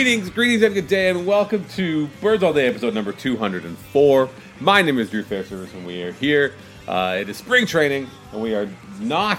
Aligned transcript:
Greetings, 0.00 0.30
greetings, 0.30 0.62
and 0.62 0.74
good 0.74 0.88
day, 0.88 1.10
and 1.10 1.26
welcome 1.26 1.62
to 1.74 2.06
Birds 2.22 2.42
All 2.42 2.54
Day, 2.54 2.66
episode 2.66 2.94
number 2.94 3.12
204. 3.12 4.30
My 4.58 4.80
name 4.80 4.98
is 4.98 5.10
Drew 5.10 5.22
Fairservice, 5.22 5.74
and 5.74 5.86
we 5.86 6.02
are 6.02 6.12
here. 6.12 6.54
Uh, 6.88 7.18
it 7.20 7.28
is 7.28 7.36
spring 7.36 7.66
training, 7.66 8.08
and 8.32 8.40
we 8.40 8.54
are 8.54 8.66
not 8.98 9.38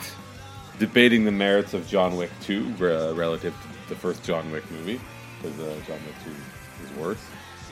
debating 0.77 1.25
the 1.25 1.31
merits 1.31 1.73
of 1.73 1.87
John 1.87 2.15
Wick 2.15 2.29
2 2.41 2.75
uh, 2.79 3.13
relative 3.15 3.55
to 3.59 3.89
the 3.89 3.95
first 3.95 4.23
John 4.23 4.51
Wick 4.51 4.69
movie, 4.69 5.01
because 5.41 5.59
uh, 5.59 5.75
John 5.87 5.97
Wick 6.05 6.13
2 6.25 6.85
is 6.85 6.91
worse. 6.95 7.25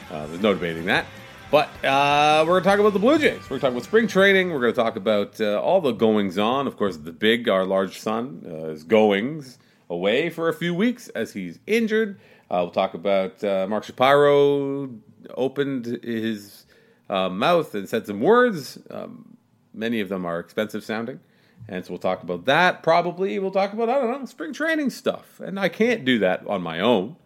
Uh, 0.10 0.26
there's 0.26 0.42
no 0.42 0.56
debating 0.56 0.86
that. 0.86 1.06
But 1.52 1.68
uh, 1.86 2.44
we're 2.48 2.54
going 2.54 2.64
to 2.64 2.70
talk 2.70 2.80
about 2.80 2.94
the 2.94 3.00
Blue 3.00 3.20
Jays. 3.20 3.40
We're 3.44 3.60
going 3.60 3.60
to 3.60 3.68
talk 3.68 3.72
about 3.72 3.84
spring 3.84 4.08
training. 4.08 4.50
We're 4.50 4.62
going 4.62 4.74
to 4.74 4.82
talk 4.82 4.96
about 4.96 5.40
uh, 5.40 5.62
all 5.62 5.80
the 5.80 5.92
goings 5.92 6.40
on. 6.40 6.66
Of 6.66 6.76
course, 6.76 6.98
the 6.98 7.12
big, 7.12 7.50
our 7.50 7.66
large 7.66 8.00
son, 8.00 8.42
is 8.48 8.84
goings 8.84 9.60
away 9.92 10.32
for 10.32 10.50
a 10.50 10.54
few 10.56 10.74
weeks 10.74 11.10
as 11.10 11.34
he's 11.34 11.60
injured. 11.68 12.20
Uh, 12.52 12.62
we'll 12.64 12.72
talk 12.72 12.94
about 12.94 13.44
uh, 13.44 13.68
Mark 13.70 13.84
Shapiro 13.84 14.90
opened 15.36 15.86
his 16.04 16.66
uh, 17.10 17.30
mouth 17.30 17.76
and 17.76 17.88
said 17.88 18.08
some 18.08 18.20
words. 18.22 18.78
Um, 18.90 19.38
many 19.74 20.00
of 20.00 20.10
them 20.10 20.26
are 20.26 20.40
expensive 20.40 20.84
sounding. 20.84 21.20
And 21.68 21.86
so 21.86 21.92
we'll 21.92 22.00
talk 22.00 22.24
about 22.24 22.46
that 22.46 22.82
probably. 22.84 23.38
We'll 23.38 23.52
talk 23.52 23.74
about, 23.74 23.90
I 23.90 23.96
don't 24.00 24.20
know, 24.20 24.26
spring 24.26 24.54
training 24.54 24.90
stuff. 24.90 25.40
And 25.40 25.60
I 25.60 25.70
can't 25.70 26.06
do 26.06 26.20
that 26.20 26.46
on 26.48 26.62
my 26.64 26.80
own. 26.80 27.18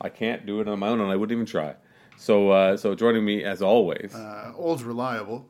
I 0.00 0.08
can't 0.08 0.44
do 0.46 0.60
it 0.60 0.66
on 0.66 0.80
my 0.80 0.88
own, 0.88 1.00
and 1.00 1.12
I 1.12 1.14
wouldn't 1.16 1.36
even 1.36 1.46
try. 1.46 1.76
So, 2.16 2.50
uh, 2.50 2.76
so 2.76 2.94
joining 2.96 3.24
me 3.24 3.44
as 3.44 3.62
always, 3.62 4.12
Uh, 4.14 4.52
old 4.56 4.82
reliable. 4.82 5.46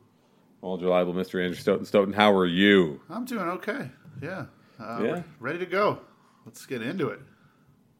old 0.61 0.83
reliable 0.83 1.13
Mr. 1.13 1.43
Andrew 1.43 1.55
Stoeten. 1.59 1.85
Stoeten, 1.85 2.13
how 2.13 2.31
are 2.33 2.45
you? 2.45 3.01
I'm 3.09 3.25
doing 3.25 3.47
okay. 3.49 3.89
Yeah. 4.21 4.45
Uh, 4.79 4.99
Yeah? 5.01 5.23
Ready 5.39 5.57
to 5.59 5.65
go. 5.65 5.99
Let's 6.45 6.65
get 6.67 6.81
into 6.83 7.07
it. 7.09 7.19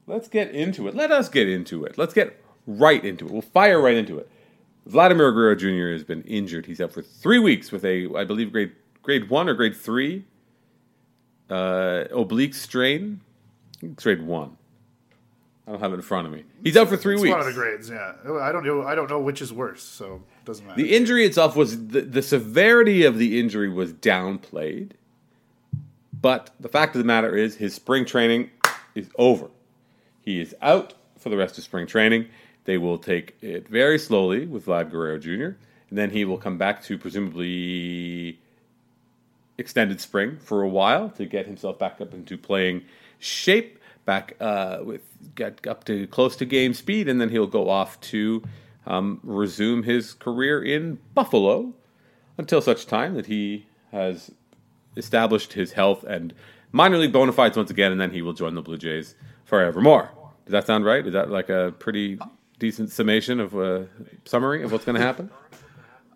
Let's 0.07 0.27
get 0.27 0.51
into 0.51 0.87
it. 0.87 0.95
Let 0.95 1.11
us 1.11 1.29
get 1.29 1.47
into 1.47 1.85
it. 1.85 1.97
Let's 1.97 2.13
get 2.13 2.43
right 2.67 3.03
into 3.03 3.25
it. 3.25 3.31
We'll 3.31 3.41
fire 3.41 3.81
right 3.81 3.95
into 3.95 4.17
it. 4.17 4.29
Vladimir 4.85 5.31
Guerrero 5.31 5.55
Jr. 5.55 5.93
has 5.93 6.03
been 6.03 6.23
injured. 6.23 6.65
He's 6.65 6.81
out 6.81 6.91
for 6.91 7.01
three 7.01 7.39
weeks 7.39 7.71
with 7.71 7.85
a, 7.85 8.09
I 8.15 8.25
believe, 8.25 8.51
grade 8.51 8.73
grade 9.01 9.29
one 9.29 9.49
or 9.49 9.53
grade 9.53 9.75
three 9.75 10.25
uh, 11.49 12.05
oblique 12.11 12.53
strain. 12.53 13.21
I 13.77 13.79
think 13.79 14.01
grade 14.01 14.21
one. 14.21 14.57
I 15.65 15.71
don't 15.71 15.79
have 15.79 15.93
it 15.93 15.95
in 15.95 16.01
front 16.01 16.27
of 16.27 16.33
me. 16.33 16.43
He's 16.61 16.75
out 16.75 16.89
for 16.89 16.97
three 16.97 17.13
it's 17.13 17.23
weeks. 17.23 17.31
one 17.31 17.39
of 17.39 17.45
the 17.45 17.53
grades. 17.53 17.89
Yeah. 17.89 18.15
I 18.41 18.51
don't 18.51 18.65
know. 18.65 18.83
I 18.83 18.95
don't 18.95 19.09
know 19.09 19.19
which 19.19 19.41
is 19.41 19.53
worse, 19.53 19.81
so 19.81 20.15
it 20.15 20.45
doesn't 20.45 20.65
matter. 20.65 20.81
The 20.81 20.93
injury 20.93 21.25
itself 21.25 21.55
was 21.55 21.87
the, 21.87 22.01
the 22.01 22.21
severity 22.21 23.05
of 23.05 23.17
the 23.17 23.39
injury 23.39 23.69
was 23.69 23.93
downplayed, 23.93 24.91
but 26.19 26.49
the 26.59 26.67
fact 26.67 26.95
of 26.95 26.99
the 26.99 27.05
matter 27.05 27.37
is 27.37 27.55
his 27.55 27.73
spring 27.73 28.03
training 28.03 28.49
is 28.93 29.09
over. 29.17 29.47
He 30.23 30.39
is 30.41 30.55
out 30.61 30.93
for 31.17 31.29
the 31.29 31.37
rest 31.37 31.57
of 31.57 31.63
spring 31.63 31.85
training. 31.85 32.27
They 32.65 32.77
will 32.77 32.97
take 32.97 33.35
it 33.41 33.67
very 33.67 33.99
slowly 33.99 34.45
with 34.45 34.65
Vlad 34.65 34.89
Guerrero 34.89 35.19
Jr., 35.19 35.57
and 35.89 35.99
then 35.99 36.09
he 36.09 36.25
will 36.25 36.37
come 36.37 36.57
back 36.57 36.81
to 36.83 36.97
presumably 36.97 38.39
extended 39.57 40.01
spring 40.01 40.37
for 40.37 40.63
a 40.63 40.67
while 40.67 41.09
to 41.09 41.25
get 41.25 41.45
himself 41.45 41.77
back 41.77 42.01
up 42.01 42.13
into 42.13 42.37
playing 42.37 42.83
shape, 43.19 43.79
back 44.05 44.35
uh, 44.39 44.79
with 44.83 45.01
get 45.35 45.65
up 45.67 45.83
to 45.85 46.07
close 46.07 46.35
to 46.37 46.45
game 46.45 46.73
speed, 46.73 47.07
and 47.07 47.21
then 47.21 47.29
he'll 47.29 47.45
go 47.45 47.69
off 47.69 47.99
to 48.01 48.43
um, 48.87 49.19
resume 49.23 49.83
his 49.83 50.13
career 50.13 50.63
in 50.63 50.99
Buffalo 51.13 51.73
until 52.37 52.61
such 52.61 52.85
time 52.87 53.13
that 53.13 53.27
he 53.27 53.65
has 53.91 54.31
established 54.97 55.53
his 55.53 55.73
health 55.73 56.03
and 56.03 56.33
minor 56.71 56.97
league 56.97 57.13
bona 57.13 57.31
fides 57.31 57.57
once 57.57 57.69
again, 57.69 57.91
and 57.91 58.01
then 58.01 58.11
he 58.11 58.21
will 58.21 58.33
join 58.33 58.55
the 58.55 58.61
Blue 58.61 58.77
Jays 58.77 59.15
forevermore. 59.53 60.09
Does 60.45 60.51
that 60.51 60.65
sound 60.65 60.83
right? 60.83 61.05
Is 61.05 61.13
that 61.13 61.29
like 61.29 61.49
a 61.49 61.73
pretty 61.77 62.17
decent 62.57 62.91
summation 62.91 63.39
of 63.39 63.53
a 63.53 63.87
summary 64.25 64.63
of 64.63 64.71
what's 64.71 64.83
going 64.83 64.95
to 64.95 65.01
happen? 65.01 65.29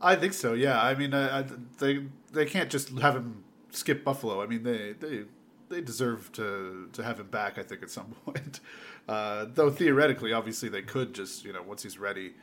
I 0.02 0.16
think 0.16 0.34
so. 0.34 0.54
Yeah. 0.54 0.82
I 0.82 0.96
mean, 0.96 1.14
I, 1.14 1.40
I, 1.40 1.46
they 1.78 2.06
they 2.34 2.46
can't 2.46 2.72
just 2.72 2.90
have 2.98 3.16
him 3.16 3.44
skip 3.70 4.04
Buffalo. 4.04 4.42
I 4.42 4.48
mean, 4.48 4.64
they 4.64 4.94
they 4.94 5.26
they 5.70 5.82
deserve 5.82 6.32
to 6.34 6.90
to 6.94 7.04
have 7.04 7.20
him 7.20 7.28
back. 7.28 7.60
I 7.60 7.64
think 7.64 7.84
at 7.84 7.92
some 7.92 8.16
point. 8.26 8.60
Uh, 9.08 9.46
though 9.54 9.70
theoretically, 9.70 10.34
obviously, 10.34 10.68
they 10.70 10.82
could 10.82 11.14
just 11.14 11.46
you 11.46 11.54
know 11.54 11.62
once 11.62 11.84
he's 11.84 12.00
ready. 12.00 12.34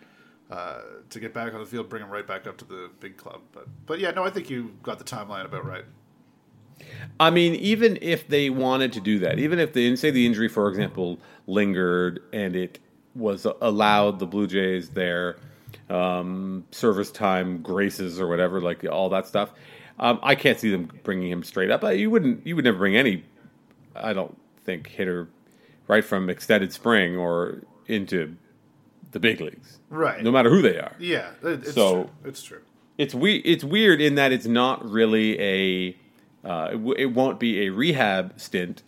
Uh, 0.50 0.82
to 1.08 1.18
get 1.18 1.32
back 1.32 1.54
on 1.54 1.60
the 1.60 1.64
field, 1.66 1.88
bring 1.88 2.02
him 2.02 2.10
right 2.10 2.26
back 2.26 2.46
up 2.46 2.58
to 2.58 2.66
the 2.66 2.90
big 3.00 3.16
club, 3.16 3.40
but 3.50 3.66
but 3.86 3.98
yeah, 3.98 4.10
no, 4.10 4.24
I 4.24 4.30
think 4.30 4.50
you 4.50 4.76
got 4.82 4.98
the 4.98 5.04
timeline 5.04 5.46
about 5.46 5.64
right. 5.64 5.86
I 7.20 7.30
mean, 7.30 7.54
even 7.56 7.98
if 8.02 8.26
they 8.28 8.50
wanted 8.50 8.92
to 8.94 9.00
do 9.00 9.18
that, 9.20 9.38
even 9.38 9.58
if 9.58 9.72
they 9.72 9.94
say 9.96 10.10
the 10.10 10.26
injury, 10.26 10.48
for 10.48 10.68
example, 10.68 11.18
lingered 11.46 12.22
and 12.32 12.56
it 12.56 12.78
was 13.14 13.46
allowed 13.60 14.18
the 14.18 14.26
Blue 14.26 14.46
Jays 14.46 14.88
their 14.90 15.36
um, 15.88 16.64
service 16.72 17.10
time 17.10 17.62
graces 17.62 18.20
or 18.20 18.26
whatever, 18.26 18.60
like 18.60 18.84
all 18.84 19.08
that 19.10 19.26
stuff, 19.26 19.52
um, 20.00 20.18
I 20.22 20.34
can't 20.34 20.58
see 20.58 20.70
them 20.70 20.90
bringing 21.04 21.30
him 21.30 21.42
straight 21.44 21.70
up. 21.70 21.82
You 21.96 22.10
wouldn't. 22.10 22.46
You 22.46 22.56
would 22.56 22.64
never 22.64 22.78
bring 22.78 22.96
any. 22.96 23.22
I 23.94 24.12
don't 24.12 24.36
think 24.64 24.88
hitter 24.88 25.28
right 25.86 26.04
from 26.04 26.28
extended 26.28 26.72
spring 26.72 27.16
or 27.16 27.62
into 27.86 28.34
the 29.12 29.20
big 29.20 29.40
leagues, 29.40 29.78
Right. 29.90 30.20
no 30.24 30.32
matter 30.32 30.50
who 30.50 30.62
they 30.62 30.78
are 30.78 30.96
Yeah, 30.98 31.30
it's 31.44 31.72
So- 31.74 32.04
true. 32.04 32.10
It's 32.24 32.42
true. 32.42 32.58
it's 32.98 33.14
we 33.14 33.36
it's 33.36 33.62
weird 33.62 34.00
in 34.00 34.16
that 34.16 34.32
it's 34.32 34.46
not 34.46 34.84
really 34.90 35.38
a 35.40 35.96
uh, 36.44 36.68
it, 36.70 36.74
w- 36.76 36.94
it 36.98 37.06
won't 37.06 37.40
be 37.40 37.66
a 37.66 37.70
rehab 37.70 38.38
stint. 38.38 38.82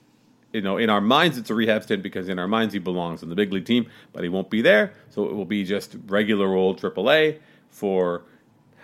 You 0.53 0.61
know, 0.63 0.77
in 0.79 0.89
our 0.89 1.01
minds 1.01 1.37
it's 1.39 1.51
a 1.51 1.55
rehab 1.55 1.83
stint 1.83 2.03
because 2.03 2.29
in 2.29 2.39
our 2.39 2.49
minds 2.49 2.73
he 2.73 2.79
belongs 2.81 3.23
on 3.23 3.29
the 3.29 3.35
big 3.35 3.53
league 3.53 3.67
team, 3.67 3.89
but 4.13 4.23
he 4.23 4.29
won't 4.29 4.49
be 4.49 4.63
there, 4.63 4.93
so 5.11 5.27
it 5.27 5.35
will 5.35 5.45
be 5.45 5.65
just 5.65 5.97
regular 6.07 6.55
old 6.55 6.81
AAA 6.81 7.41
for 7.69 8.23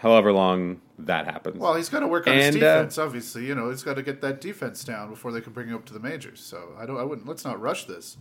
however 0.00 0.32
long 0.32 0.80
that 0.98 1.24
happens. 1.24 1.58
Well, 1.58 1.74
he's 1.74 1.88
got 1.88 2.00
to 2.00 2.06
work 2.08 2.26
on 2.26 2.34
his 2.36 2.54
And, 2.54 2.62
uh, 2.62 2.74
defense. 2.78 2.98
obviously, 2.98 3.46
you 3.46 3.54
know, 3.54 3.70
he's 3.70 3.82
got 3.82 3.94
to 3.94 4.02
get 4.02 4.20
that 4.20 4.40
defense 4.40 4.84
down 4.84 5.08
before 5.08 5.32
they 5.32 5.40
can 5.40 5.52
bring 5.52 5.68
him 5.68 5.74
up 5.76 5.84
to 5.86 5.94
the 5.94 6.00
majors. 6.00 6.40
So 6.40 6.74
I 6.78 6.84
don't. 6.86 6.98
I 6.98 7.04
wouldn't. 7.04 7.26
Let's 7.26 7.44
not 7.44 7.60
rush 7.60 7.84
this. 7.86 8.16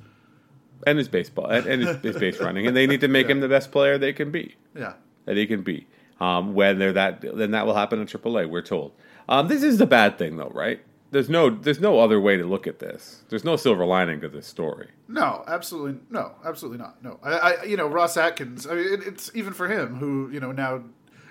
and 0.88 0.98
his 0.98 1.08
baseball 1.10 1.48
and, 1.48 1.66
and 1.68 1.82
his, 1.82 1.98
his 1.98 2.18
base 2.18 2.40
running, 2.40 2.66
and 2.68 2.76
they 2.76 2.88
need 2.88 3.02
to 3.02 3.08
make 3.08 3.28
him 3.30 3.40
the 3.42 3.50
best 3.50 3.72
player 3.72 3.98
they 3.98 4.14
can 4.14 4.32
be. 4.32 4.56
Yeah. 4.76 4.94
that 5.26 5.36
he 5.38 5.46
can 5.46 5.62
be. 5.64 5.88
Um, 6.22 6.54
when 6.54 6.78
they're 6.80 6.94
that, 6.94 7.22
then 7.22 7.52
that 7.52 7.66
will 7.66 7.76
happen 7.76 8.00
in 8.00 8.06
AAA. 8.08 8.48
We're 8.50 8.62
told. 8.62 8.94
Um, 9.32 9.48
this 9.48 9.64
is 9.64 9.78
the 9.78 9.86
bad 9.86 10.18
thing, 10.18 10.36
though, 10.36 10.52
right? 10.54 10.82
There's 11.12 11.30
no, 11.30 11.50
there's 11.50 11.80
no 11.80 12.00
other 12.00 12.20
way 12.20 12.36
to 12.36 12.44
look 12.44 12.68
at 12.68 12.80
this. 12.80 13.24
There's 13.30 13.46
no 13.46 13.56
silver 13.56 13.86
lining 13.86 14.20
to 14.22 14.28
this 14.28 14.46
story. 14.46 14.90
No, 15.08 15.44
absolutely 15.48 16.00
no, 16.10 16.34
absolutely 16.44 16.80
not. 16.80 17.02
No, 17.02 17.18
I, 17.24 17.32
I 17.32 17.64
you 17.64 17.78
know, 17.78 17.88
Ross 17.88 18.18
Atkins. 18.18 18.68
I 18.68 18.76
mean, 18.76 18.94
it, 18.94 19.08
it's 19.08 19.32
even 19.34 19.54
for 19.54 19.70
him 19.70 19.96
who 19.96 20.30
you 20.32 20.42
know 20.42 20.52
now 20.52 20.84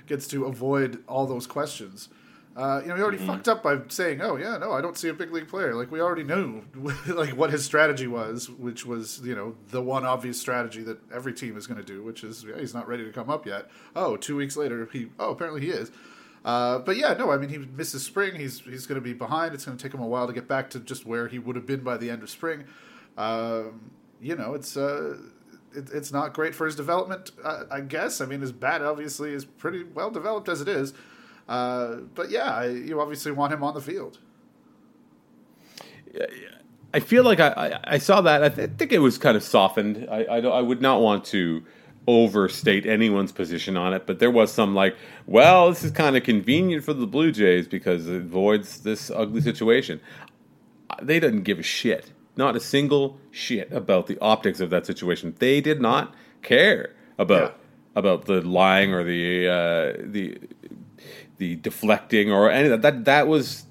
gets 0.06 0.26
to 0.28 0.46
avoid 0.46 1.02
all 1.08 1.26
those 1.26 1.46
questions. 1.46 2.08
Uh, 2.56 2.80
you 2.82 2.88
know, 2.88 2.96
he 2.96 3.02
already 3.02 3.18
fucked 3.18 3.48
up 3.48 3.62
by 3.62 3.78
saying, 3.88 4.20
"Oh 4.20 4.36
yeah, 4.36 4.58
no, 4.58 4.72
I 4.72 4.80
don't 4.80 4.98
see 4.98 5.08
a 5.08 5.14
big 5.14 5.32
league 5.32 5.48
player." 5.48 5.74
Like 5.74 5.90
we 5.90 6.00
already 6.00 6.24
knew, 6.24 6.62
like 7.06 7.36
what 7.36 7.50
his 7.50 7.64
strategy 7.64 8.06
was, 8.06 8.50
which 8.50 8.84
was 8.84 9.20
you 9.22 9.34
know 9.34 9.56
the 9.68 9.80
one 9.80 10.04
obvious 10.04 10.38
strategy 10.38 10.82
that 10.82 10.98
every 11.12 11.32
team 11.32 11.56
is 11.56 11.66
going 11.66 11.78
to 11.78 11.86
do, 11.86 12.02
which 12.02 12.24
is 12.24 12.44
yeah, 12.44 12.58
he's 12.58 12.74
not 12.74 12.88
ready 12.88 13.04
to 13.04 13.12
come 13.12 13.30
up 13.30 13.46
yet. 13.46 13.70
Oh, 13.94 14.16
two 14.16 14.36
weeks 14.36 14.56
later, 14.56 14.88
he 14.92 15.08
oh 15.18 15.30
apparently 15.30 15.60
he 15.60 15.68
is. 15.68 15.90
Uh, 16.44 16.78
but 16.78 16.96
yeah, 16.96 17.12
no, 17.14 17.30
I 17.30 17.36
mean 17.36 17.50
he 17.50 17.58
misses 17.58 18.02
spring. 18.02 18.34
He's 18.36 18.60
he's 18.60 18.86
going 18.86 19.00
to 19.00 19.04
be 19.04 19.12
behind. 19.12 19.54
It's 19.54 19.64
going 19.66 19.76
to 19.76 19.82
take 19.82 19.92
him 19.92 20.00
a 20.00 20.06
while 20.06 20.26
to 20.26 20.32
get 20.32 20.48
back 20.48 20.70
to 20.70 20.80
just 20.80 21.04
where 21.04 21.28
he 21.28 21.38
would 21.38 21.56
have 21.56 21.66
been 21.66 21.80
by 21.80 21.96
the 21.96 22.10
end 22.10 22.22
of 22.22 22.30
spring. 22.30 22.64
Um, 23.18 23.90
you 24.20 24.36
know, 24.36 24.54
it's 24.54 24.76
uh, 24.76 25.18
it, 25.74 25.90
it's 25.92 26.12
not 26.12 26.32
great 26.32 26.54
for 26.54 26.64
his 26.64 26.76
development. 26.76 27.30
Uh, 27.44 27.64
I 27.70 27.80
guess. 27.80 28.20
I 28.20 28.26
mean, 28.26 28.40
his 28.40 28.52
bat 28.52 28.82
obviously 28.82 29.32
is 29.32 29.44
pretty 29.44 29.84
well 29.84 30.10
developed 30.10 30.48
as 30.48 30.60
it 30.60 30.68
is. 30.68 30.94
Uh, 31.48 31.96
but 32.14 32.30
yeah, 32.30 32.54
I, 32.54 32.68
you 32.68 33.00
obviously 33.00 33.32
want 33.32 33.52
him 33.52 33.62
on 33.62 33.74
the 33.74 33.80
field. 33.80 34.18
I 36.92 37.00
feel 37.00 37.22
like 37.22 37.38
I, 37.38 37.48
I, 37.48 37.80
I 37.94 37.98
saw 37.98 38.20
that. 38.22 38.42
I, 38.42 38.48
th- 38.48 38.70
think 38.78 38.92
it 38.92 38.98
was 38.98 39.18
kind 39.18 39.36
of 39.36 39.42
softened. 39.42 40.08
I, 40.10 40.24
I, 40.24 40.38
I 40.38 40.60
would 40.60 40.80
not 40.80 41.00
want 41.00 41.24
to 41.26 41.62
overstate 42.10 42.86
anyone's 42.86 43.32
position 43.32 43.76
on 43.76 43.92
it, 43.94 44.06
but 44.06 44.18
there 44.18 44.30
was 44.30 44.50
some 44.52 44.74
like, 44.74 44.94
well, 45.26 45.68
this 45.70 45.84
is 45.84 45.90
kind 45.92 46.16
of 46.16 46.22
convenient 46.24 46.84
for 46.84 46.92
the 46.94 47.06
Blue 47.06 47.30
Jays 47.32 47.66
because 47.68 48.06
it 48.08 48.16
avoids 48.22 48.80
this 48.80 49.10
ugly 49.10 49.40
situation. 49.40 50.00
They 51.00 51.20
didn't 51.20 51.42
give 51.44 51.58
a 51.58 51.62
shit, 51.62 52.12
not 52.36 52.56
a 52.56 52.60
single 52.60 53.18
shit 53.30 53.72
about 53.72 54.06
the 54.08 54.18
optics 54.20 54.60
of 54.60 54.70
that 54.70 54.86
situation. 54.86 55.34
They 55.38 55.60
did 55.60 55.80
not 55.80 56.14
care 56.42 56.94
about 57.18 57.50
Yeah. 57.52 58.00
about 58.00 58.24
the 58.26 58.40
lying 58.40 58.92
or 58.92 59.02
the 59.04 59.48
uh, 59.48 60.02
the 60.16 60.38
the 61.38 61.56
deflecting 61.56 62.30
or 62.30 62.50
any 62.50 62.68
of 62.68 62.72
that. 62.72 62.82
That 62.82 63.04
that 63.04 63.28
was 63.28 63.66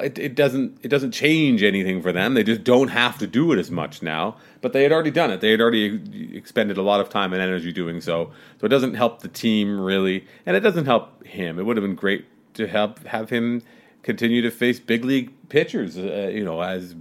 it, 0.00 0.18
it 0.18 0.34
doesn't 0.34 0.78
it 0.82 0.88
doesn't 0.88 1.12
change 1.12 1.62
anything 1.62 2.02
for 2.02 2.12
them. 2.12 2.34
They 2.34 2.44
just 2.44 2.64
don't 2.64 2.88
have 2.88 3.18
to 3.18 3.26
do 3.26 3.52
it 3.52 3.58
as 3.58 3.70
much 3.70 4.02
now. 4.02 4.36
But 4.60 4.72
they 4.72 4.82
had 4.82 4.92
already 4.92 5.10
done 5.10 5.30
it. 5.30 5.40
They 5.40 5.50
had 5.50 5.60
already 5.60 6.36
expended 6.36 6.76
a 6.76 6.82
lot 6.82 7.00
of 7.00 7.08
time 7.08 7.32
and 7.32 7.42
energy 7.42 7.72
doing 7.72 8.00
so. 8.00 8.32
So 8.60 8.66
it 8.66 8.70
doesn't 8.70 8.94
help 8.94 9.20
the 9.22 9.28
team 9.28 9.80
really, 9.80 10.26
and 10.44 10.56
it 10.56 10.60
doesn't 10.60 10.86
help 10.86 11.24
him. 11.26 11.58
It 11.58 11.64
would 11.64 11.76
have 11.76 11.84
been 11.84 11.94
great 11.94 12.26
to 12.54 12.66
help 12.66 13.04
have 13.06 13.30
him 13.30 13.62
continue 14.02 14.42
to 14.42 14.50
face 14.50 14.80
big 14.80 15.04
league 15.04 15.32
pitchers. 15.48 15.98
Uh, 15.98 16.30
you 16.32 16.44
know, 16.44 16.60
as 16.62 16.94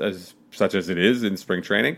as 0.00 0.34
such 0.50 0.74
as 0.74 0.88
it 0.88 0.98
is 0.98 1.22
in 1.22 1.36
spring 1.36 1.62
training. 1.62 1.96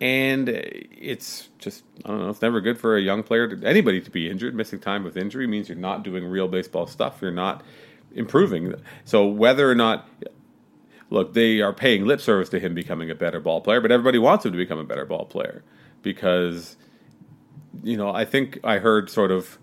and 0.00 0.48
it's 0.48 1.48
just 1.58 1.84
I 2.04 2.08
don't 2.08 2.20
know. 2.20 2.28
It's 2.30 2.42
never 2.42 2.60
good 2.60 2.78
for 2.78 2.96
a 2.96 3.00
young 3.00 3.22
player, 3.22 3.48
to, 3.48 3.66
anybody, 3.66 4.00
to 4.00 4.10
be 4.10 4.28
injured. 4.30 4.54
Missing 4.54 4.80
time 4.80 5.04
with 5.04 5.16
injury 5.16 5.46
means 5.46 5.68
you're 5.68 5.78
not 5.78 6.02
doing 6.02 6.24
real 6.24 6.48
baseball 6.48 6.86
stuff. 6.86 7.18
You're 7.22 7.30
not 7.30 7.62
improving. 8.16 8.74
So 9.04 9.26
whether 9.26 9.70
or 9.70 9.74
not 9.74 10.08
look, 11.10 11.34
they 11.34 11.60
are 11.60 11.72
paying 11.72 12.04
lip 12.04 12.20
service 12.20 12.48
to 12.50 12.58
him 12.58 12.74
becoming 12.74 13.10
a 13.10 13.14
better 13.14 13.40
ball 13.40 13.60
player, 13.60 13.80
but 13.80 13.92
everybody 13.92 14.18
wants 14.18 14.44
him 14.44 14.52
to 14.52 14.58
become 14.58 14.78
a 14.78 14.84
better 14.84 15.04
ball 15.04 15.24
player 15.24 15.62
because, 16.02 16.76
you 17.82 17.96
know, 17.96 18.10
I 18.10 18.24
think 18.24 18.58
I 18.64 18.78
heard 18.78 19.10
sort 19.10 19.30
of 19.30 19.58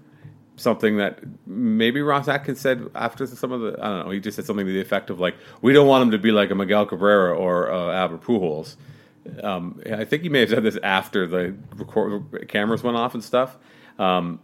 something 0.56 0.98
that 0.98 1.20
maybe 1.48 2.02
Ross 2.02 2.28
Atkins 2.28 2.62
said 2.62 2.88
after 2.96 3.26
some 3.26 3.52
of 3.52 3.62
the, 3.62 3.80
I 3.82 3.88
don't 3.90 4.06
know, 4.06 4.12
he 4.12 4.20
just 4.20 4.36
said 4.36 4.46
something 4.46 4.66
to 4.66 4.72
the 4.72 4.82
effect 4.82 5.10
of 5.10 5.20
like, 5.20 5.36
we 5.62 5.74
don't 5.74 5.88
want 5.88 6.04
him 6.04 6.12
to 6.12 6.18
be 6.18 6.32
like 6.32 6.52
a 6.52 6.56
Miguel 6.56 6.86
Cabrera 6.86 7.36
or 7.36 7.72
uh, 7.72 7.92
Albert 7.92 8.22
Pujols. 8.22 8.76
Um, 9.42 9.82
I 9.92 10.04
think 10.06 10.24
he 10.24 10.30
may 10.30 10.42
have 10.42 10.50
said 10.50 10.64
this 10.64 10.78
after 10.84 11.26
the 11.28 11.56
record, 11.76 12.48
cameras 12.50 12.84
went 12.84 12.98
off 12.98 13.14
and 13.14 13.24
stuff. 13.24 13.58
Um, 13.98 14.40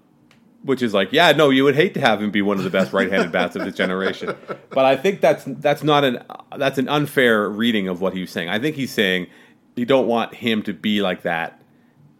which 0.63 0.81
is 0.81 0.93
like, 0.93 1.11
yeah, 1.11 1.31
no, 1.31 1.49
you 1.49 1.63
would 1.63 1.75
hate 1.75 1.93
to 1.93 2.01
have 2.01 2.21
him 2.21 2.31
be 2.31 2.41
one 2.41 2.57
of 2.57 2.63
the 2.63 2.69
best 2.69 2.91
right-handed 2.91 3.31
bats 3.31 3.55
of 3.55 3.63
this 3.63 3.75
generation. 3.75 4.35
But 4.71 4.85
I 4.85 4.95
think 4.95 5.19
that's 5.19 5.43
that's 5.45 5.83
not 5.83 6.03
an 6.03 6.23
that's 6.55 6.77
an 6.77 6.87
unfair 6.87 7.49
reading 7.49 7.87
of 7.87 8.01
what 8.01 8.13
he's 8.13 8.31
saying. 8.31 8.49
I 8.49 8.59
think 8.59 8.75
he's 8.75 8.91
saying 8.91 9.27
you 9.75 9.85
don't 9.85 10.07
want 10.07 10.35
him 10.35 10.61
to 10.63 10.73
be 10.73 11.01
like 11.01 11.23
that 11.23 11.59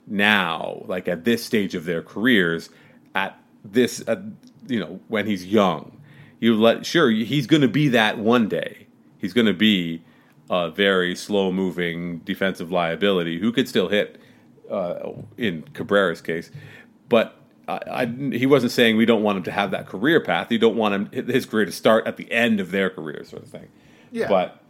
now, 0.08 0.84
like 0.88 1.08
at 1.08 1.26
this 1.26 1.46
stage 1.46 1.76
of 1.76 1.86
their 1.86 2.02
careers, 2.02 2.70
at 3.14 3.40
this, 3.64 4.04
uh, 4.08 4.22
you 4.68 4.80
know, 4.80 5.00
when 5.10 5.28
he's 5.28 5.46
young. 5.46 6.02
You 6.40 6.56
let 6.56 6.86
sure 6.88 7.10
he's 7.12 7.46
going 7.46 7.62
to 7.62 7.68
be 7.68 7.90
that 7.90 8.18
one 8.18 8.50
day. 8.50 8.88
He's 9.20 9.34
going 9.34 9.48
to 9.48 9.54
be 9.54 10.02
a 10.50 10.72
very 10.72 11.16
slow-moving 11.16 12.20
defensive 12.20 12.72
liability 12.72 13.40
who 13.40 13.52
could 13.52 13.70
still 13.70 13.90
hit. 13.90 14.20
Uh, 14.70 15.14
in 15.36 15.64
Cabrera's 15.74 16.22
case, 16.22 16.52
but 17.08 17.39
I, 17.70 18.02
I, 18.02 18.06
he 18.06 18.46
wasn't 18.46 18.72
saying 18.72 18.98
we 18.98 19.06
don't 19.06 19.24
want 19.24 19.38
him 19.38 19.44
to 19.44 19.52
have 19.52 19.72
that 19.72 19.88
career 19.88 20.20
path. 20.20 20.52
You 20.52 20.60
don't 20.60 20.76
want 20.76 21.14
him 21.14 21.28
his 21.28 21.46
career 21.46 21.66
to 21.66 21.72
start 21.72 22.08
at 22.08 22.18
the 22.18 22.32
end 22.32 22.60
of 22.60 22.72
their 22.72 22.90
career, 22.90 23.24
sort 23.26 23.44
of 23.44 23.50
thing. 23.50 23.68
Yeah. 24.12 24.28
But 24.28 24.62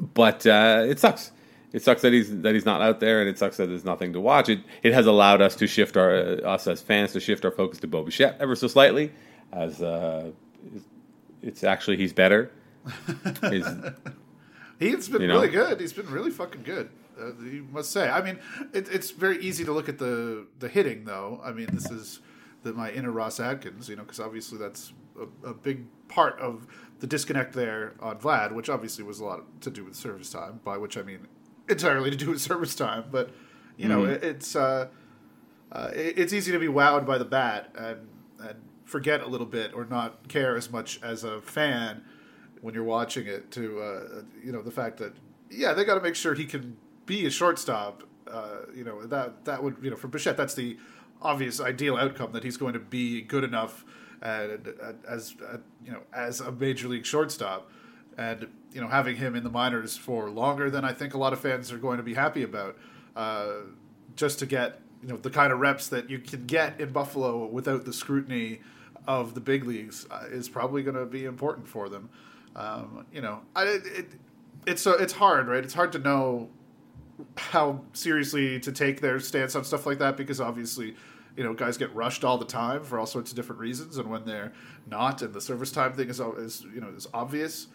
but 0.00 0.46
uh, 0.46 0.84
it 0.86 0.98
sucks. 0.98 1.32
It 1.72 1.82
sucks 1.82 2.02
that 2.02 2.12
he's 2.12 2.40
that 2.40 2.54
he's 2.54 2.64
not 2.64 2.80
out 2.80 3.00
there, 3.00 3.20
and 3.20 3.28
it 3.28 3.38
sucks 3.38 3.58
that 3.58 3.66
there's 3.66 3.84
nothing 3.84 4.12
to 4.14 4.20
watch. 4.20 4.48
It 4.48 4.60
it 4.82 4.94
has 4.94 5.06
allowed 5.06 5.42
us 5.42 5.56
to 5.56 5.66
shift 5.66 5.96
our 5.96 6.14
uh, 6.14 6.36
us 6.42 6.66
as 6.66 6.80
fans 6.80 7.12
to 7.12 7.20
shift 7.20 7.44
our 7.44 7.50
focus 7.50 7.78
to 7.80 7.86
Bo 7.86 8.04
Bichette 8.04 8.36
ever 8.40 8.54
so 8.54 8.68
slightly, 8.68 9.12
as 9.52 9.82
uh, 9.82 10.30
it's 11.42 11.64
actually 11.64 11.96
he's 11.96 12.12
better. 12.12 12.50
he's, 13.50 13.66
he's 14.78 15.08
been 15.08 15.22
you 15.22 15.28
know? 15.28 15.34
really 15.34 15.48
good. 15.48 15.80
He's 15.80 15.92
been 15.92 16.10
really 16.10 16.30
fucking 16.30 16.62
good. 16.62 16.88
Uh, 17.18 17.32
you 17.42 17.66
must 17.70 17.90
say. 17.90 18.08
I 18.08 18.22
mean, 18.22 18.38
it, 18.72 18.88
it's 18.88 19.10
very 19.10 19.38
easy 19.40 19.64
to 19.64 19.72
look 19.72 19.88
at 19.88 19.98
the 19.98 20.46
the 20.58 20.68
hitting, 20.68 21.04
though. 21.04 21.40
I 21.44 21.52
mean, 21.52 21.68
this 21.72 21.90
is 21.90 22.20
the, 22.62 22.72
my 22.72 22.90
inner 22.90 23.10
Ross 23.10 23.40
Atkins, 23.40 23.88
you 23.88 23.96
know, 23.96 24.02
because 24.02 24.20
obviously 24.20 24.58
that's 24.58 24.92
a, 25.18 25.48
a, 25.48 25.54
big 25.54 25.84
part 26.08 26.38
of 26.38 26.66
the 27.00 27.06
disconnect 27.06 27.52
there 27.54 27.94
on 28.00 28.18
Vlad, 28.18 28.52
which 28.52 28.68
obviously 28.68 29.04
was 29.04 29.20
a 29.20 29.24
lot 29.24 29.60
to 29.62 29.70
do 29.70 29.84
with 29.84 29.94
service 29.94 30.30
time, 30.30 30.60
by 30.64 30.76
which 30.76 30.96
I 30.96 31.02
mean 31.02 31.26
entirely 31.68 32.10
to 32.12 32.16
do 32.16 32.30
with 32.30 32.40
service 32.40 32.74
time. 32.74 33.04
But 33.10 33.30
you 33.76 33.88
know, 33.88 34.02
mm-hmm. 34.02 34.12
it, 34.12 34.24
it's 34.24 34.56
uh, 34.56 34.88
uh, 35.72 35.90
it, 35.94 36.18
it's 36.18 36.32
easy 36.32 36.52
to 36.52 36.58
be 36.58 36.66
wowed 36.66 37.06
by 37.06 37.18
the 37.18 37.24
bat 37.24 37.72
and 37.76 38.08
and 38.40 38.56
forget 38.84 39.20
a 39.20 39.26
little 39.26 39.46
bit 39.46 39.72
or 39.74 39.84
not 39.84 40.28
care 40.28 40.56
as 40.56 40.70
much 40.70 41.00
as 41.02 41.24
a 41.24 41.40
fan 41.42 42.02
when 42.60 42.74
you're 42.74 42.84
watching 42.84 43.26
it. 43.26 43.50
To 43.52 43.80
uh, 43.80 44.22
you 44.42 44.52
know, 44.52 44.62
the 44.62 44.70
fact 44.70 44.98
that 44.98 45.14
yeah, 45.50 45.72
they 45.72 45.84
got 45.84 45.94
to 45.94 46.00
make 46.00 46.14
sure 46.14 46.34
he 46.34 46.44
can 46.44 46.76
be 47.08 47.26
a 47.26 47.30
shortstop, 47.30 48.04
uh, 48.30 48.58
you 48.72 48.84
know 48.84 49.04
that 49.06 49.44
that 49.46 49.64
would 49.64 49.78
you 49.82 49.90
know 49.90 49.96
for 49.96 50.06
Bichette 50.06 50.36
that's 50.36 50.54
the 50.54 50.76
obvious 51.20 51.60
ideal 51.60 51.96
outcome 51.96 52.30
that 52.32 52.44
he's 52.44 52.56
going 52.56 52.74
to 52.74 52.78
be 52.78 53.22
good 53.22 53.42
enough 53.42 53.84
and 54.22 54.74
as 55.08 55.34
you 55.84 55.92
know 55.92 56.02
as 56.12 56.40
a 56.40 56.52
major 56.52 56.86
league 56.86 57.06
shortstop, 57.06 57.70
and 58.16 58.46
you 58.72 58.80
know 58.80 58.88
having 58.88 59.16
him 59.16 59.34
in 59.34 59.42
the 59.42 59.50
minors 59.50 59.96
for 59.96 60.30
longer 60.30 60.70
than 60.70 60.84
I 60.84 60.92
think 60.92 61.14
a 61.14 61.18
lot 61.18 61.32
of 61.32 61.40
fans 61.40 61.72
are 61.72 61.78
going 61.78 61.96
to 61.96 62.02
be 62.02 62.14
happy 62.14 62.42
about, 62.42 62.76
uh, 63.16 63.52
just 64.14 64.38
to 64.40 64.46
get 64.46 64.80
you 65.02 65.08
know 65.08 65.16
the 65.16 65.30
kind 65.30 65.52
of 65.52 65.60
reps 65.60 65.88
that 65.88 66.10
you 66.10 66.18
can 66.18 66.46
get 66.46 66.80
in 66.80 66.92
Buffalo 66.92 67.46
without 67.46 67.84
the 67.84 67.92
scrutiny 67.92 68.60
of 69.06 69.34
the 69.34 69.40
big 69.40 69.64
leagues 69.64 70.06
uh, 70.10 70.24
is 70.30 70.48
probably 70.48 70.82
going 70.82 70.96
to 70.96 71.06
be 71.06 71.24
important 71.24 71.66
for 71.66 71.88
them. 71.88 72.10
Um, 72.54 73.06
you 73.12 73.20
know, 73.20 73.40
I, 73.54 73.64
it, 73.64 74.08
it's 74.66 74.86
uh, 74.86 74.96
it's 74.98 75.14
hard, 75.14 75.48
right? 75.48 75.64
It's 75.64 75.74
hard 75.74 75.92
to 75.92 75.98
know 75.98 76.50
how 77.36 77.80
seriously 77.92 78.60
to 78.60 78.72
take 78.72 79.00
their 79.00 79.18
stance 79.18 79.56
on 79.56 79.64
stuff 79.64 79.86
like 79.86 79.98
that 79.98 80.16
because 80.16 80.40
obviously 80.40 80.94
you 81.36 81.44
know 81.44 81.52
guys 81.54 81.76
get 81.76 81.94
rushed 81.94 82.24
all 82.24 82.38
the 82.38 82.44
time 82.44 82.82
for 82.84 82.98
all 82.98 83.06
sorts 83.06 83.30
of 83.30 83.36
different 83.36 83.60
reasons 83.60 83.96
and 83.96 84.08
when 84.10 84.24
they're 84.24 84.52
not 84.86 85.22
and 85.22 85.32
the 85.32 85.40
service 85.40 85.70
time 85.72 85.92
thing 85.92 86.08
is, 86.08 86.20
is 86.20 86.64
you 86.74 86.80
know 86.80 86.88
is 86.96 87.06
obvious 87.14 87.68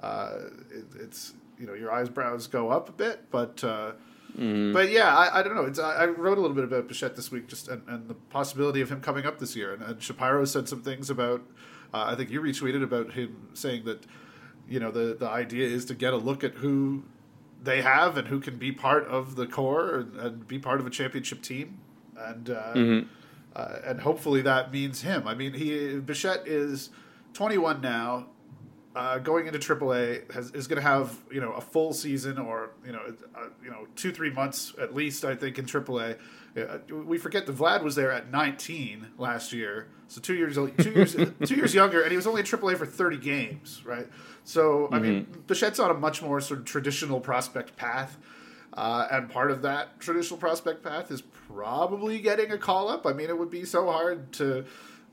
uh, 0.00 0.34
it, 0.70 0.84
it's 1.00 1.34
you 1.58 1.66
know 1.66 1.74
your 1.74 1.92
eyebrows 1.92 2.46
go 2.46 2.70
up 2.70 2.88
a 2.88 2.92
bit 2.92 3.30
but 3.30 3.62
uh, 3.64 3.92
mm. 4.36 4.72
but 4.72 4.90
yeah 4.90 5.16
I, 5.16 5.40
I 5.40 5.42
don't 5.42 5.54
know 5.54 5.64
it's, 5.64 5.78
I, 5.78 5.94
I, 5.94 6.06
wrote 6.06 6.38
a 6.38 6.40
little 6.40 6.54
bit 6.54 6.64
about 6.64 6.86
Bichette 6.86 7.16
this 7.16 7.32
week 7.32 7.48
just 7.48 7.68
and, 7.68 7.82
and, 7.88 8.08
the 8.08 8.14
possibility 8.14 8.80
of 8.80 8.90
him 8.90 9.00
coming 9.00 9.26
up 9.26 9.38
this 9.38 9.56
year 9.56 9.74
and, 9.74 9.82
and 9.82 10.02
Shapiro 10.02 10.44
said 10.44 10.68
some 10.68 10.82
things 10.82 11.10
about 11.10 11.42
uh, 11.92 12.04
I 12.06 12.14
think 12.14 12.30
you 12.30 12.40
retweeted 12.40 12.82
about 12.82 13.12
him 13.12 13.48
saying 13.54 13.84
that 13.86 14.04
you 14.68 14.78
know 14.78 14.90
the 14.90 15.16
the 15.18 15.28
idea 15.28 15.66
is 15.66 15.84
to 15.86 15.94
get 15.94 16.12
a 16.12 16.16
look 16.16 16.44
at 16.44 16.54
who 16.54 17.02
they 17.62 17.82
have 17.82 18.16
and 18.16 18.28
who 18.28 18.40
can 18.40 18.56
be 18.56 18.72
part 18.72 19.06
of 19.06 19.36
the 19.36 19.46
core 19.46 19.96
and, 19.96 20.16
and 20.16 20.48
be 20.48 20.58
part 20.58 20.80
of 20.80 20.86
a 20.86 20.90
championship 20.90 21.42
team, 21.42 21.80
and 22.16 22.50
uh, 22.50 22.74
mm-hmm. 22.74 23.08
uh, 23.54 23.76
and 23.84 24.00
hopefully 24.00 24.42
that 24.42 24.72
means 24.72 25.02
him. 25.02 25.26
I 25.26 25.34
mean, 25.34 25.52
he 25.52 25.98
Bichette 25.98 26.46
is 26.46 26.90
21 27.34 27.80
now. 27.80 28.26
Uh, 28.96 29.18
going 29.18 29.46
into 29.46 29.58
AAA 29.58 30.32
has, 30.32 30.50
is 30.52 30.66
going 30.66 30.76
to 30.76 30.82
have 30.82 31.16
you 31.30 31.40
know 31.40 31.52
a 31.52 31.60
full 31.60 31.92
season 31.92 32.38
or 32.38 32.70
you 32.84 32.92
know 32.92 33.02
uh, 33.36 33.46
you 33.62 33.70
know 33.70 33.86
two 33.94 34.10
three 34.10 34.30
months 34.30 34.72
at 34.80 34.94
least 34.94 35.24
I 35.24 35.34
think 35.34 35.58
in 35.58 35.66
AAA. 35.66 36.18
Uh, 36.56 36.78
we 36.92 37.18
forget 37.18 37.46
that 37.46 37.56
Vlad 37.56 37.82
was 37.82 37.94
there 37.94 38.10
at 38.10 38.30
19 38.30 39.08
last 39.18 39.52
year, 39.52 39.88
so 40.08 40.20
two 40.20 40.34
years 40.34 40.56
two 40.56 40.90
years 40.90 41.14
two 41.44 41.54
years 41.54 41.74
younger, 41.74 42.02
and 42.02 42.10
he 42.10 42.16
was 42.16 42.26
only 42.26 42.40
in 42.40 42.46
AAA 42.46 42.76
for 42.76 42.86
30 42.86 43.16
games, 43.18 43.82
right? 43.84 44.08
So, 44.44 44.84
mm-hmm. 44.86 44.94
I 44.94 44.98
mean, 44.98 45.26
mm-hmm. 45.26 45.40
Bichette's 45.42 45.78
on 45.78 45.90
a 45.90 45.94
much 45.94 46.22
more 46.22 46.40
sort 46.40 46.60
of 46.60 46.66
traditional 46.66 47.20
prospect 47.20 47.76
path. 47.76 48.16
Uh, 48.74 49.08
and 49.10 49.28
part 49.28 49.50
of 49.50 49.62
that 49.62 49.98
traditional 49.98 50.38
prospect 50.38 50.84
path 50.84 51.10
is 51.10 51.22
probably 51.22 52.20
getting 52.20 52.52
a 52.52 52.58
call 52.58 52.88
up. 52.88 53.06
I 53.06 53.12
mean, 53.12 53.28
it 53.28 53.36
would 53.36 53.50
be 53.50 53.64
so 53.64 53.90
hard 53.90 54.30
to 54.34 54.64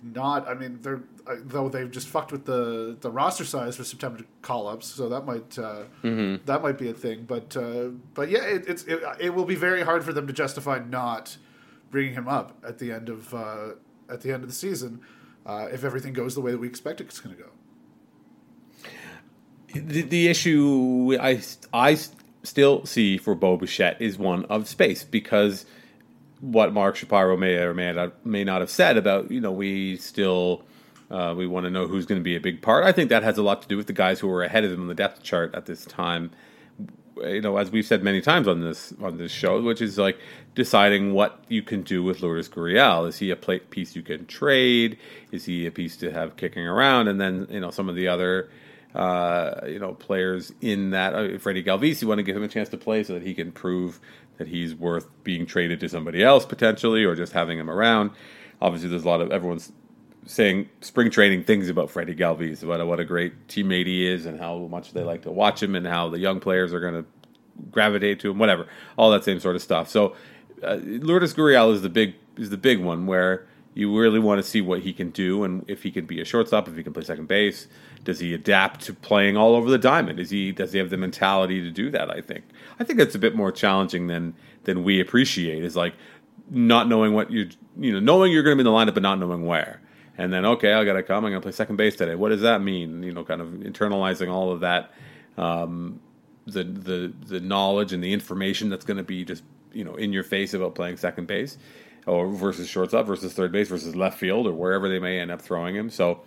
not. 0.04 0.48
I 0.48 0.54
mean, 0.54 0.80
they're 0.82 1.02
uh, 1.28 1.36
though 1.44 1.70
they've 1.70 1.90
just 1.90 2.08
fucked 2.08 2.32
with 2.32 2.46
the 2.46 2.98
the 3.00 3.12
roster 3.12 3.46
size 3.46 3.75
for 3.78 3.84
September 3.84 4.24
call 4.42 4.68
ups, 4.68 4.88
so 4.88 5.10
that 5.10 5.25
might 5.25 5.58
uh, 5.58 5.84
mm-hmm. 6.04 6.46
that 6.46 6.62
might 6.62 6.78
be 6.78 6.90
a 6.90 6.94
thing. 6.94 7.25
But 7.25 7.56
uh, 7.58 7.90
but 8.14 8.30
yeah, 8.30 8.44
it, 8.44 8.66
it's 8.68 8.84
it, 8.84 9.02
it, 9.20 9.34
will 9.34 9.46
be 9.46 9.56
very 9.56 9.84
hard 9.84 10.04
for 10.04 10.14
them 10.14 10.28
to 10.28 10.34
justify 10.34 10.80
not 10.80 11.38
bringing 11.92 12.14
him 12.14 12.28
up 12.28 12.58
at 12.68 12.80
the 12.80 12.92
end 12.92 13.10
of 13.10 13.34
uh, 13.34 13.70
at 14.10 14.22
the 14.22 14.32
end 14.32 14.44
of 14.44 14.50
the 14.50 14.56
season 14.56 15.02
uh, 15.46 15.68
if 15.72 15.84
everything 15.84 16.14
goes 16.14 16.36
the 16.36 16.42
way 16.42 16.52
that 16.52 16.58
we 16.58 16.68
expect 16.68 17.02
it's 17.02 17.20
going 17.20 17.36
to 17.36 17.42
go 17.42 17.50
the, 19.74 20.02
the 20.04 20.28
issue 20.28 21.18
I, 21.20 21.42
I 21.74 21.98
still 22.44 22.86
see 22.86 23.18
for 23.18 23.36
Bo 23.36 23.58
Bichette 23.58 24.02
is 24.02 24.18
one 24.18 24.46
of 24.46 24.68
space 24.68 25.04
because 25.04 25.66
what 26.42 26.74
Mark 26.74 26.96
Shapiro 26.96 27.38
may 27.38 27.56
or 27.56 27.74
may 27.74 27.92
not, 27.94 28.25
may 28.25 28.44
not 28.44 28.62
have 28.62 28.70
said 28.70 28.98
about 28.98 29.32
you 29.32 29.42
know 29.42 29.51
we 29.51 29.98
still 29.98 30.63
uh, 31.10 31.34
we 31.38 31.48
want 31.48 31.65
to 31.65 31.70
know 31.70 31.88
who's 31.88 32.06
going 32.06 32.20
to 32.20 32.24
be 32.24 32.36
a 32.36 32.39
big 32.39 32.62
part. 32.62 32.84
I 32.84 32.92
think 32.92 33.10
that 33.10 33.24
has 33.24 33.38
a 33.38 33.44
lot 33.44 33.62
to 33.62 33.68
do 33.68 33.77
with 33.77 33.88
the 33.88 33.94
guys 33.94 34.20
who 34.20 34.30
are 34.30 34.44
ahead 34.44 34.63
of 34.63 34.72
him 34.72 34.82
on 34.82 34.88
the 34.88 34.96
depth 34.96 35.24
chart 35.24 35.54
at 35.54 35.65
this 35.65 35.86
time. 35.86 36.32
You 37.18 37.42
know, 37.42 37.58
as 37.58 37.72
we've 37.72 37.86
said 37.86 38.04
many 38.04 38.20
times 38.20 38.48
on 38.48 38.62
this 38.62 38.94
on 39.01 39.18
this 39.18 39.32
show, 39.32 39.62
which 39.62 39.82
is 39.82 39.98
like 39.98 40.18
deciding 40.54 41.13
what 41.13 41.44
you 41.48 41.62
can 41.62 41.82
do 41.82 42.04
with 42.04 42.22
Lourdes 42.22 42.50
Gurriel. 42.50 43.08
Is 43.08 43.20
he 43.20 43.32
a 43.32 43.36
piece 43.36 43.96
you 43.96 44.01
can 44.01 44.25
trade? 44.25 44.98
Is 45.32 45.46
he 45.46 45.65
a 45.65 45.72
piece 45.72 45.96
to 45.98 46.12
have 46.12 46.36
kicking 46.36 46.68
around? 46.68 47.08
And 47.08 47.22
then 47.22 47.48
you 47.50 47.62
know 47.62 47.72
some 47.72 47.88
of 47.88 47.96
the 47.96 48.10
other 48.10 48.50
uh, 48.96 49.60
you 49.68 49.77
know, 49.77 49.94
players 49.94 50.54
in 50.62 50.92
that. 50.92 51.13
Uh, 51.13 51.38
Freddie 51.38 51.63
Galvis, 51.63 52.01
you 52.01 52.08
want 52.08 52.20
to 52.20 52.24
give 52.24 52.36
him 52.36 52.44
a 52.44 52.48
chance 52.48 52.70
to 52.70 52.77
play 52.77 53.04
so 53.04 53.13
that 53.13 53.24
he 53.24 53.34
can 53.34 53.51
prove 53.51 54.00
that 54.38 54.48
he's 54.48 54.75
worth 54.75 55.08
being 55.24 55.46
traded 55.46 55.80
to 55.80 55.89
somebody 55.89 56.24
else 56.24 56.46
potentially, 56.46 57.04
or 57.04 57.15
just 57.15 57.34
having 57.34 57.60
him 57.60 57.70
around. 57.70 58.12
Obviously, 58.62 58.89
there's 58.89 59.04
a 59.04 59.08
lot 59.08 59.22
of 59.22 59.32
everyone's 59.32 59.72
saying 60.25 60.70
spring 60.82 61.12
training 61.12 61.44
things 61.44 61.70
about 61.70 61.89
Freddie 61.89 62.15
Galvis, 62.15 62.63
about 62.63 62.86
what 62.88 63.00
a 63.00 63.06
great 63.06 63.48
teammate 63.48 63.86
he 63.86 64.08
is, 64.08 64.25
and 64.25 64.39
how 64.39 64.58
much 64.58 64.94
they 64.94 65.04
like 65.04 65.22
to 65.24 65.32
watch 65.32 65.62
him, 65.62 65.75
and 65.75 65.86
how 65.86 66.10
the 66.10 66.20
young 66.20 66.39
players 66.39 66.74
are 66.74 66.80
going 66.80 66.94
to 66.94 67.06
gravitate 67.72 68.20
to 68.22 68.32
him, 68.32 68.39
whatever, 68.39 68.68
all 68.98 69.12
that 69.12 69.24
same 69.24 69.39
sort 69.39 69.56
of 69.56 69.62
stuff. 69.62 69.89
So, 69.89 70.15
uh, 70.63 70.77
Lourdes 70.82 71.34
Gurriel 71.34 71.74
is 71.74 71.82
the 71.82 71.89
big 71.89 72.15
is 72.38 72.50
the 72.50 72.58
big 72.58 72.80
one 72.80 73.06
where 73.06 73.48
you 73.75 73.96
really 73.96 74.20
want 74.20 74.41
to 74.41 74.50
see 74.50 74.62
what 74.62 74.79
he 74.79 74.94
can 74.94 75.12
do 75.12 75.44
and 75.44 75.65
if 75.67 75.84
he 75.84 75.91
can 75.91 76.05
be 76.05 76.22
a 76.22 76.25
shortstop, 76.25 76.67
if 76.70 76.77
he 76.77 76.82
can 76.82 76.94
play 76.94 77.03
second 77.03 77.27
base. 77.27 77.67
Does 78.05 78.20
he 78.20 78.34
adapt 78.34 78.82
to 78.86 78.94
playing 78.94 79.36
all 79.36 79.53
over 79.53 79.70
the 79.70 79.77
diamond? 79.77 80.17
Is 80.20 80.29
he 80.29 80.53
does 80.53 80.72
he 80.72 80.79
have 80.79 80.89
the 80.89 80.98
mentality 80.98 81.62
to 81.62 81.70
do 81.70 81.91
that? 81.91 82.10
I 82.10 82.22
think 82.22 82.46
I 82.79 82.86
think 82.86 83.00
it's 83.00 83.15
a 83.15 83.20
bit 83.20 83.36
more 83.36 83.51
challenging 83.51 84.08
than 84.08 84.34
than 84.63 84.84
we 84.84 85.01
appreciate. 85.01 85.63
Is 85.63 85.75
like 85.75 85.94
not 86.50 86.88
knowing 86.88 87.13
what 87.13 87.29
you 87.29 87.50
you 87.77 87.91
know 87.91 88.00
knowing 88.00 88.32
you're 88.32 88.44
going 88.44 88.58
to 88.58 88.63
be 88.63 88.67
in 88.67 88.74
the 88.74 88.79
lineup 88.79 88.94
but 88.94 89.03
not 89.03 89.20
knowing 89.20 89.46
where. 89.46 89.82
And 90.17 90.32
then 90.32 90.46
okay, 90.46 90.72
I 90.72 90.86
got 90.86 90.94
to 90.94 91.03
come. 91.03 91.25
I'm 91.25 91.32
going 91.32 91.41
to 91.41 91.46
play 91.46 91.51
second 91.51 91.75
base 91.75 91.98
today. 91.98 92.15
What 92.15 92.29
does 92.29 92.41
that 92.41 92.62
mean? 92.62 93.03
You 93.03 93.12
know, 93.12 93.25
kind 93.25 93.41
of 93.41 93.50
internalizing 93.50 94.32
all 94.32 94.53
of 94.53 94.62
that, 94.62 94.94
um, 95.38 96.00
the 96.46 96.63
the 96.63 97.13
the 97.25 97.39
knowledge 97.41 97.91
and 97.91 98.01
the 98.01 98.13
information 98.13 98.70
that's 98.70 98.86
going 98.86 98.98
to 98.98 99.03
be 99.03 99.25
just 99.25 99.44
you 99.74 99.84
know 99.84 99.96
in 99.96 100.13
your 100.13 100.24
face 100.24 100.53
about 100.53 100.75
playing 100.75 100.96
second 100.96 101.27
base 101.27 101.58
or 102.05 102.27
versus 102.27 102.67
shortstop 102.67 103.05
versus 103.05 103.33
third 103.33 103.51
base 103.51 103.67
versus 103.69 103.95
left 103.95 104.17
field 104.19 104.47
or 104.47 104.53
wherever 104.53 104.88
they 104.88 105.00
may 105.00 105.19
end 105.19 105.31
up 105.31 105.41
throwing 105.41 105.75
him. 105.75 105.89
So 105.89 106.21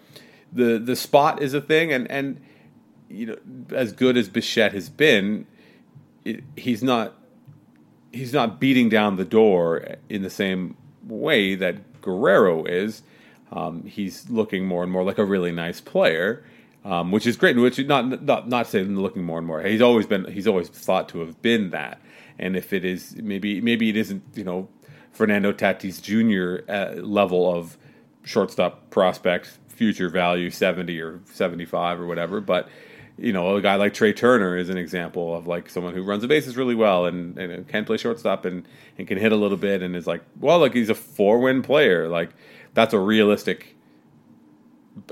the 0.52 0.78
the 0.78 0.97
spot 0.97 1.42
is 1.42 1.54
a 1.54 1.61
thing, 1.61 1.92
and 1.92 2.11
and 2.11 2.40
you 3.08 3.26
know 3.26 3.37
as 3.75 3.92
good 3.92 4.16
as 4.16 4.28
Bichette 4.28 4.73
has 4.73 4.88
been, 4.88 5.47
it, 6.25 6.42
he's 6.56 6.82
not 6.82 7.14
he's 8.12 8.32
not 8.32 8.58
beating 8.58 8.88
down 8.88 9.16
the 9.16 9.25
door 9.25 9.97
in 10.08 10.23
the 10.23 10.30
same 10.30 10.76
way 11.04 11.54
that 11.54 12.00
Guerrero 12.00 12.64
is. 12.64 13.02
Um, 13.50 13.85
he's 13.85 14.28
looking 14.28 14.66
more 14.66 14.82
and 14.82 14.92
more 14.92 15.04
like 15.04 15.18
a 15.18 15.25
really 15.25 15.52
nice 15.52 15.80
player, 15.80 16.44
um, 16.85 17.11
which 17.12 17.26
is 17.26 17.37
great. 17.37 17.56
Which 17.56 17.78
not 17.87 18.23
not 18.23 18.49
not 18.49 18.66
saying 18.66 18.97
looking 18.97 19.25
more 19.25 19.38
and 19.38 19.47
more. 19.47 19.62
He's 19.62 19.82
always 19.82 20.06
been 20.06 20.30
he's 20.30 20.47
always 20.47 20.68
thought 20.68 21.08
to 21.11 21.20
have 21.20 21.40
been 21.42 21.70
that. 21.70 22.00
And 22.38 22.56
if 22.56 22.73
it 22.73 22.85
is 22.85 23.16
maybe 23.16 23.61
maybe 23.61 23.88
it 23.88 23.97
isn't 23.97 24.23
you 24.35 24.44
know 24.44 24.68
Fernando 25.19 25.53
Tatis 25.53 26.01
Jr. 26.01 26.71
Uh, 26.73 27.03
level 27.03 27.53
of 27.53 27.77
shortstop 28.23 28.89
prospect 28.91 29.59
future 29.67 30.09
value 30.09 30.49
70 30.49 31.01
or 31.01 31.21
75 31.33 32.01
or 32.01 32.07
whatever 32.07 32.41
but 32.41 32.69
you 33.17 33.33
know 33.33 33.57
a 33.57 33.61
guy 33.61 33.75
like 33.75 33.95
Trea 33.95 34.13
Turner 34.13 34.57
is 34.57 34.69
an 34.69 34.79
example 34.79 35.35
of 35.35 35.49
like 35.49 35.71
someone 35.71 35.93
who 35.93 36.05
runs 36.05 36.23
the 36.23 36.29
bases 36.29 36.57
really 36.57 36.77
well 36.77 37.05
and, 37.07 37.37
and 37.37 37.67
can 37.67 37.85
play 37.85 37.97
shortstop 37.97 38.45
and, 38.45 38.67
and 38.97 39.09
can 39.09 39.19
hit 39.19 39.33
a 39.33 39.37
little 39.37 39.57
bit 39.57 39.83
and 39.83 39.97
is 39.97 40.07
like 40.07 40.23
well 40.39 40.61
look, 40.61 40.73
he's 40.73 40.89
a 40.89 40.95
four 40.95 41.41
win 41.41 41.63
player 41.63 42.09
like 42.09 42.31
that's 42.75 42.95
a 42.95 42.99
realistic 42.99 43.75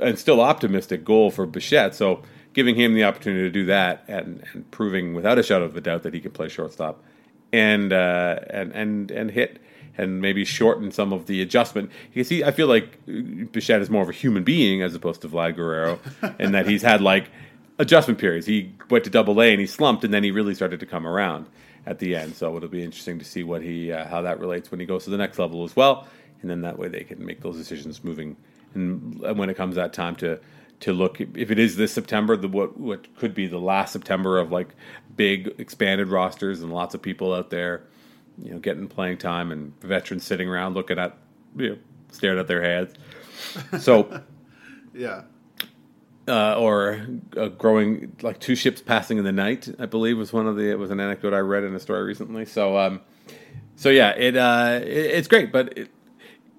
and 0.01 0.17
still 0.17 0.41
optimistic 0.41 1.05
goal 1.05 1.33
for 1.33 1.47
Bichette 1.47 1.97
so 1.97 2.23
giving 2.53 2.77
him 2.77 2.95
the 2.95 3.03
opportunity 3.03 3.43
to 3.43 3.51
do 3.51 3.67
that 3.67 4.05
and, 4.07 4.45
and 4.53 4.71
proving 4.71 5.15
without 5.15 5.37
a 5.37 5.43
shadow 5.43 5.65
of 5.65 5.77
a 5.77 5.81
doubt 5.81 6.05
that 6.05 6.15
he 6.15 6.21
can 6.21 6.31
play 6.31 6.49
shortstop 6.49 7.03
and 7.53 7.93
uh, 7.93 8.39
and 8.51 8.73
and 8.73 9.11
and 9.11 9.31
hit 9.33 9.59
and 9.99 10.21
maybe 10.21 10.45
shorten 10.45 10.91
some 10.91 11.13
of 11.13 11.27
the 11.27 11.41
adjustment. 11.43 11.91
You 12.13 12.25
see, 12.25 12.45
I 12.45 12.51
feel 12.51 12.67
like 12.67 12.99
Bichette 13.07 13.81
is 13.81 13.91
more 13.91 14.03
of 14.03 14.09
a 14.09 14.13
human 14.13 14.45
being 14.45 14.83
as 14.83 14.95
opposed 14.95 15.23
to 15.23 15.29
Vlad 15.29 15.57
Guerrero, 15.57 15.99
and 16.39 16.55
that 16.55 16.67
he's 16.67 16.83
had 16.83 17.01
like 17.01 17.31
adjustment 17.79 18.19
periods. 18.19 18.47
He 18.47 18.73
went 18.91 19.05
to 19.05 19.11
Double 19.11 19.41
A 19.41 19.51
and 19.51 19.61
he 19.61 19.67
slumped, 19.67 20.05
and 20.05 20.13
then 20.13 20.23
he 20.23 20.31
really 20.31 20.55
started 20.55 20.81
to 20.81 20.87
come 20.87 21.07
around 21.07 21.47
at 21.87 21.99
the 21.99 22.17
end. 22.17 22.35
So 22.35 22.57
it'll 22.57 22.69
be 22.69 22.83
interesting 22.83 23.19
to 23.19 23.25
see 23.25 23.43
what 23.43 23.63
he 23.63 23.93
uh, 23.93 24.07
how 24.07 24.23
that 24.23 24.41
relates 24.41 24.71
when 24.71 24.81
he 24.81 24.87
goes 24.87 25.05
to 25.05 25.11
the 25.11 25.19
next 25.19 25.39
level 25.39 25.65
as 25.65 25.75
well, 25.75 26.07
and 26.43 26.51
then 26.51 26.63
that 26.63 26.79
way 26.79 26.89
they 26.89 27.05
can 27.05 27.25
make 27.25 27.41
those 27.41 27.57
decisions 27.57 28.03
moving. 28.05 28.37
And 28.75 29.21
when 29.39 29.49
it 29.49 29.57
comes 29.57 29.77
that 29.77 29.93
time 29.93 30.17
to 30.17 30.39
to 30.81 30.93
look 30.93 31.21
if 31.21 31.51
it 31.51 31.59
is 31.59 31.77
this 31.77 31.93
September, 31.93 32.37
the 32.37 32.49
what 32.49 32.79
what 32.79 33.17
could 33.17 33.35
be 33.35 33.47
the 33.47 33.59
last 33.59 33.93
September 33.93 34.39
of 34.39 34.53
like 34.53 34.69
big 35.17 35.55
expanded 35.59 36.09
rosters 36.09 36.63
and 36.63 36.73
lots 36.73 36.95
of 36.95 37.01
people 37.01 37.33
out 37.33 37.51
there 37.51 37.85
you 38.43 38.51
know, 38.51 38.59
getting 38.59 38.89
playing 38.89 39.19
time 39.19 39.53
and 39.53 39.79
veterans 39.81 40.25
sitting 40.25 40.49
around 40.49 40.75
looking 40.75 40.99
at, 40.99 41.17
you 41.57 41.71
know, 41.71 41.79
staring 42.13 42.39
at 42.39 42.47
their 42.47 42.63
heads. 42.63 42.95
So, 43.81 44.23
yeah. 44.95 45.23
Uh, 46.29 46.59
or 46.59 47.07
uh, 47.37 47.47
growing 47.49 48.17
like 48.21 48.41
two 48.41 48.57
ships 48.57 48.81
passing 48.81 49.17
in 49.17 49.23
the 49.23 49.33
night, 49.33 49.69
I 49.79 49.87
believe 49.87 50.19
was 50.19 50.33
one 50.33 50.49
of 50.49 50.57
the 50.57 50.69
it 50.71 50.79
was 50.79 50.91
an 50.91 50.99
anecdote 50.99 51.33
I 51.33 51.39
read 51.39 51.63
in 51.63 51.73
a 51.73 51.79
story 51.79 52.03
recently. 52.03 52.45
So, 52.45 52.77
um, 52.77 53.01
so 53.77 53.91
yeah, 53.91 54.11
it, 54.11 54.37
uh, 54.37 54.81
it 54.83 54.89
it's 54.89 55.29
great, 55.29 55.53
but 55.53 55.79
it, 55.79 55.89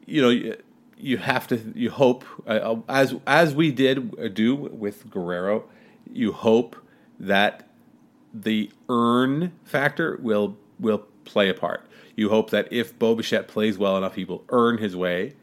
you 0.05 0.21
know, 0.21 0.29
you, 0.29 0.55
you 0.97 1.17
have 1.17 1.47
to 1.47 1.73
you 1.75 1.89
hope 1.89 2.23
uh, 2.47 2.77
as 2.87 3.15
as 3.27 3.53
we 3.53 3.71
did 3.71 4.33
do 4.33 4.55
with 4.55 5.09
Guerrero, 5.09 5.65
you 6.09 6.31
hope 6.31 6.77
that 7.19 7.67
the 8.33 8.71
earn 8.89 9.51
factor 9.63 10.17
will 10.21 10.57
will 10.79 11.05
play 11.27 11.49
a 11.49 11.53
part. 11.53 11.85
You 12.15 12.29
hope 12.29 12.49
that 12.49 12.67
if 12.71 12.97
Bo 12.97 13.13
Bichette 13.15 13.47
plays 13.47 13.77
well 13.77 13.97
enough, 13.97 14.15
he 14.15 14.25
will 14.25 14.43
earn 14.49 14.79
his 14.79 14.95
way 14.95 15.33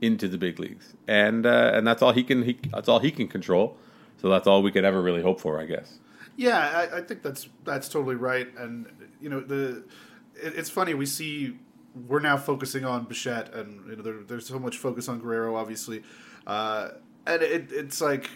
into 0.00 0.28
the 0.28 0.38
big 0.38 0.58
leagues, 0.58 0.94
and 1.08 1.44
uh, 1.46 1.72
and 1.74 1.86
that's 1.86 2.02
all 2.02 2.12
he 2.12 2.22
can. 2.22 2.42
He, 2.42 2.58
that's 2.70 2.88
all 2.88 3.00
he 3.00 3.10
can 3.10 3.28
control. 3.28 3.76
So 4.20 4.28
that's 4.28 4.46
all 4.46 4.62
we 4.62 4.70
could 4.70 4.84
ever 4.84 5.02
really 5.02 5.22
hope 5.22 5.40
for, 5.40 5.60
I 5.60 5.66
guess. 5.66 5.98
Yeah, 6.36 6.58
I, 6.58 6.98
I 6.98 7.00
think 7.00 7.22
that's 7.22 7.48
that's 7.64 7.88
totally 7.88 8.14
right. 8.14 8.48
And 8.56 8.86
you 9.20 9.28
know, 9.28 9.40
the 9.40 9.84
it, 10.36 10.54
it's 10.56 10.70
funny 10.70 10.94
we 10.94 11.06
see 11.06 11.56
we're 12.06 12.20
now 12.20 12.36
focusing 12.36 12.84
on 12.84 13.04
Bichette, 13.04 13.52
and 13.54 13.88
you 13.88 13.96
know, 13.96 14.02
there, 14.02 14.22
there's 14.22 14.46
so 14.46 14.58
much 14.58 14.78
focus 14.78 15.08
on 15.08 15.18
Guerrero, 15.18 15.56
obviously, 15.56 16.02
uh, 16.46 16.90
and 17.26 17.42
it, 17.42 17.72
it's 17.72 18.00
like 18.00 18.30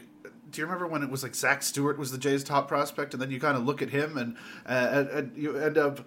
do 0.50 0.60
you 0.60 0.66
remember 0.66 0.86
when 0.86 1.02
it 1.02 1.10
was 1.10 1.22
like 1.22 1.34
Zach 1.34 1.62
Stewart 1.62 1.98
was 1.98 2.10
the 2.10 2.18
Jays' 2.18 2.44
top 2.44 2.68
prospect, 2.68 3.14
and 3.14 3.22
then 3.22 3.30
you 3.30 3.40
kind 3.40 3.56
of 3.56 3.64
look 3.64 3.82
at 3.82 3.90
him 3.90 4.16
and, 4.16 4.36
uh, 4.66 4.88
and, 4.90 5.08
and 5.08 5.36
you 5.36 5.56
end 5.56 5.76
up 5.76 6.06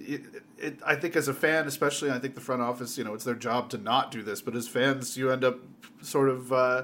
it, 0.00 0.22
it, 0.58 0.78
I 0.84 0.94
think 0.94 1.16
as 1.16 1.28
a 1.28 1.34
fan, 1.34 1.66
especially, 1.66 2.10
I 2.10 2.18
think 2.18 2.34
the 2.34 2.40
front 2.40 2.62
office, 2.62 2.98
you 2.98 3.04
know, 3.04 3.14
it's 3.14 3.24
their 3.24 3.34
job 3.34 3.70
to 3.70 3.78
not 3.78 4.10
do 4.10 4.22
this. 4.22 4.40
But 4.40 4.54
as 4.54 4.68
fans, 4.68 5.16
you 5.16 5.30
end 5.30 5.44
up 5.44 5.58
sort 6.02 6.28
of 6.28 6.52
uh, 6.52 6.82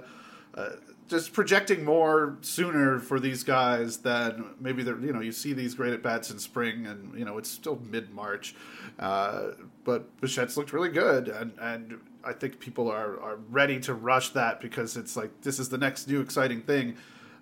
uh, 0.55 0.71
just 1.09 1.33
projecting 1.33 1.85
more 1.85 2.39
sooner 2.41 2.99
for 2.99 3.21
these 3.21 3.45
guys 3.45 3.99
than 3.99 4.45
maybe 4.59 4.83
they're, 4.83 4.99
you 4.99 5.13
know, 5.13 5.21
you 5.21 5.33
see 5.33 5.53
these 5.53 5.75
great 5.75 5.93
at 5.93 6.03
bats 6.03 6.31
in 6.31 6.39
spring, 6.39 6.87
and 6.87 7.17
you 7.19 7.25
know 7.25 7.39
it's 7.39 7.51
still 7.51 7.81
mid 7.91 8.15
March, 8.15 8.55
uh, 8.99 9.49
but 9.85 10.21
Bichette's 10.21 10.57
looked 10.57 10.73
really 10.73 10.89
good, 10.89 11.29
and 11.29 11.53
and 11.61 12.01
I 12.25 12.33
think 12.33 12.61
people 12.61 12.91
are 12.91 13.21
are 13.21 13.37
ready 13.51 13.79
to 13.81 13.95
rush 13.95 14.31
that 14.31 14.61
because 14.61 14.97
it's 14.97 15.17
like 15.17 15.43
this 15.43 15.59
is 15.59 15.69
the 15.69 15.79
next 15.79 16.09
new 16.09 16.21
exciting 16.21 16.63
thing. 16.63 16.97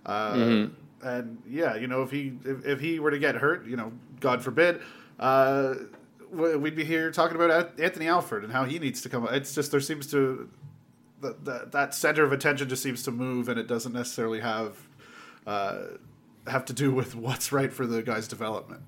Uh, 0.04 0.34
mm-hmm. 0.34 0.74
And 1.06 1.42
yeah, 1.48 1.76
you 1.76 1.86
know, 1.86 2.02
if 2.02 2.10
he 2.10 2.32
if, 2.44 2.66
if 2.66 2.80
he 2.80 2.98
were 2.98 3.10
to 3.10 3.18
get 3.18 3.36
hurt, 3.36 3.66
you 3.66 3.76
know, 3.76 3.92
God 4.20 4.42
forbid, 4.42 4.80
uh, 5.20 5.74
we'd 6.32 6.74
be 6.74 6.84
here 6.84 7.10
talking 7.10 7.40
about 7.40 7.78
Anthony 7.78 8.08
Alford 8.08 8.42
and 8.42 8.52
how 8.52 8.64
he 8.64 8.78
needs 8.78 9.02
to 9.02 9.08
come. 9.08 9.28
It's 9.30 9.54
just 9.54 9.70
there 9.70 9.80
seems 9.80 10.10
to 10.10 10.48
that 11.20 11.72
that 11.72 11.94
center 11.94 12.24
of 12.24 12.32
attention 12.32 12.68
just 12.68 12.82
seems 12.82 13.02
to 13.04 13.10
move, 13.10 13.48
and 13.48 13.58
it 13.58 13.66
doesn't 13.66 13.92
necessarily 13.92 14.40
have 14.40 14.76
uh, 15.46 15.82
have 16.46 16.64
to 16.64 16.72
do 16.72 16.92
with 16.92 17.14
what's 17.14 17.52
right 17.52 17.72
for 17.72 17.86
the 17.86 18.02
guy's 18.02 18.26
development. 18.26 18.82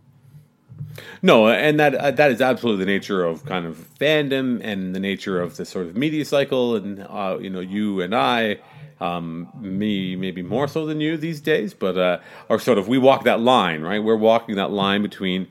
No, 1.20 1.48
and 1.48 1.78
that 1.78 1.94
uh, 1.94 2.10
that 2.12 2.30
is 2.30 2.40
absolutely 2.40 2.84
the 2.84 2.90
nature 2.90 3.24
of 3.24 3.44
kind 3.44 3.66
of 3.66 3.88
fandom 3.98 4.60
and 4.62 4.94
the 4.94 5.00
nature 5.00 5.40
of 5.40 5.56
the 5.56 5.64
sort 5.64 5.86
of 5.86 5.96
media 5.96 6.24
cycle, 6.24 6.76
and 6.76 7.00
uh, 7.00 7.38
you 7.40 7.50
know, 7.50 7.60
you 7.60 8.00
and 8.00 8.14
I. 8.14 8.58
Um, 9.00 9.48
me 9.60 10.14
maybe 10.14 10.42
more 10.42 10.68
so 10.68 10.86
than 10.86 11.00
you 11.00 11.16
these 11.16 11.40
days, 11.40 11.74
but 11.74 11.98
uh, 11.98 12.20
are 12.48 12.60
sort 12.60 12.78
of 12.78 12.86
we 12.86 12.98
walk 12.98 13.24
that 13.24 13.40
line, 13.40 13.82
right? 13.82 13.98
We're 14.00 14.14
walking 14.14 14.54
that 14.54 14.70
line 14.70 15.02
between 15.02 15.48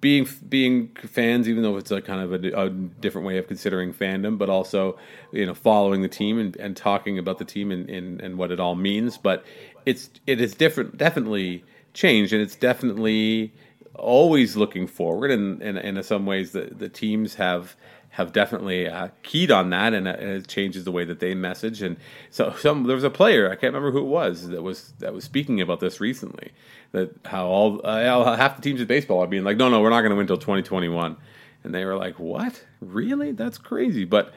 being 0.00 0.26
being 0.48 0.88
fans, 1.06 1.48
even 1.48 1.62
though 1.62 1.76
it's 1.76 1.90
a 1.90 2.00
kind 2.00 2.20
of 2.20 2.44
a, 2.44 2.52
a, 2.52 2.70
different 2.70 3.26
way 3.26 3.38
of 3.38 3.46
considering 3.46 3.92
fandom, 3.92 4.38
but 4.38 4.48
also 4.48 4.98
you 5.32 5.44
know 5.44 5.54
following 5.54 6.02
the 6.02 6.08
team 6.08 6.38
and, 6.38 6.56
and 6.56 6.76
talking 6.76 7.18
about 7.18 7.38
the 7.38 7.44
team 7.44 7.70
and, 7.70 7.88
and, 7.90 8.20
and 8.20 8.38
what 8.38 8.50
it 8.50 8.60
all 8.60 8.74
means. 8.74 9.18
But 9.18 9.44
it's 9.84 10.10
it 10.26 10.40
is 10.40 10.54
different, 10.54 10.96
definitely 10.96 11.64
changed, 11.92 12.32
and 12.32 12.40
it's 12.40 12.56
definitely 12.56 13.52
always 13.94 14.56
looking 14.56 14.86
forward. 14.86 15.30
And, 15.30 15.60
and, 15.60 15.76
and 15.76 15.98
in 15.98 16.04
some 16.04 16.24
ways, 16.26 16.52
the 16.52 16.72
the 16.74 16.88
teams 16.88 17.34
have 17.34 17.76
have 18.10 18.32
definitely 18.32 18.88
uh, 18.88 19.08
keyed 19.22 19.50
on 19.50 19.70
that, 19.70 19.94
and, 19.94 20.08
and, 20.08 20.28
it 20.30 20.48
changes 20.48 20.84
the 20.84 20.90
way 20.90 21.04
that 21.04 21.20
they 21.20 21.34
message. 21.34 21.80
And 21.80 21.96
so, 22.28 22.54
some 22.58 22.84
there 22.84 22.96
was 22.96 23.04
a 23.04 23.10
player 23.10 23.46
I 23.46 23.54
can't 23.54 23.72
remember 23.72 23.92
who 23.92 24.00
it 24.00 24.08
was 24.08 24.48
that 24.48 24.62
was 24.62 24.92
that 24.98 25.14
was 25.14 25.24
speaking 25.24 25.60
about 25.60 25.80
this 25.80 26.00
recently. 26.00 26.50
That 26.92 27.14
how 27.24 27.46
all 27.46 27.80
uh, 27.84 28.36
half 28.36 28.56
the 28.56 28.62
teams 28.62 28.80
in 28.80 28.86
baseball 28.86 29.20
are 29.20 29.28
being 29.28 29.44
like, 29.44 29.56
no, 29.56 29.68
no, 29.68 29.80
we're 29.80 29.90
not 29.90 30.00
going 30.00 30.10
to 30.10 30.16
win 30.16 30.24
until 30.24 30.38
2021, 30.38 31.16
and 31.62 31.74
they 31.74 31.84
were 31.84 31.96
like, 31.96 32.18
what? 32.18 32.64
Really? 32.80 33.30
That's 33.30 33.58
crazy. 33.58 34.04
But 34.04 34.32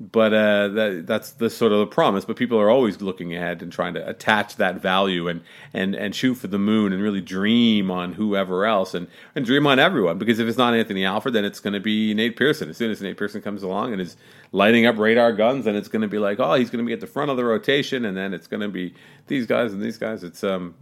but 0.00 0.32
uh, 0.32 0.68
that, 0.68 1.04
that's 1.06 1.32
the 1.32 1.50
sort 1.50 1.72
of 1.72 1.80
the 1.80 1.86
promise. 1.86 2.24
But 2.24 2.36
people 2.36 2.58
are 2.60 2.70
always 2.70 3.00
looking 3.00 3.34
ahead 3.34 3.62
and 3.62 3.72
trying 3.72 3.94
to 3.94 4.08
attach 4.08 4.56
that 4.56 4.80
value 4.80 5.26
and, 5.26 5.40
and, 5.72 5.96
and 5.96 6.14
shoot 6.14 6.36
for 6.36 6.46
the 6.46 6.58
moon 6.58 6.92
and 6.92 7.02
really 7.02 7.20
dream 7.20 7.90
on 7.90 8.12
whoever 8.12 8.64
else 8.64 8.94
and, 8.94 9.08
and 9.34 9.44
dream 9.44 9.66
on 9.66 9.80
everyone. 9.80 10.16
Because 10.16 10.38
if 10.38 10.46
it's 10.46 10.56
not 10.58 10.74
Anthony 10.74 11.04
Alford, 11.04 11.32
then 11.32 11.44
it's 11.44 11.58
going 11.58 11.74
to 11.74 11.80
be 11.80 12.14
Nate 12.14 12.36
Pearson. 12.36 12.70
As 12.70 12.76
soon 12.76 12.92
as 12.92 13.02
Nate 13.02 13.16
Pearson 13.16 13.42
comes 13.42 13.64
along 13.64 13.92
and 13.92 14.00
is 14.00 14.16
lighting 14.52 14.86
up 14.86 14.98
radar 14.98 15.32
guns, 15.32 15.64
then 15.64 15.74
it's 15.74 15.88
going 15.88 16.02
to 16.02 16.08
be 16.08 16.18
like, 16.18 16.38
oh, 16.38 16.54
he's 16.54 16.70
going 16.70 16.84
to 16.84 16.86
be 16.86 16.92
at 16.92 17.00
the 17.00 17.06
front 17.08 17.32
of 17.32 17.36
the 17.36 17.44
rotation, 17.44 18.04
and 18.04 18.16
then 18.16 18.32
it's 18.32 18.46
going 18.46 18.60
to 18.60 18.68
be 18.68 18.94
these 19.26 19.46
guys 19.46 19.72
and 19.72 19.82
these 19.82 19.98
guys. 19.98 20.22
It's 20.22 20.44
um, 20.44 20.76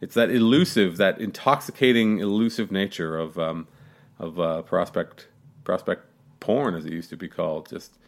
it's 0.00 0.14
that 0.14 0.30
elusive, 0.30 0.96
that 0.96 1.20
intoxicating, 1.20 2.18
elusive 2.18 2.72
nature 2.72 3.18
of 3.18 3.38
um, 3.38 3.68
of 4.18 4.40
uh, 4.40 4.62
prospect 4.62 5.28
prospect 5.64 6.06
porn, 6.40 6.74
as 6.74 6.86
it 6.86 6.92
used 6.92 7.10
to 7.10 7.16
be 7.16 7.28
called. 7.28 7.68
Just 7.68 7.98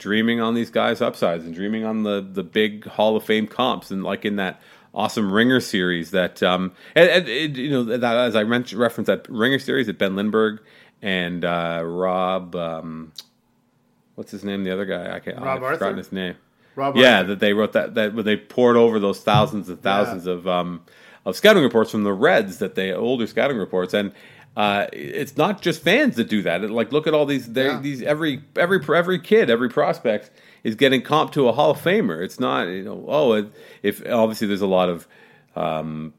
dreaming 0.00 0.40
on 0.40 0.54
these 0.54 0.70
guys' 0.70 1.00
upsides 1.00 1.44
and 1.44 1.54
dreaming 1.54 1.84
on 1.84 2.02
the 2.02 2.20
the 2.20 2.42
big 2.42 2.86
Hall 2.86 3.14
of 3.16 3.22
Fame 3.22 3.46
comps 3.46 3.92
and 3.92 4.02
like 4.02 4.24
in 4.24 4.36
that 4.36 4.60
awesome 4.92 5.32
Ringer 5.32 5.60
series 5.60 6.10
that 6.10 6.42
um 6.42 6.72
and, 6.96 7.08
and 7.08 7.56
you 7.56 7.70
know 7.70 7.84
that 7.84 8.02
as 8.16 8.34
I 8.34 8.42
mentioned 8.42 8.80
referenced 8.80 9.06
that 9.06 9.28
Ringer 9.28 9.60
series 9.60 9.86
that 9.86 9.98
Ben 9.98 10.16
Lindbergh 10.16 10.60
and 11.00 11.44
uh, 11.44 11.82
Rob 11.84 12.56
um, 12.56 13.12
what's 14.16 14.32
his 14.32 14.42
name 14.42 14.64
the 14.64 14.72
other 14.72 14.86
guy 14.86 15.14
I 15.14 15.20
can't 15.20 15.38
Rob 15.38 15.62
I've 15.62 15.74
forgotten 15.74 15.98
his 15.98 16.10
name 16.10 16.34
Rob 16.74 16.96
yeah 16.96 17.18
Arthur. 17.18 17.28
that 17.28 17.40
they 17.40 17.52
wrote 17.52 17.72
that 17.74 17.94
that 17.94 18.16
they 18.24 18.36
poured 18.36 18.76
over 18.76 18.98
those 18.98 19.20
thousands 19.20 19.68
and 19.68 19.80
thousands 19.80 20.26
of 20.26 20.48
um 20.48 20.82
of 21.24 21.36
scouting 21.36 21.62
reports 21.62 21.90
from 21.92 22.02
the 22.02 22.12
Reds 22.12 22.58
that 22.58 22.74
they 22.74 22.92
older 22.92 23.26
scouting 23.26 23.58
reports 23.58 23.94
and. 23.94 24.12
Uh, 24.56 24.86
it's 24.92 25.36
not 25.36 25.62
just 25.62 25.82
fans 25.82 26.16
that 26.16 26.28
do 26.28 26.42
that. 26.42 26.68
Like, 26.70 26.92
look 26.92 27.06
at 27.06 27.14
all 27.14 27.24
these. 27.24 27.46
they 27.52 27.66
Yeah. 27.66 27.80
These 27.80 28.02
every 28.02 28.42
every 28.56 28.80
every 28.94 29.20
kid, 29.20 29.48
every 29.48 29.68
prospect 29.68 30.30
is 30.64 30.74
getting 30.74 31.02
comp 31.02 31.32
to 31.32 31.48
a 31.48 31.52
Hall 31.52 31.70
of 31.70 31.78
Famer. 31.78 32.22
It's 32.22 32.40
not 32.40 32.68
you 32.68 32.82
know. 32.82 33.04
Oh, 33.08 33.32
it- 33.34 33.52
if 33.82 34.04
obviously 34.06 34.48
there's 34.48 34.60
a 34.60 34.66
lot 34.66 34.88
of 34.88 35.06
um, 35.56 36.12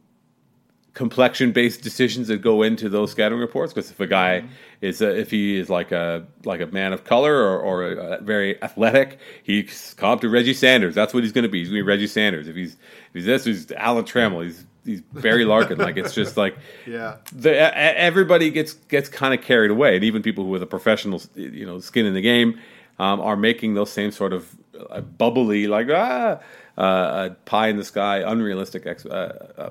complexion 0.93 1.51
based 1.51 1.81
decisions 1.81 2.27
that 2.27 2.41
go 2.41 2.63
into 2.63 2.89
those 2.89 3.11
scouting 3.11 3.37
reports. 3.39 3.73
Because 3.73 3.91
if 3.91 3.99
a 3.99 4.07
guy 4.07 4.43
is 4.81 5.01
a, 5.01 5.17
if 5.19 5.29
he 5.31 5.57
is 5.57 5.69
like 5.69 5.91
a 5.91 6.25
like 6.45 6.61
a 6.61 6.67
man 6.67 6.93
of 6.93 7.03
color 7.03 7.33
or, 7.35 7.59
or 7.59 7.83
a, 7.83 8.21
very 8.21 8.61
athletic, 8.63 9.19
he's 9.43 9.93
comp 9.97 10.21
to 10.21 10.29
Reggie 10.29 10.53
Sanders. 10.53 10.95
That's 10.95 11.13
what 11.13 11.23
he's 11.23 11.31
going 11.33 11.43
to 11.43 11.49
be. 11.49 11.59
He's 11.59 11.67
going 11.69 11.79
to 11.79 11.83
be 11.83 11.87
Reggie 11.87 12.07
Sanders. 12.07 12.47
If 12.47 12.55
he's 12.55 12.73
if 12.73 13.13
he's 13.13 13.25
this, 13.25 13.43
he's 13.45 13.71
Alan 13.73 14.05
Trammell. 14.05 14.43
He's 14.45 14.65
he's 14.85 15.01
Barry 15.01 15.45
Larkin. 15.45 15.77
like 15.77 15.97
it's 15.97 16.13
just 16.13 16.37
like 16.37 16.55
Yeah. 16.87 17.17
the, 17.33 17.77
everybody 17.77 18.49
gets 18.51 18.73
gets 18.73 19.09
kind 19.09 19.33
of 19.33 19.41
carried 19.41 19.71
away, 19.71 19.95
and 19.95 20.03
even 20.03 20.21
people 20.21 20.43
who 20.43 20.49
with 20.49 20.63
a 20.63 20.67
professional, 20.67 21.21
you 21.35 21.65
know, 21.65 21.79
skin 21.79 22.05
in 22.05 22.13
the 22.13 22.21
game, 22.21 22.59
um, 22.99 23.19
are 23.21 23.35
making 23.35 23.73
those 23.73 23.91
same 23.91 24.11
sort 24.11 24.33
of 24.33 24.55
uh, 24.89 25.01
bubbly, 25.01 25.67
like 25.67 25.87
ah, 25.91 26.39
uh, 26.77 26.81
uh, 26.81 27.29
pie 27.45 27.67
in 27.67 27.77
the 27.77 27.83
sky, 27.83 28.17
unrealistic 28.19 28.85
ex- 28.87 29.05
uh, 29.05 29.47
uh, 29.57 29.69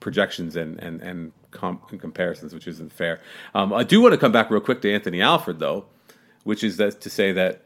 projections 0.00 0.56
and 0.56 0.78
and 0.80 1.00
and, 1.00 1.32
com- 1.50 1.80
and 1.90 2.00
comparisons, 2.00 2.52
which 2.52 2.66
isn't 2.66 2.92
fair. 2.92 3.20
Um, 3.54 3.72
I 3.72 3.84
do 3.84 4.00
want 4.00 4.12
to 4.12 4.18
come 4.18 4.32
back 4.32 4.50
real 4.50 4.60
quick 4.60 4.80
to 4.82 4.92
Anthony 4.92 5.20
Alford, 5.22 5.58
though, 5.58 5.86
which 6.44 6.62
is 6.64 6.76
that 6.76 7.00
to 7.00 7.10
say 7.10 7.32
that 7.32 7.62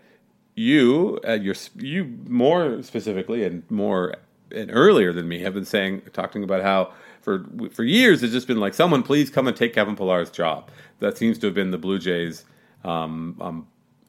you, 0.54 1.20
uh, 1.26 1.32
your 1.34 1.54
you 1.76 2.04
more 2.26 2.82
specifically 2.82 3.44
and 3.44 3.68
more 3.70 4.14
and 4.52 4.70
earlier 4.72 5.12
than 5.12 5.28
me 5.28 5.40
have 5.40 5.54
been 5.54 5.64
saying 5.64 6.02
talking 6.12 6.42
about 6.42 6.62
how 6.62 6.92
for 7.20 7.44
for 7.72 7.84
years 7.84 8.22
it's 8.22 8.32
just 8.32 8.46
been 8.46 8.60
like 8.60 8.74
someone 8.74 9.02
please 9.02 9.30
come 9.30 9.46
and 9.46 9.56
take 9.56 9.74
Kevin 9.74 9.96
Pillar's 9.96 10.30
job. 10.30 10.70
That 11.00 11.16
seems 11.16 11.38
to 11.38 11.46
have 11.46 11.54
been 11.54 11.70
the 11.70 11.78
Blue 11.78 11.98
Jays 11.98 12.44
um, 12.84 13.36
um, 13.40 13.66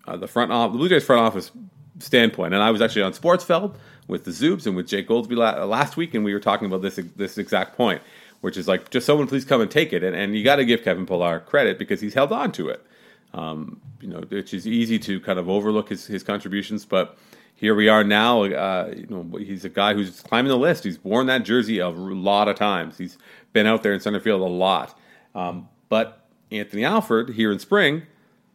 uh, 0.08 0.18
the 0.18 0.28
front 0.28 0.52
off 0.52 0.72
the 0.72 0.78
Blue 0.78 0.90
Jays 0.90 1.04
front 1.04 1.22
office 1.22 1.52
standpoint. 2.00 2.54
And 2.54 2.64
I 2.64 2.72
was 2.72 2.82
actually 2.82 3.04
on 3.04 3.14
Sportsfeld 3.14 3.76
with 4.08 4.26
the 4.26 4.32
Zoobs 4.32 4.66
and 4.66 4.76
with 4.76 4.88
Jake 4.88 5.08
Goldsby 5.08 5.36
la- 5.36 5.64
last 5.66 5.98
week, 5.98 6.14
and 6.14 6.24
we 6.24 6.34
were 6.34 6.40
talking 6.40 6.68
about 6.68 6.82
this 6.82 7.00
this 7.16 7.38
exact 7.38 7.76
point, 7.78 8.02
which 8.42 8.58
is 8.58 8.68
like 8.68 8.90
just 8.90 9.06
someone 9.06 9.28
please 9.28 9.46
come 9.46 9.62
and 9.62 9.70
take 9.70 9.94
it. 9.94 10.04
And, 10.04 10.16
and 10.16 10.36
you 10.36 10.44
got 10.44 10.58
to 10.58 10.66
give 10.66 10.84
Kevin 10.84 11.06
Pillar 11.06 11.42
credit 11.42 11.78
because 11.78 12.02
he's 12.02 12.14
held 12.14 12.32
on 12.32 12.52
to 12.54 12.70
it 12.70 12.86
um, 13.34 13.80
you 14.02 14.08
know, 14.08 14.22
which 14.22 14.54
is 14.54 14.68
easy 14.68 14.98
to 15.00 15.20
kind 15.20 15.40
of 15.40 15.50
overlook 15.50 15.90
his, 15.90 16.06
his 16.06 16.24
contributions. 16.24 16.86
But 16.86 17.18
here 17.60 17.76
we 17.76 17.90
are 17.90 18.06
now. 18.06 18.44
Uh, 18.44 18.94
you 18.96 19.06
know, 19.10 19.38
he's 19.38 19.66
a 19.66 19.70
guy 19.70 19.94
who's 19.94 20.22
climbing 20.22 20.50
the 20.50 20.58
list. 20.58 20.86
He's 20.86 21.04
worn 21.04 21.28
that 21.28 21.44
jersey 21.44 21.80
a 21.80 21.90
lot 21.90 22.48
of 22.48 22.56
times. 22.56 22.98
He's 22.98 23.18
been 23.52 23.68
out 23.68 23.84
there 23.84 23.92
in 23.92 24.00
center 24.00 24.22
field 24.22 24.42
a 24.42 24.46
lot. 24.46 24.98
Um, 25.36 25.68
but 25.90 26.26
Anthony 26.52 26.86
Alford 26.86 27.32
here 27.32 27.52
in 27.52 27.60
spring, 27.60 28.04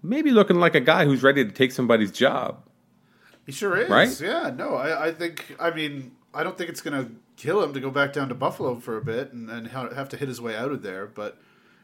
maybe 0.03 0.31
looking 0.31 0.59
like 0.59 0.75
a 0.75 0.81
guy 0.81 1.05
who's 1.05 1.23
ready 1.23 1.45
to 1.45 1.53
take 1.53 1.71
somebody's 1.71 2.11
job. 2.11 2.63
He 3.45 3.53
sure 3.53 3.77
is. 3.77 3.91
Right? 3.91 4.21
Yeah. 4.21 4.51
No, 4.57 4.75
I, 4.75 5.09
I 5.09 5.13
think. 5.13 5.55
I 5.61 5.71
mean, 5.71 6.13
I 6.33 6.43
don't 6.43 6.57
think 6.57 6.71
it's 6.71 6.81
going 6.81 7.05
to 7.05 7.13
kill 7.37 7.63
him 7.63 7.75
to 7.75 7.81
go 7.81 7.91
back 7.91 8.15
down 8.15 8.31
to 8.31 8.35
Buffalo 8.35 8.77
for 8.77 8.97
a 8.97 9.05
bit 9.05 9.35
and, 9.35 9.51
and 9.51 9.69
have 9.69 10.09
to 10.09 10.17
hit 10.17 10.29
his 10.29 10.41
way 10.41 10.57
out 10.57 10.73
of 10.73 10.83
there. 10.83 11.07
But 11.07 11.39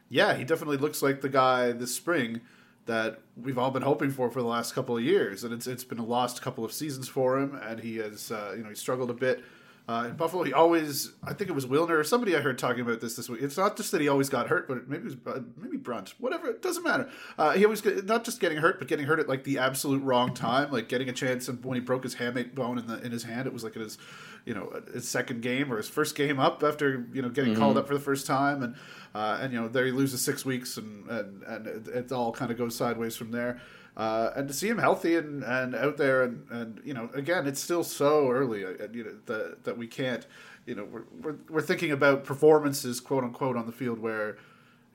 yeah, 0.09 0.33
he 0.33 0.43
definitely 0.43 0.77
looks 0.77 1.03
like 1.03 1.21
the 1.21 1.29
guy 1.29 1.71
this 1.71 1.93
spring 1.93 2.41
that 2.85 3.19
we've 3.37 3.57
all 3.57 3.71
been 3.71 3.83
hoping 3.83 4.11
for 4.11 4.29
for 4.29 4.41
the 4.41 4.47
last 4.47 4.73
couple 4.73 4.97
of 4.97 5.03
years. 5.03 5.43
And 5.43 5.53
it's 5.53 5.67
it's 5.67 5.83
been 5.83 5.99
a 5.99 6.05
lost 6.05 6.41
couple 6.41 6.65
of 6.65 6.71
seasons 6.71 7.07
for 7.07 7.39
him, 7.39 7.59
and 7.63 7.79
he 7.79 7.97
has 7.97 8.31
uh, 8.31 8.53
you 8.55 8.63
know 8.63 8.69
he 8.69 8.75
struggled 8.75 9.09
a 9.09 9.13
bit. 9.13 9.43
Uh, 9.91 10.05
in 10.05 10.15
Buffalo, 10.15 10.43
he 10.43 10.53
always, 10.53 11.11
I 11.21 11.33
think 11.33 11.49
it 11.49 11.53
was 11.53 11.65
Wilner 11.65 11.99
or 11.99 12.03
somebody 12.05 12.33
I 12.33 12.39
heard 12.39 12.57
talking 12.57 12.79
about 12.79 13.01
this 13.01 13.17
this 13.17 13.27
week. 13.27 13.41
It's 13.41 13.57
not 13.57 13.75
just 13.75 13.91
that 13.91 13.99
he 13.99 14.07
always 14.07 14.29
got 14.29 14.47
hurt, 14.47 14.65
but 14.65 14.87
maybe 14.87 15.01
it 15.01 15.03
was 15.25 15.35
uh, 15.35 15.41
maybe 15.57 15.75
Brunt, 15.75 16.13
whatever. 16.17 16.47
It 16.47 16.61
doesn't 16.61 16.83
matter. 16.83 17.09
Uh, 17.37 17.51
he 17.51 17.65
always 17.65 17.81
get, 17.81 18.05
not 18.05 18.23
just 18.23 18.39
getting 18.39 18.59
hurt, 18.59 18.79
but 18.79 18.87
getting 18.87 19.05
hurt 19.05 19.19
at 19.19 19.27
like 19.27 19.43
the 19.43 19.57
absolute 19.57 20.01
wrong 20.01 20.33
time, 20.33 20.71
like 20.71 20.87
getting 20.87 21.09
a 21.09 21.11
chance. 21.11 21.49
And 21.49 21.61
when 21.65 21.75
he 21.75 21.81
broke 21.81 22.03
his 22.03 22.15
hamate 22.15 22.55
bone 22.55 22.77
in 22.77 22.87
the 22.87 23.01
in 23.01 23.11
his 23.11 23.23
hand, 23.23 23.47
it 23.47 23.53
was 23.53 23.65
like 23.65 23.75
in 23.75 23.81
his, 23.81 23.97
you 24.45 24.53
know, 24.53 24.81
his 24.93 25.09
second 25.09 25.41
game 25.41 25.73
or 25.73 25.75
his 25.75 25.89
first 25.89 26.15
game 26.15 26.39
up 26.39 26.63
after 26.63 27.05
you 27.11 27.21
know 27.21 27.27
getting 27.27 27.53
called 27.53 27.77
up 27.77 27.85
for 27.85 27.93
the 27.93 27.99
first 27.99 28.25
time, 28.25 28.63
and 28.63 28.75
uh, 29.13 29.39
and 29.41 29.51
you 29.51 29.59
know 29.59 29.67
there 29.67 29.85
he 29.85 29.91
loses 29.91 30.21
six 30.21 30.45
weeks, 30.45 30.77
and 30.77 31.05
and 31.09 31.43
and 31.43 31.67
it, 31.67 31.87
it 31.89 32.11
all 32.13 32.31
kind 32.31 32.49
of 32.49 32.57
goes 32.57 32.77
sideways 32.77 33.17
from 33.17 33.31
there. 33.31 33.59
Uh, 34.01 34.33
and 34.35 34.47
to 34.47 34.53
see 34.53 34.67
him 34.67 34.79
healthy 34.79 35.15
and, 35.15 35.43
and 35.43 35.75
out 35.75 35.95
there 35.95 36.23
and, 36.23 36.49
and 36.49 36.81
you 36.83 36.91
know 36.91 37.07
again 37.13 37.45
it's 37.45 37.61
still 37.61 37.83
so 37.83 38.31
early 38.31 38.65
uh, 38.65 38.71
you 38.91 39.03
know 39.03 39.15
that 39.27 39.63
that 39.63 39.77
we 39.77 39.85
can't 39.85 40.25
you 40.65 40.73
know 40.73 40.83
we're, 40.85 41.03
we're 41.21 41.35
we're 41.51 41.61
thinking 41.61 41.91
about 41.91 42.23
performances 42.23 42.99
quote 42.99 43.23
unquote 43.23 43.55
on 43.55 43.67
the 43.67 43.71
field 43.71 43.99
where 43.99 44.37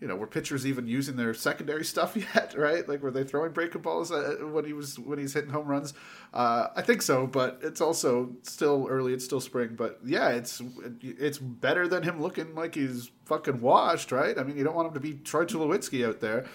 you 0.01 0.09
know 0.09 0.17
were 0.17 0.27
pitchers 0.27 0.67
even 0.67 0.89
using 0.89 1.15
their 1.15 1.35
secondary 1.35 1.85
stuff 1.93 2.17
yet 2.17 2.57
right? 2.59 2.89
Like 2.89 3.01
were 3.01 3.13
they 3.13 3.23
throwing 3.23 3.53
breaking 3.53 3.83
balls 3.83 4.11
uh, 4.11 4.39
when 4.41 4.65
he 4.65 4.73
was 4.73 4.99
when 4.99 5.21
he's 5.21 5.35
hitting 5.35 5.51
home 5.51 5.69
runs? 5.69 5.95
Uh, 6.35 6.67
I 6.75 6.83
think 6.83 7.01
so 7.01 7.29
but 7.29 7.61
it's 7.63 7.81
also 7.81 8.33
still 8.43 8.89
early 8.91 9.15
it's 9.15 9.25
still 9.25 9.41
spring 9.41 9.77
but 9.77 10.01
yeah 10.05 10.31
it's 10.31 10.61
it's 11.01 11.39
better 11.39 11.87
than 11.87 12.03
him 12.03 12.21
looking 12.21 12.57
like 12.57 12.75
he's 12.75 13.13
fucking 13.27 13.61
washed 13.61 14.11
right? 14.11 14.37
I 14.37 14.43
mean 14.43 14.57
you 14.57 14.65
don't 14.65 14.75
want 14.75 14.89
him 14.89 14.95
to 14.95 15.01
be 15.01 15.15
Troy 15.15 15.45
Tulowitzki 15.45 16.05
out 16.05 16.19
there 16.19 16.47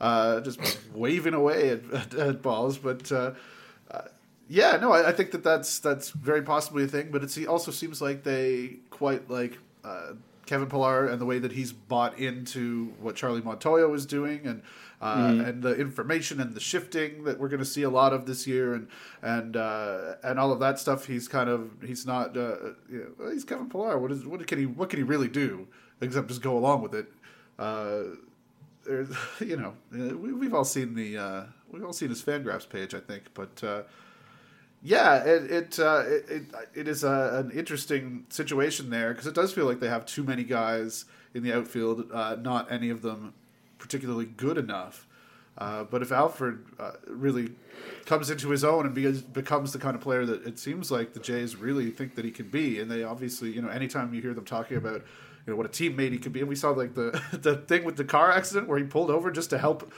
uh, 0.00 0.40
just 0.40 0.60
waving 0.94 1.34
away 1.34 1.70
at, 1.70 1.90
at, 1.92 2.14
at 2.14 2.42
balls. 2.42 2.78
But 2.78 3.10
uh, 3.12 3.32
uh, 3.90 4.02
yeah, 4.48 4.76
no, 4.76 4.92
I, 4.92 5.08
I 5.08 5.12
think 5.12 5.30
that 5.32 5.42
that's 5.42 5.78
that's 5.78 6.10
very 6.10 6.42
possibly 6.42 6.84
a 6.84 6.88
thing. 6.88 7.10
But 7.10 7.22
it 7.22 7.46
also 7.46 7.70
seems 7.70 8.00
like 8.00 8.22
they 8.24 8.78
quite 8.90 9.30
like 9.30 9.58
uh, 9.84 10.12
Kevin 10.46 10.68
Pillar 10.68 11.06
and 11.06 11.20
the 11.20 11.26
way 11.26 11.38
that 11.38 11.52
he's 11.52 11.72
bought 11.72 12.18
into 12.18 12.92
what 13.00 13.16
Charlie 13.16 13.42
Montoyo 13.42 13.90
was 13.90 14.06
doing 14.06 14.46
and. 14.46 14.62
Uh, 15.00 15.28
And 15.46 15.62
the 15.62 15.76
information 15.76 16.40
and 16.40 16.56
the 16.56 16.60
shifting 16.60 17.22
that 17.22 17.38
we're 17.38 17.46
going 17.46 17.60
to 17.60 17.64
see 17.64 17.84
a 17.84 17.88
lot 17.88 18.12
of 18.12 18.26
this 18.26 18.48
year, 18.48 18.74
and 18.74 18.88
and 19.22 19.56
uh, 19.56 20.16
and 20.24 20.40
all 20.40 20.50
of 20.50 20.58
that 20.58 20.80
stuff. 20.80 21.06
He's 21.06 21.28
kind 21.28 21.48
of 21.48 21.70
he's 21.86 22.04
not 22.04 22.36
uh, 22.36 22.74
you 22.90 23.14
know, 23.16 23.30
he's 23.30 23.44
Kevin 23.44 23.68
Pillar. 23.68 23.96
What 23.96 24.10
is 24.10 24.26
what 24.26 24.44
can 24.44 24.58
he 24.58 24.66
what 24.66 24.90
can 24.90 24.98
he 24.98 25.04
really 25.04 25.28
do 25.28 25.68
except 26.00 26.26
just 26.26 26.42
go 26.42 26.58
along 26.58 26.82
with 26.82 26.96
it? 26.96 27.06
There's, 28.88 29.10
you 29.40 29.56
know, 29.56 29.74
uh, 29.94 30.16
we, 30.16 30.32
we've 30.32 30.54
all 30.54 30.64
seen 30.64 30.94
the 30.94 31.18
uh, 31.18 31.42
we've 31.70 31.84
all 31.84 31.92
seen 31.92 32.08
his 32.08 32.22
Fangraphs 32.22 32.68
page, 32.68 32.94
I 32.94 33.00
think, 33.00 33.24
but 33.34 33.62
uh, 33.62 33.82
yeah, 34.82 35.22
it 35.24 35.50
it, 35.50 35.78
uh, 35.78 36.04
it 36.06 36.44
it 36.74 36.88
is 36.88 37.04
a, 37.04 37.44
an 37.44 37.50
interesting 37.50 38.24
situation 38.30 38.90
there 38.90 39.12
because 39.12 39.26
it 39.26 39.34
does 39.34 39.52
feel 39.52 39.66
like 39.66 39.80
they 39.80 39.88
have 39.88 40.06
too 40.06 40.24
many 40.24 40.42
guys 40.42 41.04
in 41.34 41.42
the 41.42 41.52
outfield, 41.52 42.10
uh, 42.12 42.36
not 42.40 42.72
any 42.72 42.88
of 42.88 43.02
them 43.02 43.34
particularly 43.78 44.24
good 44.24 44.58
enough. 44.58 45.06
Uh, 45.58 45.82
but 45.84 46.02
if 46.02 46.12
Alford 46.12 46.64
uh, 46.78 46.92
really 47.08 47.50
comes 48.06 48.30
into 48.30 48.48
his 48.50 48.62
own 48.62 48.86
and 48.86 48.94
becomes, 48.94 49.22
becomes 49.22 49.72
the 49.72 49.78
kind 49.78 49.96
of 49.96 50.00
player 50.00 50.24
that 50.24 50.46
it 50.46 50.58
seems 50.58 50.90
like 50.90 51.14
the 51.14 51.20
Jays 51.20 51.56
really 51.56 51.90
think 51.90 52.14
that 52.14 52.24
he 52.24 52.30
can 52.30 52.48
be, 52.48 52.78
and 52.78 52.88
they 52.88 53.02
obviously, 53.02 53.50
you 53.50 53.60
know, 53.60 53.68
anytime 53.68 54.14
you 54.14 54.22
hear 54.22 54.34
them 54.34 54.44
talking 54.44 54.76
about, 54.76 55.02
you 55.46 55.52
know, 55.52 55.56
what 55.56 55.66
a 55.66 55.70
teammate 55.70 56.12
he 56.12 56.18
could 56.18 56.32
be, 56.32 56.40
and 56.40 56.48
we 56.48 56.54
saw 56.54 56.70
like 56.70 56.94
the 56.94 57.20
the 57.32 57.56
thing 57.56 57.84
with 57.84 57.96
the 57.96 58.04
car 58.04 58.30
accident 58.30 58.68
where 58.68 58.78
he 58.78 58.84
pulled 58.84 59.10
over 59.10 59.30
just 59.30 59.50
to 59.50 59.58
help 59.58 59.92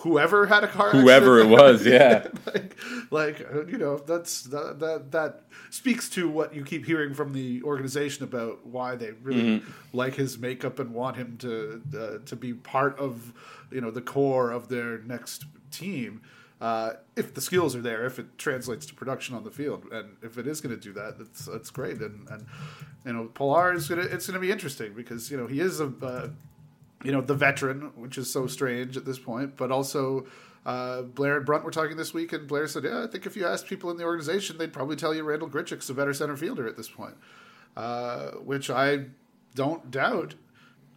whoever 0.00 0.46
had 0.46 0.62
a 0.62 0.68
car 0.68 0.90
Whoever 0.90 1.40
accident. 1.40 1.60
it 1.60 1.62
was, 1.62 1.86
yeah. 1.86 2.28
like, 2.46 2.76
like 3.10 3.48
uh, 3.52 3.64
you 3.66 3.78
know, 3.78 3.96
that's 3.98 4.42
that, 4.44 4.78
that 4.80 5.12
that 5.12 5.40
speaks 5.70 6.08
to 6.10 6.28
what 6.28 6.54
you 6.54 6.64
keep 6.64 6.84
hearing 6.84 7.14
from 7.14 7.32
the 7.32 7.62
organization 7.62 8.24
about 8.24 8.66
why 8.66 8.96
they 8.96 9.12
really 9.22 9.62
like 9.92 10.14
his 10.14 10.38
makeup 10.38 10.78
and 10.78 10.92
want 10.92 11.16
him 11.16 11.36
to 11.38 11.82
uh, 11.98 12.26
to 12.26 12.36
be 12.36 12.52
part 12.54 12.98
of 12.98 13.32
you 13.70 13.80
know 13.80 13.90
the 13.90 14.02
core 14.02 14.50
of 14.50 14.68
their 14.68 14.98
next 14.98 15.44
team. 15.70 16.22
Uh, 16.60 16.94
if 17.16 17.34
the 17.34 17.40
skills 17.40 17.76
are 17.76 17.82
there, 17.82 18.06
if 18.06 18.18
it 18.18 18.38
translates 18.38 18.86
to 18.86 18.94
production 18.94 19.34
on 19.34 19.44
the 19.44 19.50
field, 19.50 19.84
and 19.92 20.16
if 20.22 20.38
it 20.38 20.46
is 20.46 20.60
going 20.60 20.74
to 20.74 20.80
do 20.80 20.92
that, 20.94 21.18
that's 21.18 21.44
that's 21.44 21.70
great. 21.70 21.98
And 21.98 22.26
and 22.30 22.46
you 23.04 23.12
know, 23.12 23.24
Pillar 23.26 23.74
is 23.74 23.88
gonna 23.88 24.02
it's 24.02 24.26
going 24.26 24.34
to 24.34 24.40
be 24.40 24.50
interesting 24.50 24.94
because 24.94 25.30
you 25.30 25.36
know 25.36 25.46
he 25.46 25.60
is 25.60 25.80
a 25.80 25.92
uh, 26.02 26.28
you 27.04 27.12
know 27.12 27.20
the 27.20 27.34
veteran, 27.34 27.92
which 27.96 28.16
is 28.16 28.32
so 28.32 28.46
strange 28.46 28.96
at 28.96 29.04
this 29.04 29.18
point, 29.18 29.56
but 29.56 29.70
also. 29.70 30.26
Uh, 30.64 31.02
Blair 31.02 31.36
and 31.36 31.46
Brunt 31.46 31.62
were 31.62 31.70
talking 31.70 31.96
this 31.96 32.12
week, 32.12 32.32
and 32.32 32.48
Blair 32.48 32.66
said, 32.66 32.82
"Yeah, 32.82 33.04
I 33.04 33.06
think 33.06 33.24
if 33.24 33.36
you 33.36 33.46
asked 33.46 33.68
people 33.68 33.88
in 33.92 33.98
the 33.98 34.02
organization, 34.02 34.58
they'd 34.58 34.72
probably 34.72 34.96
tell 34.96 35.14
you 35.14 35.22
Randal 35.22 35.48
Grichuk's 35.48 35.88
a 35.90 35.94
better 35.94 36.12
center 36.12 36.36
fielder 36.36 36.66
at 36.66 36.76
this 36.76 36.88
point," 36.88 37.14
uh, 37.76 38.30
which 38.32 38.68
I 38.68 39.04
don't 39.54 39.92
doubt. 39.92 40.34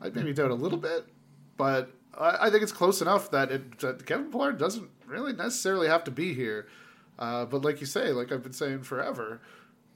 I 0.02 0.10
maybe 0.10 0.34
doubt 0.34 0.50
a 0.50 0.56
little 0.56 0.80
bit, 0.80 1.06
but 1.56 1.92
I, 2.18 2.48
I 2.48 2.50
think 2.50 2.64
it's 2.64 2.72
close 2.72 3.02
enough 3.02 3.30
that, 3.32 3.52
it, 3.52 3.80
that 3.80 4.06
Kevin 4.06 4.32
Pillar 4.32 4.52
doesn't 4.52 4.90
really 5.10 5.34
necessarily 5.34 5.88
have 5.88 6.04
to 6.06 6.12
be 6.12 6.34
here. 6.34 6.68
Uh, 7.18 7.46
but 7.46 7.64
like 7.64 7.82
you 7.82 7.86
say, 7.86 8.12
like 8.12 8.32
I've 8.32 8.44
been 8.44 8.54
saying 8.54 8.84
forever, 8.84 9.42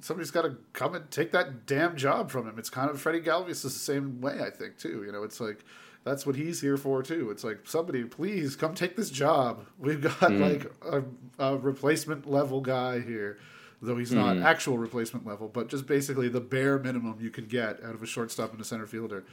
somebody's 0.02 0.32
got 0.32 0.42
to 0.42 0.58
come 0.74 0.96
and 0.96 1.10
take 1.10 1.32
that 1.32 1.66
damn 1.66 1.96
job 1.96 2.30
from 2.30 2.48
him. 2.48 2.60
It's 2.60 2.70
kind 2.70 2.90
of 2.90 3.00
Freddie 3.00 3.22
Galvis 3.22 3.50
is 3.50 3.64
the 3.64 3.70
same 3.70 4.20
way, 4.20 4.40
I 4.42 4.50
think, 4.50 4.78
too. 4.78 5.04
You 5.06 5.12
know, 5.12 5.24
it's 5.24 5.40
like 5.40 5.64
that's 6.04 6.26
what 6.26 6.36
he's 6.36 6.62
here 6.62 6.78
for 6.78 7.02
too. 7.02 7.32
It's 7.32 7.44
like 7.44 7.60
somebody, 7.64 8.04
please 8.04 8.56
come 8.56 8.76
take 8.76 8.96
this 8.96 9.10
job. 9.10 9.66
We've 9.80 10.02
got 10.02 10.18
mm. 10.18 10.40
like 10.40 10.72
a, 10.86 11.04
a, 11.40 11.58
replacement 11.58 12.30
level 12.30 12.62
guy 12.62 13.00
here, 13.00 13.40
though 13.82 13.98
he's 13.98 14.12
not 14.12 14.36
mm. 14.36 14.44
actual 14.44 14.78
replacement 14.78 15.26
level, 15.26 15.48
but 15.48 15.70
just 15.70 15.88
basically 15.88 16.28
the 16.28 16.42
bare 16.42 16.78
minimum 16.78 17.18
you 17.22 17.30
could 17.30 17.50
get 17.50 17.82
out 17.84 17.96
of 17.96 18.04
a 18.04 18.06
shortstop 18.06 18.52
and 18.52 18.60
a 18.60 18.66
center 18.66 18.86
fielder. 18.86 19.24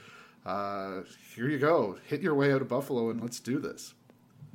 Uh, 0.47 1.01
here 1.35 1.49
you 1.49 1.59
go, 1.59 1.99
hit 2.07 2.23
your 2.23 2.35
way 2.35 2.53
out 2.53 2.62
of 2.62 2.69
Buffalo 2.69 3.11
and 3.11 3.21
let's 3.21 3.40
do 3.40 3.59
this. 3.59 3.95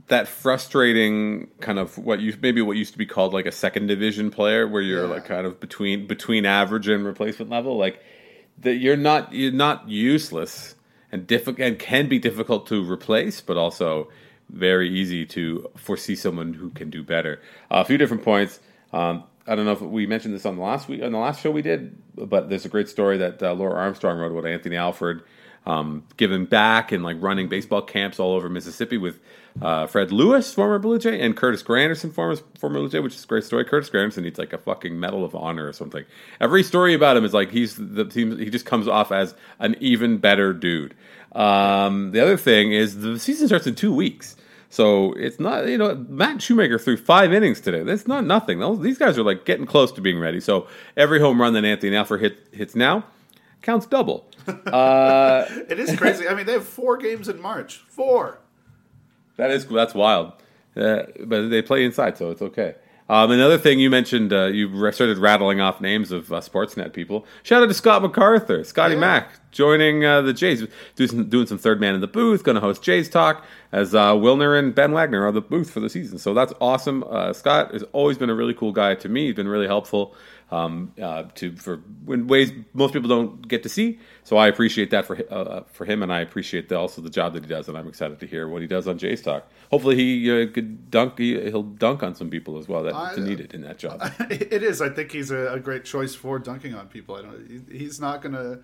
That 0.07 0.27
frustrating 0.27 1.47
kind 1.61 1.79
of 1.79 1.97
what 1.97 2.19
you 2.19 2.35
maybe 2.39 2.61
what 2.61 2.77
used 2.77 2.91
to 2.93 2.97
be 2.97 3.07
called 3.07 3.33
like 3.33 3.47
a 3.47 3.51
second 3.51 3.87
division 3.87 4.29
player, 4.29 4.67
where 4.67 4.81
you're 4.81 5.05
yeah. 5.05 5.13
like 5.13 5.25
kind 5.25 5.47
of 5.47 5.59
between 5.59 6.05
between 6.07 6.45
average 6.45 6.87
and 6.87 7.05
replacement 7.05 7.49
level, 7.49 7.77
like 7.77 7.99
that 8.59 8.75
you're 8.75 8.97
not 8.97 9.33
you're 9.33 9.51
not 9.51 9.89
useless 9.89 10.75
and 11.11 11.25
difficult 11.25 11.67
and 11.67 11.79
can 11.79 12.07
be 12.07 12.19
difficult 12.19 12.67
to 12.67 12.89
replace, 12.89 13.41
but 13.41 13.57
also 13.57 14.09
very 14.49 14.89
easy 14.89 15.25
to 15.25 15.69
foresee 15.75 16.15
someone 16.15 16.53
who 16.53 16.69
can 16.69 16.89
do 16.89 17.01
better. 17.01 17.41
Uh, 17.71 17.77
a 17.77 17.85
few 17.85 17.97
different 17.97 18.23
points. 18.23 18.59
Um, 18.93 19.23
I 19.47 19.55
don't 19.55 19.65
know 19.65 19.71
if 19.71 19.81
we 19.81 20.07
mentioned 20.07 20.33
this 20.33 20.45
on 20.45 20.55
the 20.55 20.61
last 20.61 20.87
week 20.87 21.01
on 21.03 21.11
the 21.11 21.17
last 21.17 21.41
show 21.41 21.51
we 21.51 21.61
did, 21.61 21.97
but 22.15 22.49
there's 22.49 22.65
a 22.65 22.69
great 22.69 22.89
story 22.89 23.17
that 23.17 23.41
uh, 23.41 23.53
Laura 23.53 23.75
Armstrong 23.75 24.17
wrote 24.17 24.31
about 24.31 24.45
Anthony 24.45 24.75
Alford 24.75 25.23
um, 25.65 26.03
giving 26.17 26.45
back 26.45 26.91
and 26.91 27.03
like 27.03 27.17
running 27.19 27.49
baseball 27.49 27.81
camps 27.81 28.19
all 28.19 28.33
over 28.33 28.49
Mississippi 28.49 28.97
with 28.97 29.19
uh, 29.61 29.87
Fred 29.87 30.11
Lewis, 30.11 30.53
former 30.53 30.79
Blue 30.79 30.99
Jay, 30.99 31.19
and 31.19 31.35
Curtis 31.35 31.63
Granderson, 31.63 32.11
former 32.11 32.35
former 32.59 32.79
Blue 32.79 32.89
Jay, 32.89 32.99
which 32.99 33.15
is 33.15 33.23
a 33.23 33.27
great 33.27 33.43
story. 33.43 33.63
Curtis 33.65 33.89
Granderson 33.89 34.23
needs 34.23 34.37
like 34.37 34.53
a 34.53 34.57
fucking 34.57 34.99
Medal 34.99 35.23
of 35.23 35.35
Honor 35.35 35.67
or 35.67 35.73
something. 35.73 36.03
Every 36.41 36.63
story 36.63 36.93
about 36.93 37.15
him 37.17 37.23
is 37.23 37.33
like 37.33 37.51
he's 37.51 37.75
the 37.75 38.05
team. 38.05 38.37
He 38.37 38.49
just 38.49 38.65
comes 38.65 38.87
off 38.87 39.11
as 39.11 39.33
an 39.59 39.75
even 39.79 40.17
better 40.17 40.53
dude. 40.53 40.95
Um, 41.31 42.11
the 42.11 42.21
other 42.21 42.37
thing 42.37 42.71
is 42.71 42.99
the 42.99 43.19
season 43.19 43.47
starts 43.47 43.67
in 43.67 43.75
two 43.75 43.93
weeks. 43.93 44.35
So 44.69 45.13
it's 45.13 45.39
not, 45.39 45.67
you 45.69 45.77
know, 45.77 45.95
Matt 46.09 46.41
Shoemaker 46.41 46.77
threw 46.77 46.97
five 46.97 47.31
innings 47.31 47.61
today. 47.61 47.83
That's 47.83 48.07
not 48.07 48.25
nothing. 48.25 48.59
These 48.81 48.97
guys 48.97 49.17
are 49.17 49.23
like 49.23 49.45
getting 49.45 49.65
close 49.65 49.89
to 49.93 50.01
being 50.01 50.19
ready. 50.19 50.41
So 50.41 50.67
every 50.97 51.21
home 51.21 51.39
run 51.39 51.53
that 51.53 51.63
Anthony 51.63 51.95
Alford 51.95 52.19
hit, 52.19 52.49
hits 52.51 52.75
now 52.75 53.05
counts 53.61 53.85
double. 53.85 54.29
Uh, 54.47 55.45
it 55.69 55.79
is 55.79 55.95
crazy. 55.95 56.27
I 56.27 56.35
mean, 56.35 56.45
they 56.45 56.51
have 56.51 56.67
four 56.67 56.97
games 56.97 57.27
in 57.27 57.41
March. 57.41 57.83
Four. 57.87 58.37
That 59.37 59.51
is 59.51 59.65
that's 59.65 59.93
wild. 59.93 60.33
Uh, 60.75 61.03
but 61.25 61.49
they 61.49 61.61
play 61.61 61.85
inside, 61.85 62.17
so 62.17 62.31
it's 62.31 62.41
okay. 62.41 62.75
Um, 63.07 63.29
another 63.29 63.59
thing 63.59 63.79
you 63.79 63.91
mentioned, 63.91 64.33
uh, 64.33 64.45
you 64.45 64.91
started 64.91 65.19
rattling 65.19 65.61
off 65.61 65.79
names 65.79 66.11
of 66.11 66.33
uh, 66.33 66.41
Sportsnet 66.41 66.91
people. 66.91 67.25
Shout 67.43 67.61
out 67.61 67.67
to 67.67 67.73
Scott 67.73 68.01
MacArthur, 68.01 68.63
Scotty 68.63 68.95
yeah. 68.95 68.99
Mac, 68.99 69.51
joining 69.51 70.03
uh, 70.03 70.23
the 70.23 70.33
Jays, 70.33 70.65
doing 70.95 71.09
some, 71.09 71.29
doing 71.29 71.45
some, 71.45 71.59
third 71.59 71.79
man 71.79 71.93
in 71.93 72.01
the 72.01 72.07
booth, 72.07 72.43
going 72.43 72.55
to 72.55 72.61
host 72.61 72.81
Jays 72.81 73.07
Talk 73.07 73.45
as 73.71 73.93
uh, 73.93 74.13
Wilner 74.13 74.57
and 74.57 74.73
Ben 74.73 74.91
Wagner 74.91 75.23
are 75.23 75.31
the 75.31 75.41
booth 75.41 75.69
for 75.69 75.81
the 75.81 75.89
season. 75.89 76.17
So 76.17 76.33
that's 76.33 76.51
awesome. 76.59 77.03
Uh, 77.07 77.31
Scott 77.31 77.73
has 77.73 77.83
always 77.93 78.17
been 78.17 78.31
a 78.31 78.35
really 78.35 78.55
cool 78.55 78.71
guy 78.71 78.95
to 78.95 79.07
me. 79.07 79.27
He's 79.27 79.35
been 79.35 79.47
really 79.47 79.67
helpful 79.67 80.15
um, 80.51 80.93
uh, 81.01 81.23
to 81.35 81.55
for 81.55 81.81
in 82.07 82.27
ways 82.27 82.51
most 82.73 82.93
people 82.93 83.09
don't 83.09 83.47
get 83.47 83.63
to 83.63 83.69
see. 83.69 83.99
So 84.23 84.37
I 84.37 84.47
appreciate 84.47 84.91
that 84.91 85.05
for 85.05 85.17
uh, 85.31 85.35
uh, 85.35 85.63
for 85.71 85.85
him, 85.85 86.03
and 86.03 86.13
I 86.13 86.21
appreciate 86.21 86.69
the, 86.69 86.77
also 86.77 87.01
the 87.01 87.09
job 87.09 87.33
that 87.33 87.43
he 87.43 87.49
does, 87.49 87.67
and 87.67 87.77
I'm 87.77 87.87
excited 87.87 88.19
to 88.19 88.27
hear 88.27 88.47
what 88.47 88.61
he 88.61 88.67
does 88.67 88.87
on 88.87 88.97
Jays 88.97 89.21
Talk. 89.21 89.47
Hopefully, 89.71 89.95
he 89.95 90.31
uh, 90.31 90.47
could 90.51 90.91
dunk. 90.91 91.17
He, 91.17 91.35
will 91.35 91.63
dunk 91.63 92.03
on 92.03 92.13
some 92.13 92.29
people 92.29 92.57
as 92.57 92.67
well 92.67 92.83
that 92.83 92.93
I, 92.93 93.15
needed 93.15 93.53
in 93.53 93.61
that 93.61 93.79
job. 93.79 94.01
It 94.29 94.63
is. 94.63 94.81
I 94.81 94.89
think 94.89 95.11
he's 95.11 95.31
a, 95.31 95.53
a 95.53 95.59
great 95.59 95.85
choice 95.85 96.13
for 96.13 96.39
dunking 96.39 96.75
on 96.75 96.87
people. 96.87 97.15
I 97.15 97.21
don't. 97.23 97.67
He's 97.71 97.99
not 97.99 98.21
gonna. 98.21 98.59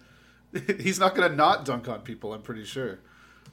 He's 0.79 0.99
not 0.99 1.15
gonna 1.15 1.33
not 1.33 1.63
dunk 1.65 1.87
on 1.87 2.01
people. 2.01 2.33
I'm 2.33 2.41
pretty 2.41 2.65
sure. 2.65 2.99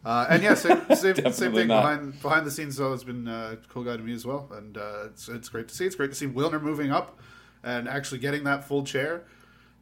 Uh, 0.05 0.27
and 0.31 0.43
yeah, 0.43 0.55
same, 0.55 0.83
same, 0.95 1.15
same 1.33 1.55
thing 1.55 1.69
not. 1.69 1.83
behind 1.83 2.23
behind 2.23 2.47
the 2.47 2.51
scenes. 2.51 2.77
Though 2.77 2.93
has 2.93 3.05
been 3.05 3.27
uh, 3.27 3.55
a 3.55 3.57
cool 3.69 3.85
guy 3.85 3.97
to 3.97 4.03
me 4.03 4.13
as 4.13 4.27
well, 4.27 4.49
and 4.53 4.77
uh, 4.77 5.07
it's 5.07 5.29
it's 5.29 5.49
great 5.49 5.69
to 5.69 5.75
see. 5.75 5.87
It's 5.87 5.97
great 5.97 6.11
to 6.11 6.17
see 6.17 6.27
Wilner 6.27 6.61
moving 6.61 6.91
up 6.91 7.19
and 7.63 7.89
actually 7.89 8.19
getting 8.19 8.45
that 8.45 8.65
full 8.65 8.85
chair 8.85 9.25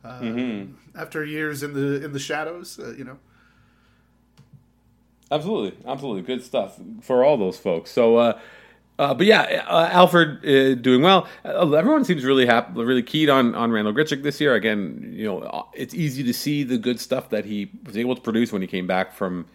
uh, 0.04 0.20
mm-hmm. 0.20 0.72
after 0.98 1.24
years 1.24 1.62
in 1.62 1.74
the 1.74 2.04
in 2.04 2.12
the 2.12 2.18
shadows. 2.18 2.78
Uh, 2.78 2.94
you 2.96 3.04
know. 3.04 3.18
Absolutely, 5.30 5.76
absolutely, 5.88 6.22
good 6.22 6.42
stuff 6.44 6.78
for 7.02 7.24
all 7.24 7.36
those 7.36 7.58
folks. 7.58 7.90
So, 7.90 8.16
uh, 8.16 8.38
uh, 8.98 9.12
but 9.12 9.26
yeah, 9.26 9.64
uh, 9.68 9.88
Alford 9.90 10.46
uh, 10.46 10.74
doing 10.76 11.02
well. 11.02 11.26
Uh, 11.44 11.72
everyone 11.72 12.04
seems 12.04 12.24
really 12.24 12.46
happy, 12.46 12.72
really 12.80 13.02
keyed 13.02 13.28
on 13.28 13.54
on 13.56 13.72
Randal 13.72 13.92
Grichuk 13.92 14.22
this 14.22 14.40
year. 14.40 14.54
Again, 14.54 15.12
you 15.16 15.24
know, 15.24 15.40
uh, 15.40 15.64
it's 15.74 15.94
easy 15.94 16.22
to 16.22 16.32
see 16.32 16.62
the 16.62 16.78
good 16.78 17.00
stuff 17.00 17.30
that 17.30 17.44
he 17.44 17.70
was 17.84 17.96
able 17.96 18.14
to 18.14 18.20
produce 18.20 18.52
when 18.52 18.62
he 18.62 18.68
came 18.68 18.86
back 18.86 19.12
from 19.12 19.46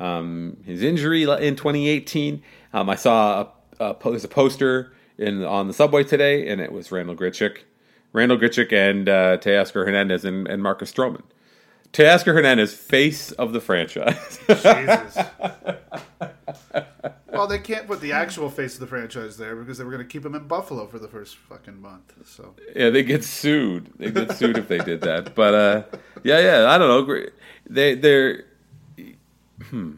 um, 0.00 0.56
his 0.64 0.82
injury 0.82 1.24
in 1.24 1.56
2018. 1.56 2.42
Um, 2.72 2.88
I 2.88 2.96
saw 2.96 3.50
a, 3.78 3.84
a, 3.84 3.96
there's 4.04 4.24
a 4.24 4.28
poster 4.28 4.92
in 5.18 5.44
on 5.44 5.68
the 5.68 5.74
subway 5.74 6.04
today, 6.04 6.48
and 6.48 6.58
it 6.60 6.72
was 6.72 6.90
Randal 6.90 7.16
Grichuk 7.16 7.58
Randal 8.12 8.38
Grichuk 8.38 8.72
and 8.72 9.08
uh, 9.08 9.38
Teoscar 9.38 9.84
Hernandez 9.84 10.24
and, 10.24 10.48
and 10.48 10.62
Marcus 10.62 10.92
Stroman. 10.92 11.22
Teoscar 11.92 12.34
Hernandez, 12.34 12.74
face 12.74 13.32
of 13.32 13.52
the 13.52 13.60
franchise. 13.60 14.38
Jesus. 14.46 15.18
well, 17.32 17.46
they 17.46 17.58
can't 17.58 17.86
put 17.86 18.00
the 18.00 18.12
actual 18.12 18.50
face 18.50 18.74
of 18.74 18.80
the 18.80 18.86
franchise 18.86 19.36
there 19.36 19.56
because 19.56 19.78
they 19.78 19.84
were 19.84 19.90
going 19.90 20.02
to 20.02 20.08
keep 20.08 20.24
him 20.24 20.34
in 20.34 20.46
Buffalo 20.46 20.86
for 20.86 20.98
the 20.98 21.08
first 21.08 21.36
fucking 21.36 21.80
month. 21.80 22.12
So 22.26 22.54
yeah, 22.76 22.90
they 22.90 23.02
get 23.02 23.24
sued. 23.24 23.90
They 23.96 24.10
get 24.10 24.32
sued 24.36 24.58
if 24.58 24.68
they 24.68 24.78
did 24.78 25.00
that. 25.02 25.34
But 25.34 25.54
uh, 25.54 25.82
yeah, 26.24 26.40
yeah, 26.40 26.70
I 26.70 26.78
don't 26.78 27.08
know. 27.08 27.26
They 27.68 27.94
they're. 27.94 28.44
Hmm. 29.70 29.94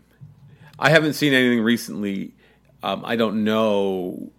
I 0.79 0.91
haven't 0.91 1.15
seen 1.15 1.35
anything 1.35 1.61
recently. 1.61 2.35
Um, 2.83 3.05
I 3.05 3.17
don't 3.17 3.45
know 3.45 4.33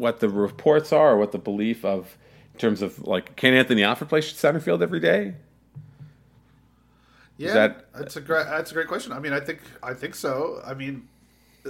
what 0.00 0.20
the 0.20 0.28
reports 0.28 0.92
are 0.92 1.12
or 1.12 1.16
what 1.18 1.32
the 1.32 1.38
belief 1.38 1.84
of 1.84 2.16
in 2.54 2.60
terms 2.60 2.82
of 2.82 3.06
like 3.06 3.36
can 3.36 3.54
Anthony 3.54 3.84
Alford 3.84 4.08
play 4.08 4.20
center 4.20 4.60
field 4.60 4.82
every 4.82 5.00
day? 5.00 5.34
Yeah, 7.36 7.54
that, 7.54 7.92
that's 7.94 8.16
a 8.16 8.20
great 8.20 8.46
that's 8.46 8.70
a 8.70 8.74
great 8.74 8.88
question. 8.88 9.12
I 9.12 9.18
mean, 9.18 9.32
I 9.32 9.40
think 9.40 9.60
I 9.82 9.94
think 9.94 10.14
so. 10.14 10.60
I 10.64 10.74
mean, 10.74 11.08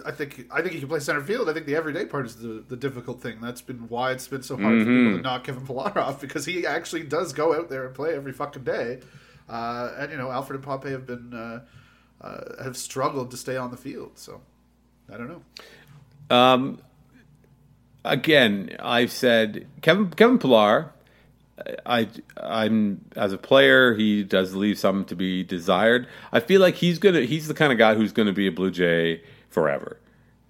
I 0.04 0.10
think 0.10 0.46
I 0.50 0.62
think 0.62 0.74
he 0.74 0.80
can 0.80 0.88
play 0.88 0.98
center 0.98 1.22
field. 1.22 1.48
I 1.48 1.52
think 1.52 1.66
the 1.66 1.76
everyday 1.76 2.06
part 2.06 2.26
is 2.26 2.36
the, 2.36 2.64
the 2.68 2.76
difficult 2.76 3.20
thing. 3.20 3.40
That's 3.40 3.60
been 3.60 3.88
why 3.88 4.12
it's 4.12 4.26
been 4.26 4.42
so 4.42 4.56
hard 4.56 4.74
mm-hmm. 4.74 4.80
for 4.80 4.84
people 4.84 5.04
to 5.04 5.10
mm-hmm. 5.10 5.22
knock 5.22 5.44
Kevin 5.44 5.66
Pillar 5.66 5.98
off 5.98 6.20
because 6.20 6.44
he 6.44 6.66
actually 6.66 7.04
does 7.04 7.32
go 7.32 7.54
out 7.54 7.68
there 7.68 7.86
and 7.86 7.94
play 7.94 8.14
every 8.14 8.32
fucking 8.32 8.64
day. 8.64 9.00
Uh, 9.48 9.92
and 9.98 10.10
you 10.10 10.18
know, 10.18 10.30
Alford 10.30 10.56
and 10.56 10.64
Pompey 10.64 10.90
have 10.90 11.06
been 11.06 11.34
uh, 11.34 11.60
uh, 12.20 12.64
have 12.64 12.76
struggled 12.76 13.30
to 13.30 13.36
stay 13.36 13.56
on 13.56 13.70
the 13.70 13.76
field. 13.76 14.12
So 14.16 14.40
I 15.12 15.16
don't 15.16 15.28
know. 15.28 16.36
Um, 16.36 16.80
again, 18.04 18.76
I've 18.80 19.12
said 19.12 19.66
Kevin 19.82 20.10
Kevin 20.10 20.38
Pillar. 20.38 20.92
I 21.84 22.08
I'm 22.38 23.04
as 23.16 23.32
a 23.32 23.38
player, 23.38 23.94
he 23.94 24.24
does 24.24 24.54
leave 24.54 24.78
some 24.78 25.04
to 25.06 25.16
be 25.16 25.44
desired. 25.44 26.06
I 26.32 26.40
feel 26.40 26.60
like 26.60 26.76
he's 26.76 26.98
gonna 26.98 27.22
he's 27.22 27.48
the 27.48 27.54
kind 27.54 27.72
of 27.72 27.78
guy 27.78 27.94
who's 27.94 28.12
gonna 28.12 28.32
be 28.32 28.46
a 28.46 28.52
Blue 28.52 28.70
Jay 28.70 29.22
forever. 29.50 29.98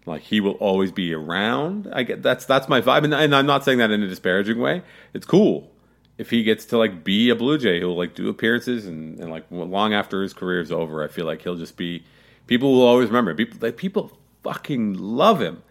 Like 0.06 0.22
he 0.22 0.40
will 0.40 0.52
always 0.52 0.92
be 0.92 1.12
around. 1.12 1.88
I 1.92 2.04
get 2.04 2.22
that's 2.22 2.46
that's 2.46 2.68
my 2.68 2.80
vibe, 2.80 3.04
and, 3.04 3.14
and 3.14 3.34
I'm 3.34 3.46
not 3.46 3.64
saying 3.64 3.78
that 3.78 3.90
in 3.90 4.02
a 4.02 4.08
disparaging 4.08 4.58
way. 4.58 4.82
It's 5.12 5.26
cool 5.26 5.70
if 6.16 6.30
he 6.30 6.42
gets 6.42 6.64
to 6.66 6.78
like 6.78 7.02
be 7.02 7.30
a 7.30 7.34
Blue 7.34 7.58
Jay. 7.58 7.78
He'll 7.78 7.96
like 7.96 8.14
do 8.14 8.28
appearances 8.28 8.86
and, 8.86 9.18
and 9.18 9.30
like 9.30 9.44
long 9.50 9.92
after 9.92 10.22
his 10.22 10.32
career 10.32 10.60
is 10.60 10.70
over. 10.70 11.02
I 11.02 11.08
feel 11.08 11.26
like 11.26 11.42
he'll 11.42 11.56
just 11.56 11.76
be. 11.76 12.04
People 12.46 12.72
will 12.72 12.86
always 12.86 13.08
remember. 13.08 13.34
People 13.34 13.58
like 13.60 13.76
people 13.76 14.16
fucking 14.42 14.94
love 14.94 15.40
him 15.40 15.62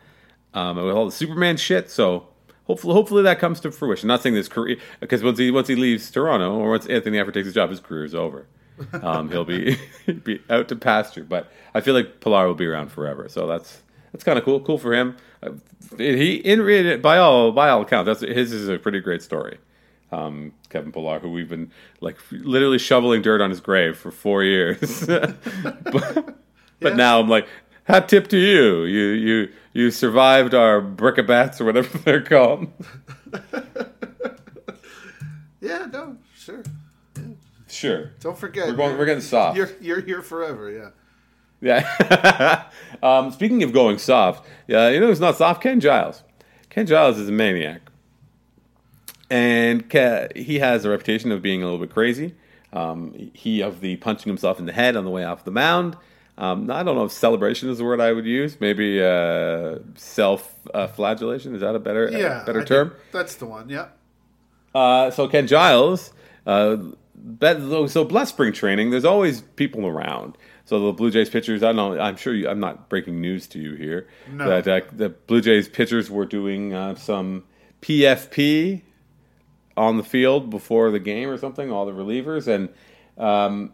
um, 0.54 0.78
with 0.78 0.96
all 0.96 1.06
the 1.06 1.12
Superman 1.12 1.58
shit. 1.58 1.90
So 1.90 2.28
hopefully, 2.66 2.94
hopefully 2.94 3.24
that 3.24 3.40
comes 3.40 3.60
to 3.62 3.72
fruition. 3.72 4.08
Not 4.08 4.22
saying 4.22 4.36
this 4.36 4.48
career 4.48 4.78
because 5.00 5.24
once 5.24 5.38
he 5.40 5.52
once 5.52 5.68
he 5.68 5.76
leaves 5.76 6.10
Toronto 6.10 6.54
or 6.56 6.70
once 6.72 6.86
Anthony 6.88 7.20
Alford 7.20 7.34
takes 7.34 7.46
his 7.46 7.54
job, 7.54 7.70
his 7.70 7.80
career 7.80 8.06
is 8.06 8.16
over. 8.16 8.48
Um, 9.02 9.30
he'll 9.30 9.46
be 9.46 9.78
be 10.24 10.42
out 10.50 10.68
to 10.70 10.76
pasture. 10.76 11.24
But 11.24 11.52
I 11.74 11.82
feel 11.82 11.94
like 11.94 12.22
Pillar 12.22 12.48
will 12.48 12.56
be 12.56 12.66
around 12.66 12.92
forever. 12.92 13.28
So 13.30 13.48
that's 13.48 13.82
that's 14.12 14.24
kind 14.24 14.38
of 14.38 14.46
cool. 14.46 14.60
Cool 14.60 14.78
for 14.78 14.94
him. 14.94 15.18
Uh, 15.42 15.52
he 15.98 16.36
in 16.36 17.02
by 17.02 17.18
all 17.18 17.52
by 17.52 17.70
all 17.70 17.82
accounts, 17.82 18.08
that's 18.08 18.22
his 18.22 18.52
is 18.52 18.70
a 18.70 18.78
pretty 18.78 19.00
great 19.00 19.22
story. 19.22 19.58
Um, 20.12 20.54
Kevin 20.70 20.92
Pillar, 20.92 21.20
who 21.20 21.30
we've 21.30 21.50
been 21.50 21.72
like 22.02 22.18
literally 22.32 22.80
shoveling 22.80 23.22
dirt 23.22 23.42
on 23.42 23.52
his 23.52 23.60
grave 23.60 23.96
for 23.96 24.10
four 24.10 24.44
years, 24.44 25.06
but, 25.08 26.36
but 26.80 26.96
now 26.96 27.20
I'm 27.20 27.30
like, 27.30 27.48
hat 27.90 28.08
tip 28.08 28.28
to 28.30 28.38
you. 28.38 28.84
You 28.84 29.06
you 29.08 29.50
you 29.74 29.92
survived 29.92 30.54
our 30.54 30.82
brickabats 30.82 31.60
or 31.60 31.66
whatever 31.66 31.98
they're 32.06 32.22
called. 32.22 32.68
yeah, 35.62 35.88
no, 35.92 36.18
sure. 36.36 36.64
Yeah. 37.18 37.24
Sure. 37.68 38.12
Don't 38.20 38.38
forget. 38.38 38.68
We're 38.68 38.76
going. 38.76 38.98
We're 38.98 39.06
getting 39.06 39.22
soft. 39.22 39.58
You're 39.58 39.72
you're 39.82 40.02
here 40.02 40.22
forever. 40.22 40.72
Yeah. 40.72 40.90
Yeah. 41.62 42.70
um, 43.04 43.32
speaking 43.32 43.64
of 43.64 43.74
going 43.74 43.98
soft, 43.98 44.48
yeah, 44.68 44.90
you 44.90 45.00
know 45.00 45.08
who's 45.08 45.20
not 45.20 45.36
soft? 45.36 45.62
Ken 45.62 45.80
Giles. 45.80 46.24
Ken 46.70 46.86
Giles 46.86 47.18
is 47.18 47.28
a 47.28 47.32
maniac, 47.32 47.82
and 49.30 49.90
Ke- 49.90 50.36
he 50.38 50.60
has 50.60 50.86
a 50.86 50.90
reputation 50.90 51.32
of 51.32 51.42
being 51.42 51.62
a 51.62 51.66
little 51.66 51.80
bit 51.80 51.92
crazy. 51.94 52.36
Um, 52.72 53.32
he 53.34 53.62
of 53.62 53.82
the 53.82 53.98
punching 53.98 54.30
himself 54.30 54.60
in 54.60 54.68
the 54.68 54.72
head 54.72 54.96
on 54.96 55.04
the 55.04 55.10
way 55.10 55.26
off 55.26 55.44
the 55.44 55.52
mound. 55.52 55.98
Um, 56.40 56.72
I 56.72 56.84
don't 56.84 56.96
know 56.96 57.04
if 57.04 57.12
celebration 57.12 57.70
is 57.70 57.80
the 57.80 57.84
word 57.84 58.00
I 58.00 58.14
would 58.14 58.26
use. 58.26 58.62
Maybe 58.62 59.04
uh, 59.04 59.80
self 59.96 60.56
uh, 60.74 60.88
flagellation 60.88 61.54
is 61.54 61.60
that 61.60 61.76
a 61.76 61.80
better 61.80 62.10
Yeah, 62.10 62.44
better 62.46 62.62
I 62.62 62.66
term? 62.66 62.96
That's 63.12 63.36
the 63.36 63.46
one. 63.46 63.70
Yeah. 63.70 63.90
Uh, 64.74 65.12
so 65.12 65.28
Ken 65.28 65.48
Giles, 65.48 66.14
uh, 66.48 66.78
so 67.42 68.06
bless 68.06 68.30
spring 68.30 68.54
training. 68.54 68.90
There's 68.90 69.04
always 69.04 69.42
people 69.42 69.86
around. 69.86 70.38
So 70.64 70.80
the 70.80 70.94
Blue 70.94 71.12
Jays 71.12 71.30
pitchers, 71.30 71.62
I 71.62 71.74
don't 71.74 71.76
know. 71.76 72.00
I'm 72.00 72.16
sure 72.16 72.34
you, 72.34 72.48
I'm 72.48 72.62
not 72.62 72.88
breaking 72.88 73.20
news 73.20 73.48
to 73.48 73.60
you 73.60 73.74
here. 73.74 74.08
No. 74.32 74.62
That 74.62 74.98
the 74.98 75.10
Blue 75.10 75.42
Jays 75.42 75.68
pitchers 75.68 76.10
were 76.10 76.26
doing 76.26 76.74
uh, 76.74 76.96
some 76.96 77.44
PFP 77.82 78.84
on 79.76 79.98
the 79.98 80.04
field 80.04 80.50
before 80.50 80.90
the 80.92 81.00
game 81.00 81.28
or 81.28 81.38
something. 81.38 81.70
All 81.70 81.86
the 81.86 81.92
relievers 81.92 82.48
and 82.48 82.70
um, 83.18 83.74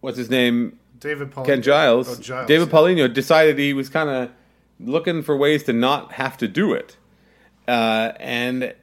what's 0.00 0.18
his 0.18 0.28
name? 0.28 0.78
David 1.06 1.30
Paul. 1.30 1.44
Ken 1.44 1.62
Giles, 1.62 2.08
Oh, 2.18 2.20
Giles, 2.20 2.46
David 2.48 2.68
yeah. 2.68 2.74
Paulino 2.74 3.12
decided 3.12 3.58
he 3.58 3.72
was 3.72 3.88
kind 3.88 4.10
of 4.10 4.30
looking 4.78 5.22
for 5.22 5.36
ways 5.36 5.62
to 5.64 5.72
not 5.72 6.12
have 6.12 6.36
to 6.38 6.48
do 6.48 6.72
it. 6.74 6.96
Uh, 7.66 8.12
and 8.20 8.74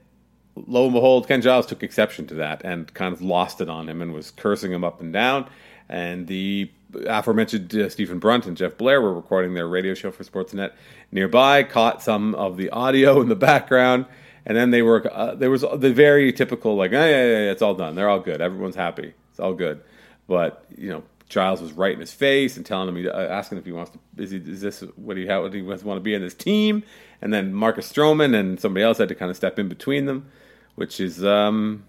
lo 0.56 0.86
and 0.86 0.94
behold, 0.94 1.28
Ken 1.28 1.42
Giles 1.42 1.66
took 1.66 1.84
exception 1.84 2.28
to 2.28 2.36
that 2.36 2.64
and 2.66 2.92
kind 2.94 3.14
of 3.14 3.22
lost 3.22 3.62
it 3.62 3.70
on 3.70 3.88
him 3.88 4.02
and 4.02 4.14
was 4.14 4.32
cursing 4.32 4.72
him 4.72 4.84
up 4.84 5.02
and 5.02 5.14
down. 5.14 5.48
And 5.90 6.28
the 6.28 6.72
aforementioned 7.08 7.76
uh, 7.76 7.90
Stephen 7.90 8.20
Brunt 8.20 8.46
and 8.46 8.56
Jeff 8.58 8.78
Blair 8.78 9.02
were 9.02 9.14
recording 9.14 9.54
their 9.54 9.68
radio 9.68 9.94
show 9.94 10.12
for 10.12 10.24
Sportsnet 10.24 10.72
nearby, 11.12 11.64
caught 11.64 12.02
some 12.02 12.36
of 12.36 12.58
the 12.58 12.70
audio 12.70 13.22
in 13.22 13.30
the 13.30 13.36
background, 13.36 14.06
and 14.46 14.58
then 14.58 14.72
they 14.72 14.82
were 14.82 15.06
uh, 15.12 15.36
there 15.36 15.50
was 15.50 15.62
the 15.62 15.92
very 15.94 16.32
typical 16.34 16.76
like, 16.76 16.92
yeah, 16.92 17.06
yeah, 17.06 17.26
yeah, 17.26 17.52
it's 17.52 17.62
all 17.62 17.74
done, 17.74 17.96
they're 17.96 18.10
all 18.10 18.20
good, 18.20 18.42
everyone's 18.42 18.76
happy, 18.76 19.14
it's 19.32 19.40
all 19.40 19.54
good. 19.54 19.82
But 20.28 20.66
you 20.78 20.90
know, 20.90 21.04
Giles 21.34 21.62
was 21.62 21.74
right 21.74 21.94
in 21.94 22.00
his 22.00 22.14
face 22.14 22.56
and 22.58 22.66
telling 22.66 22.96
him, 22.96 23.08
uh, 23.08 23.12
asking 23.12 23.58
if 23.58 23.66
he 23.66 23.72
wants 23.72 23.92
to, 23.92 24.00
is, 24.22 24.32
he, 24.32 24.38
is 24.38 24.62
this 24.62 24.82
what 24.96 25.18
he, 25.18 25.26
how, 25.26 25.50
he 25.50 25.62
want 25.62 25.84
to 25.84 26.00
be 26.00 26.14
in 26.14 26.22
this 26.22 26.34
team? 26.34 26.84
And 27.22 27.34
then 27.34 27.54
Marcus 27.54 27.92
Stroman 27.92 28.38
and 28.38 28.60
somebody 28.60 28.84
else 28.84 28.98
had 28.98 29.10
to 29.10 29.16
kind 29.16 29.32
of 29.32 29.38
step 29.38 29.58
in 29.58 29.68
between 29.68 30.06
them, 30.06 30.30
which 30.76 31.00
is 31.00 31.24
um, 31.24 31.84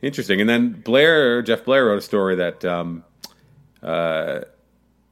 interesting. 0.00 0.40
And 0.40 0.48
then 0.48 0.72
Blair, 0.72 1.42
Jeff 1.42 1.64
Blair 1.64 1.86
wrote 1.86 1.98
a 1.98 2.02
story 2.02 2.36
that 2.36 2.64
um, 2.64 3.04
uh, 3.82 4.42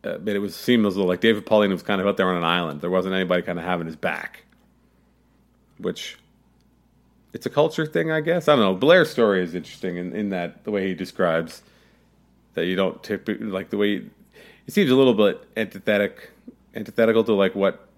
uh, 0.05 0.19
made 0.21 0.37
it 0.37 0.41
was 0.41 0.55
seem 0.55 0.87
as 0.87 0.95
though 0.95 1.05
like 1.05 1.21
David 1.21 1.45
Paulino 1.45 1.73
was 1.73 1.83
kind 1.83 2.01
of 2.01 2.07
out 2.07 2.17
there 2.17 2.29
on 2.29 2.37
an 2.37 2.45
island. 2.45 2.81
There 2.81 2.91
wasn't 2.91 3.15
anybody 3.15 3.43
kind 3.43 3.59
of 3.59 3.65
having 3.65 3.87
his 3.87 3.97
back, 3.97 4.45
which 5.79 6.17
it's 7.33 7.47
a 7.47 7.51
culture 7.51 7.87
thing, 7.87 8.11
I 8.11 8.21
guess. 8.21 8.49
I 8.49 8.57
don't 8.57 8.65
know. 8.65 8.75
Blair's 8.75 9.11
story 9.11 9.43
is 9.43 9.55
interesting 9.55 9.97
in, 9.97 10.15
in 10.15 10.31
that 10.31 10.65
the 10.65 10.71
way 10.71 10.87
he 10.87 10.95
describes 10.95 11.63
that 12.55 12.67
you 12.67 12.77
don't 12.77 13.03
typically 13.03 13.47
like 13.47 13.71
the 13.71 13.77
way 13.77 14.03
it 14.67 14.73
seems 14.73 14.91
a 14.91 14.95
little 14.97 15.15
bit 15.15 15.43
antithetic 15.57 16.31
antithetical 16.75 17.25
to 17.25 17.33
like 17.33 17.55
what 17.55 17.89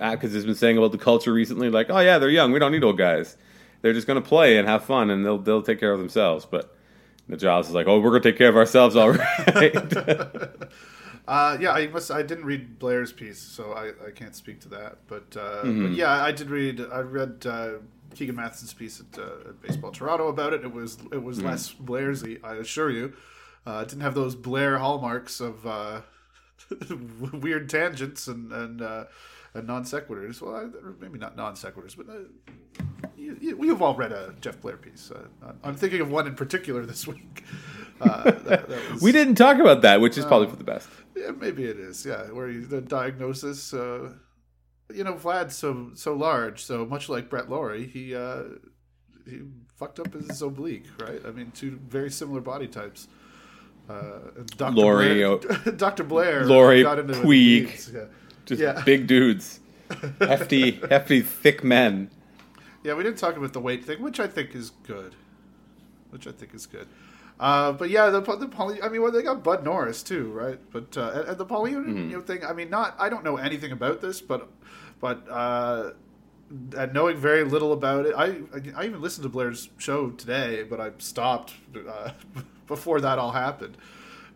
Atkins 0.00 0.34
has 0.34 0.44
been 0.44 0.54
saying 0.54 0.78
about 0.78 0.92
the 0.92 0.98
culture 0.98 1.32
recently. 1.32 1.68
Like, 1.70 1.88
oh 1.90 1.98
yeah, 1.98 2.18
they're 2.18 2.30
young. 2.30 2.52
We 2.52 2.58
don't 2.58 2.72
need 2.72 2.84
old 2.84 2.98
guys. 2.98 3.36
They're 3.80 3.92
just 3.92 4.06
going 4.06 4.22
to 4.22 4.26
play 4.28 4.56
and 4.58 4.68
have 4.68 4.84
fun, 4.84 5.10
and 5.10 5.24
they'll 5.24 5.38
they'll 5.38 5.62
take 5.62 5.80
care 5.80 5.92
of 5.92 5.98
themselves. 5.98 6.44
But 6.46 6.76
the 7.28 7.36
Giles 7.36 7.68
is 7.68 7.74
like, 7.74 7.86
oh, 7.88 7.98
we're 8.00 8.10
going 8.10 8.22
to 8.22 8.30
take 8.30 8.38
care 8.38 8.48
of 8.48 8.56
ourselves, 8.56 8.94
all 8.96 9.10
right. 9.10 9.74
Uh, 11.28 11.56
yeah, 11.60 11.70
I 11.70 11.86
must. 11.86 12.10
I 12.10 12.22
didn't 12.22 12.44
read 12.44 12.80
Blair's 12.80 13.12
piece, 13.12 13.38
so 13.40 13.72
I, 13.74 13.92
I 14.06 14.10
can't 14.12 14.34
speak 14.34 14.60
to 14.62 14.68
that. 14.70 14.98
But, 15.06 15.36
uh, 15.36 15.62
Mm-hmm. 15.62 15.82
but 15.84 15.92
yeah, 15.92 16.10
I 16.10 16.32
did 16.32 16.50
read. 16.50 16.80
I 16.92 16.98
read 16.98 17.46
uh, 17.46 17.70
Keegan 18.16 18.34
Matheson's 18.34 18.72
piece 18.74 19.00
at, 19.00 19.18
uh, 19.20 19.50
at 19.50 19.62
Baseball 19.62 19.92
Toronto 19.92 20.26
about 20.26 20.52
it. 20.52 20.64
It 20.64 20.72
was 20.72 20.94
it 20.94 20.98
Mm-hmm. 21.10 21.22
was 21.22 21.40
less 21.40 21.72
Blairsy, 21.72 22.40
I 22.42 22.54
assure 22.56 22.90
you. 22.90 23.12
Uh, 23.66 23.80
it 23.82 23.88
didn't 23.88 24.02
have 24.02 24.14
those 24.14 24.34
Blair 24.34 24.78
hallmarks 24.78 25.40
of 25.40 25.66
uh, 25.66 26.00
weird 27.32 27.68
tangents 27.68 28.26
and 28.26 28.52
and, 28.52 28.82
uh, 28.82 29.04
and 29.54 29.66
non 29.66 29.84
sequiturs. 29.84 30.40
Well, 30.40 30.56
I, 30.56 30.66
maybe 31.00 31.18
not 31.18 31.36
non 31.36 31.54
sequiturs, 31.54 31.96
but. 31.96 32.08
Uh, 32.08 32.52
you, 33.16 33.38
you, 33.40 33.56
we've 33.56 33.80
all 33.80 33.94
read 33.94 34.10
a 34.10 34.34
Jeff 34.40 34.60
Blair 34.60 34.76
piece. 34.76 35.12
Uh, 35.12 35.52
I'm 35.62 35.76
thinking 35.76 36.00
of 36.00 36.10
one 36.10 36.26
in 36.26 36.34
particular 36.34 36.84
this 36.84 37.06
week. 37.06 37.44
Uh, 38.00 38.24
that, 38.24 38.68
that 38.68 38.68
was, 38.92 39.02
we 39.02 39.12
didn't 39.12 39.36
talk 39.36 39.58
about 39.58 39.82
that, 39.82 40.00
which 40.00 40.18
is 40.18 40.24
probably 40.24 40.48
for 40.48 40.56
the 40.56 40.64
best. 40.64 40.88
yeah, 41.14 41.30
maybe 41.30 41.64
it 41.64 41.78
is. 41.78 42.04
Yeah, 42.04 42.30
where 42.32 42.48
you, 42.48 42.66
the 42.66 42.80
diagnosis. 42.80 43.72
Uh, 43.72 44.14
you 44.92 45.04
know, 45.04 45.14
Vlad's 45.14 45.56
so 45.56 45.90
so 45.94 46.14
large, 46.14 46.64
so 46.64 46.84
much 46.84 47.08
like 47.08 47.30
Brett 47.30 47.48
Lawrie, 47.48 47.86
he 47.86 48.14
uh, 48.14 48.42
he 49.24 49.42
fucked 49.76 50.00
up 50.00 50.12
his 50.12 50.42
oblique, 50.42 50.86
right? 51.00 51.20
I 51.24 51.30
mean, 51.30 51.52
two 51.52 51.78
very 51.88 52.10
similar 52.10 52.40
body 52.40 52.66
types. 52.66 53.08
Uh, 53.92 54.42
Dr. 54.56 54.72
Lawrie, 54.74 55.14
Blair, 55.14 55.32
uh, 55.66 55.70
Dr. 55.76 56.04
Blair, 56.04 56.40
into 56.42 57.14
Puig. 57.14 57.92
Yeah. 57.92 58.00
Just 58.46 58.60
Yeah. 58.60 58.82
big 58.84 59.06
dudes, 59.06 59.60
hefty, 60.20 60.72
hefty, 60.88 61.20
thick 61.20 61.62
men. 61.62 62.10
Yeah, 62.82 62.94
we 62.94 63.02
didn't 63.04 63.18
talk 63.18 63.36
about 63.36 63.52
the 63.52 63.60
weight 63.60 63.84
thing, 63.84 64.02
which 64.02 64.18
I 64.18 64.26
think 64.26 64.54
is 64.54 64.70
good. 64.86 65.14
Which 66.10 66.26
I 66.26 66.32
think 66.32 66.54
is 66.54 66.66
good. 66.66 66.88
Uh, 67.40 67.72
but 67.72 67.90
yeah, 67.90 68.10
the 68.10 68.20
the 68.20 68.46
Paulino, 68.48 68.84
I 68.84 68.88
mean, 68.88 69.02
well, 69.02 69.10
they 69.12 69.22
got 69.22 69.42
Bud 69.42 69.64
Norris 69.64 70.02
too, 70.02 70.30
right? 70.32 70.58
But 70.72 70.96
uh, 70.96 71.12
and, 71.14 71.28
and 71.30 71.38
the 71.38 71.46
Paulino 71.46 71.84
Mm-hmm. 71.84 72.20
thing, 72.20 72.44
I 72.44 72.52
mean, 72.52 72.70
not 72.70 72.94
I 72.98 73.08
don't 73.08 73.24
know 73.24 73.36
anything 73.36 73.72
about 73.72 74.00
this, 74.00 74.20
but 74.20 74.48
but 75.00 75.26
uh, 75.30 75.90
and 76.76 76.92
knowing 76.92 77.16
very 77.16 77.44
little 77.44 77.72
about 77.72 78.06
it, 78.06 78.14
I 78.16 78.36
I 78.76 78.84
even 78.84 79.00
listened 79.00 79.22
to 79.24 79.28
Blair's 79.28 79.70
show 79.78 80.10
today, 80.10 80.62
but 80.62 80.80
I 80.80 80.90
stopped 80.98 81.54
uh, 81.74 82.10
before 82.74 83.00
that 83.02 83.18
all 83.18 83.32
happened. 83.32 83.76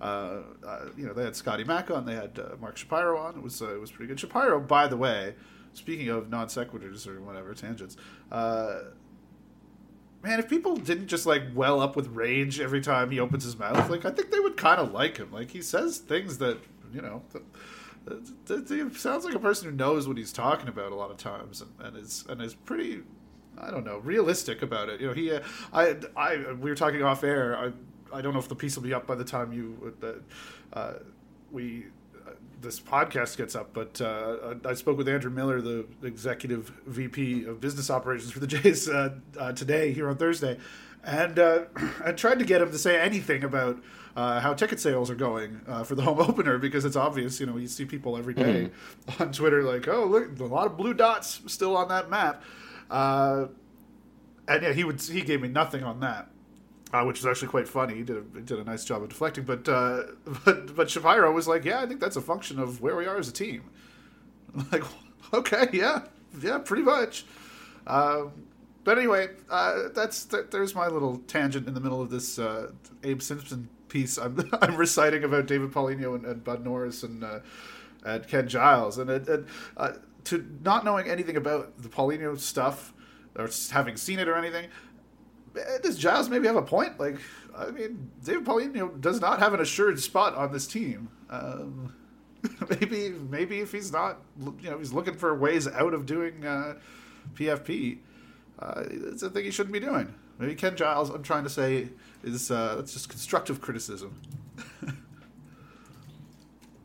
Uh, 0.01 0.41
uh, 0.67 0.87
you 0.97 1.07
know, 1.07 1.15
they 1.15 1.25
had 1.25 1.35
Scotty 1.35 1.65
Mack 1.65 1.91
on, 1.91 2.05
they 2.05 2.15
had 2.15 2.39
uh, 2.39 2.57
Mark 2.61 2.77
Shapiro 2.77 3.19
on. 3.19 3.37
It 3.37 3.43
was 3.43 3.63
uh, 3.63 3.75
it 3.75 3.81
was 3.81 3.91
pretty 3.91 4.09
good. 4.09 4.21
Shapiro, 4.21 4.61
by 4.61 4.87
the 4.87 4.97
way, 4.97 5.35
speaking 5.73 6.09
of 6.11 6.29
non 6.29 6.49
sequiturs 6.49 7.07
or 7.07 7.21
whatever 7.23 7.55
tangents, 7.55 7.97
uh, 8.31 8.81
man, 10.23 10.39
if 10.39 10.49
people 10.49 10.77
didn't 10.77 11.07
just 11.07 11.25
like 11.25 11.45
well 11.55 11.81
up 11.81 11.97
with 11.97 12.09
rage 12.09 12.61
every 12.61 12.83
time 12.83 13.11
he 13.11 13.19
opens 13.19 13.45
his 13.45 13.59
mouth, 13.59 13.89
like 13.89 14.05
I 14.05 14.11
think 14.11 14.31
they 14.31 14.41
would 14.41 14.59
kind 14.59 14.81
of 14.81 14.93
like 14.93 15.17
him. 15.17 15.33
Like 15.33 15.51
he 15.51 15.63
says 15.63 15.99
things 15.99 16.39
that 16.39 16.59
you 16.93 17.01
know. 17.01 17.23
That, 17.33 17.43
he 18.69 18.89
sounds 18.97 19.25
like 19.25 19.35
a 19.35 19.41
person 19.41 19.69
who 19.69 19.75
knows 19.75 20.07
what 20.07 20.17
he's 20.17 20.33
talking 20.33 20.69
about 20.69 20.93
a 20.93 20.95
lot 20.95 21.11
of 21.11 21.17
times, 21.17 21.61
and, 21.61 21.73
and 21.81 21.97
is 21.97 22.25
and 22.29 22.41
is 22.41 22.55
pretty, 22.55 23.03
I 23.59 23.73
don't 23.73 23.85
know, 23.85 23.99
realistic 23.99 24.63
about 24.63 24.89
it. 24.89 25.01
You 25.01 25.09
know, 25.09 25.13
he, 25.13 25.33
uh, 25.33 25.41
I, 25.73 25.97
I, 26.17 26.53
we 26.53 26.71
were 26.71 26.77
talking 26.77 27.03
off 27.03 27.25
air. 27.25 27.59
I, 27.59 27.73
I 28.13 28.21
don't 28.21 28.33
know 28.33 28.39
if 28.39 28.49
the 28.49 28.55
piece 28.55 28.77
will 28.77 28.83
be 28.83 28.95
up 28.95 29.07
by 29.07 29.15
the 29.15 29.25
time 29.25 29.53
you, 29.53 29.95
uh, 30.03 30.77
uh, 30.79 30.93
we, 31.53 31.87
uh, 32.27 32.31
this 32.61 32.81
podcast 32.81 33.37
gets 33.37 33.55
up. 33.55 33.71
But 33.73 34.01
uh, 34.01 34.55
I 34.65 34.75
spoke 34.75 34.97
with 34.99 35.09
Andrew 35.09 35.31
Miller, 35.31 35.61
the 35.61 35.87
executive 36.03 36.73
VP 36.87 37.45
of 37.45 37.61
business 37.61 37.91
operations 37.91 38.33
for 38.33 38.41
the 38.41 38.47
Jays, 38.49 38.89
uh, 38.89 39.15
uh, 39.39 39.53
today 39.53 39.93
here 39.93 40.09
on 40.09 40.17
Thursday, 40.17 40.59
and 41.05 41.39
uh, 41.39 41.65
I 42.05 42.13
tried 42.13 42.39
to 42.39 42.45
get 42.45 42.61
him 42.61 42.71
to 42.71 42.79
say 42.79 43.01
anything 43.01 43.45
about. 43.45 43.83
Uh, 44.17 44.41
how 44.41 44.55
ticket 44.55 44.81
sales 44.81 45.11
are 45.11 45.15
going 45.15 45.61
uh, 45.69 45.85
for 45.85 45.95
the 45.95 46.01
home 46.09 46.19
opener 46.19 46.57
because 46.57 46.87
it's 46.87 46.97
obvious, 46.97 47.39
you 47.39 47.45
know, 47.45 47.59
you 47.59 47.69
see 47.69 47.85
people 47.85 48.17
every 48.17 48.33
day 48.33 48.71
on 49.21 49.31
Twitter 49.31 49.63
like, 49.63 49.87
oh, 49.89 50.07
look, 50.07 50.41
a 50.41 50.45
lot 50.45 50.65
of 50.67 50.75
blue 50.79 50.95
dots 50.95 51.43
still 51.49 51.77
on 51.77 51.89
that 51.89 52.09
map. 52.09 52.43
Uh, 52.91 53.49
and 54.49 54.63
yeah, 54.63 54.73
he 54.73 54.85
would 54.85 55.03
he 55.03 55.21
gave 55.21 55.43
me 55.43 55.49
nothing 55.49 55.85
on 55.85 56.01
that, 56.01 56.31
uh, 56.93 57.05
which 57.05 57.19
is 57.19 57.27
actually 57.27 57.49
quite 57.49 57.69
funny. 57.69 57.95
He 57.95 58.03
did 58.03 58.17
a, 58.17 58.41
did 58.41 58.59
a 58.59 58.65
nice 58.65 58.85
job 58.85 59.03
of 59.03 59.09
deflecting, 59.09 59.45
but 59.45 59.69
uh, 59.69 60.03
but 60.45 60.75
but 60.75 60.91
Shapiro 60.91 61.33
was 61.33 61.49
like, 61.49 61.65
yeah, 61.65 61.81
I 61.81 61.87
think 61.87 62.01
that's 62.01 62.17
a 62.17 62.21
function 62.21 62.59
of 62.59 62.81
where 62.81 62.97
we 62.97 63.07
are 63.07 63.17
as 63.17 63.29
a 63.29 63.33
team. 63.33 63.65
I'm 64.55 64.67
like, 64.73 64.85
okay, 65.33 65.69
yeah, 65.73 66.03
yeah, 66.41 66.59
pretty 66.59 66.83
much. 66.83 67.25
Um, 67.87 68.33
but 68.85 68.99
anyway, 68.99 69.31
uh, 69.51 69.89
that's 69.95 70.25
that, 70.27 70.51
there's 70.53 70.75
my 70.75 70.87
little 70.87 71.19
tangent 71.27 71.67
in 71.67 71.75
the 71.75 71.81
middle 71.81 72.01
of 72.01 72.11
this 72.11 72.39
uh, 72.39 72.71
Abe 73.03 73.21
Simpson 73.21 73.69
piece. 73.89 74.17
I'm 74.17 74.49
I'm 74.63 74.77
reciting 74.77 75.25
about 75.25 75.47
David 75.47 75.73
Paulino 75.73 76.15
and, 76.15 76.25
and 76.25 76.45
Bud 76.45 76.65
Norris 76.65 77.03
and 77.03 77.25
uh, 77.25 77.41
and 78.05 78.27
Ken 78.29 78.47
Giles, 78.47 78.99
and, 78.99 79.11
and 79.11 79.47
uh, 79.77 79.93
to 80.25 80.47
not 80.63 80.85
knowing 80.85 81.09
anything 81.09 81.37
about 81.37 81.83
the 81.83 81.89
Paulino 81.89 82.39
stuff 82.39 82.93
or 83.37 83.49
having 83.71 83.97
seen 83.97 84.19
it 84.19 84.29
or 84.29 84.37
anything. 84.37 84.69
Eh, 85.59 85.79
Does 85.83 85.99
Giles 85.99 86.29
maybe 86.29 86.47
have 86.47 86.57
a 86.57 86.63
point? 86.63 86.99
Like, 86.99 87.17
I 87.57 87.71
mean, 87.71 88.11
David 88.25 88.45
Paulino 88.45 89.01
does 89.01 89.21
not 89.21 89.39
have 89.39 89.55
an 89.55 89.61
assured 89.61 89.99
spot 90.01 90.35
on 90.35 90.53
this 90.53 90.67
team. 90.67 91.09
Um, 91.31 91.95
maybe, 92.81 93.11
maybe 93.11 93.61
if 93.61 93.73
he's 93.73 93.93
not, 93.93 94.19
you 94.61 94.71
know, 94.71 94.79
he's 94.79 94.93
looking 94.93 95.15
for 95.15 95.35
ways 95.35 95.67
out 95.67 95.95
of 95.95 96.07
doing 96.07 96.45
uh, 96.45 96.75
PFP. 97.35 97.99
Uh, 98.59 98.85
it's 98.87 99.23
a 99.23 99.31
thing 99.31 99.45
he 99.45 99.51
shouldn't 99.51 99.73
be 99.73 99.81
doing. 99.81 100.15
Maybe 100.39 100.55
Ken 100.55 100.77
Giles, 100.77 101.11
I'm 101.11 101.23
trying 101.23 101.45
to 101.45 101.51
say, 101.51 101.89
is 102.23 102.51
uh, 102.51 102.77
that's 102.77 102.93
just 102.93 103.09
constructive 103.09 103.61
criticism. 103.61 104.21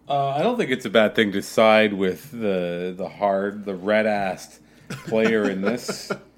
Uh, 0.09 0.35
I 0.35 0.43
don't 0.43 0.57
think 0.57 0.71
it's 0.71 0.83
a 0.83 0.89
bad 0.89 1.15
thing 1.15 1.31
to 1.31 1.41
side 1.41 1.93
with 1.93 2.31
the 2.31 2.93
the 2.97 3.07
hard, 3.07 3.63
the 3.63 3.73
red 3.75 4.05
assed 4.05 4.59
player 4.89 5.49
in 5.49 5.61
this 5.61 6.11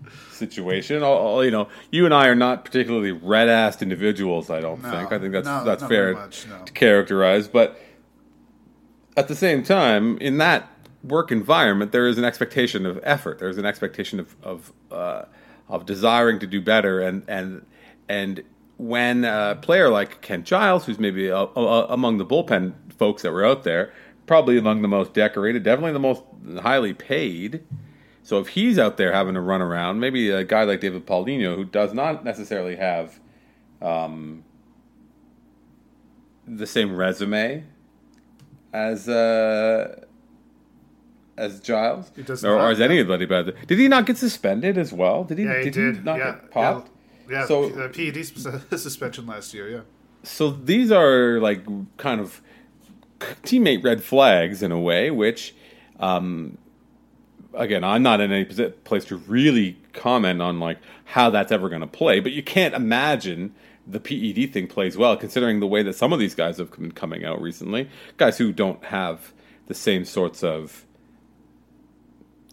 situation. 0.48 1.04
All, 1.04 1.18
all- 1.18 1.46
you 1.46 1.52
know, 1.52 1.68
you 1.92 2.06
and 2.06 2.14
I 2.14 2.28
are 2.28 2.36
not 2.36 2.66
particularly 2.66 3.12
red-assed 3.12 3.82
individuals. 3.82 4.50
I 4.50 4.60
don't 4.62 4.82
No, 4.84 4.92
think. 4.92 5.12
I 5.12 5.20
think 5.20 5.32
that's 5.34 5.46
no, 5.48 5.64
that's 5.64 5.84
fair 5.84 6.14
much, 6.14 6.48
no. 6.48 6.64
to 6.66 6.72
characterize. 6.74 7.48
But 7.48 7.80
at 9.16 9.28
the 9.28 9.36
same 9.36 9.64
time, 9.64 10.18
in 10.20 10.38
that 10.40 10.70
work 11.04 11.32
environment, 11.32 11.92
there 11.92 12.08
is 12.08 12.18
an 12.18 12.26
expectation 12.26 12.86
of 12.86 13.00
effort. 13.04 13.40
There's 13.40 13.58
an 13.58 13.66
expectation 13.66 14.20
of 14.20 14.36
of 14.44 14.74
uh, 14.92 15.24
of 15.70 15.86
desiring 15.86 16.40
to 16.40 16.48
do 16.48 16.62
better, 16.62 17.00
and 17.00 17.24
and 17.28 17.66
and 18.10 18.44
when 18.78 19.24
a 19.24 19.58
player 19.62 19.90
like 19.90 20.22
Ken 20.22 20.44
Giles, 20.44 20.86
who's 20.86 21.00
maybe 21.00 21.30
uh, 21.32 21.44
uh, 21.56 21.88
among 21.90 22.18
the 22.18 22.26
bullpen 22.26 22.74
folks 22.98 23.22
that 23.22 23.32
were 23.32 23.46
out 23.46 23.64
there, 23.64 23.92
probably 24.26 24.58
among 24.58 24.82
the 24.82 24.88
most 24.88 25.14
decorated, 25.14 25.64
definitely 25.64 25.94
the 25.94 26.00
most 26.00 26.24
highly 26.62 26.94
paid. 26.94 27.64
So 28.24 28.40
if 28.40 28.48
he's 28.50 28.80
out 28.80 28.96
there 28.98 29.12
having 29.12 29.34
to 29.34 29.42
run 29.42 29.62
around, 29.62 30.00
maybe 30.00 30.30
a 30.30 30.44
guy 30.44 30.64
like 30.64 30.80
David 30.80 31.06
Paulino, 31.06 31.56
who 31.56 31.66
does 31.66 31.94
not 31.94 32.24
necessarily 32.24 32.78
have 32.78 33.20
um, 33.82 34.44
the 36.48 36.66
same 36.66 36.96
resume 36.96 37.66
as 38.72 39.10
uh, 39.10 40.06
as 41.38 41.60
Giles, 41.60 42.12
He 42.16 42.24
or, 42.48 42.60
or 42.60 42.70
as 42.72 42.80
anybody. 42.80 43.26
But 43.26 43.68
did 43.68 43.78
he 43.78 43.88
not 43.88 44.06
get 44.06 44.18
suspended 44.18 44.78
as 44.78 44.94
well? 44.94 45.24
Did 45.26 45.40
he? 45.40 45.44
Yeah, 45.46 45.58
he 45.60 45.64
did, 45.66 45.74
did. 45.74 45.96
he 45.98 46.02
not 46.04 46.18
yeah, 46.18 46.32
get 46.32 46.52
popped? 46.52 46.90
Yeah, 47.30 47.40
yeah 47.40 47.46
So- 47.46 47.70
the 47.70 47.90
PED 47.90 48.26
suspension 48.80 49.26
last 49.28 49.54
year. 49.54 49.70
Yeah. 49.70 49.82
so 50.24 50.52
these 50.52 50.92
are 50.92 51.40
like 51.40 51.66
kind 51.98 52.22
of 52.22 52.42
teammate 53.44 53.84
red 53.84 54.04
flags 54.04 54.62
in 54.64 54.72
a 54.72 54.80
way, 54.80 55.12
which, 55.12 55.56
um, 56.00 56.58
again, 57.54 57.84
I'm 57.84 58.04
not 58.04 58.22
in 58.22 58.32
any 58.32 58.46
place 58.46 59.06
to 59.06 59.18
really 59.18 59.78
comment 59.94 60.42
on 60.42 60.60
like 60.60 60.80
how 61.06 61.30
that's 61.30 61.52
ever 61.52 61.70
going 61.70 61.82
to 61.82 61.88
play, 61.88 62.20
but 62.20 62.32
you 62.32 62.44
can't 62.44 62.74
imagine 62.74 63.54
the 63.86 64.00
PED 64.00 64.54
thing 64.54 64.68
plays 64.68 64.98
well, 64.98 65.18
considering 65.18 65.60
the 65.60 65.68
way 65.68 65.84
that 65.84 65.96
some 65.96 66.14
of 66.14 66.20
these 66.20 66.36
guys 66.36 66.58
have 66.58 66.72
been 66.72 66.92
coming 66.92 67.26
out 67.26 67.42
recently, 67.42 67.90
guys 68.18 68.38
who 68.38 68.52
don't 68.54 68.84
have 68.86 69.34
the 69.68 69.74
same 69.74 70.06
sorts 70.06 70.44
of 70.44 70.86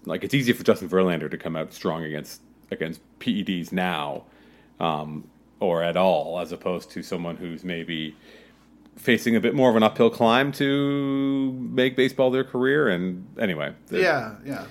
like 0.07 0.25
it's 0.25 0.35
easy 0.35 0.53
for 0.53 0.65
Justin 0.65 0.89
Verlander 0.89 1.31
to 1.31 1.37
come 1.37 1.57
out 1.57 1.73
strong 1.73 2.05
against 2.05 2.41
against 2.71 3.01
PEDs 3.19 3.73
now, 3.73 4.25
um, 4.79 5.29
or 5.59 5.83
at 5.83 5.97
all, 5.97 6.39
as 6.41 6.53
opposed 6.53 6.91
to 6.93 7.03
someone 7.03 7.37
who's 7.37 7.65
maybe 7.65 8.17
facing 8.97 9.37
a 9.37 9.41
bit 9.41 9.55
more 9.55 9.71
of 9.71 9.77
an 9.77 9.83
uphill 9.83 10.11
climb 10.11 10.53
to 10.53 11.53
make 11.53 11.97
baseball 11.97 12.31
their 12.31 12.45
career. 12.45 12.89
And 12.89 13.27
anyway, 13.39 13.75
Yeah, 13.91 14.35
yeah. 14.45 14.67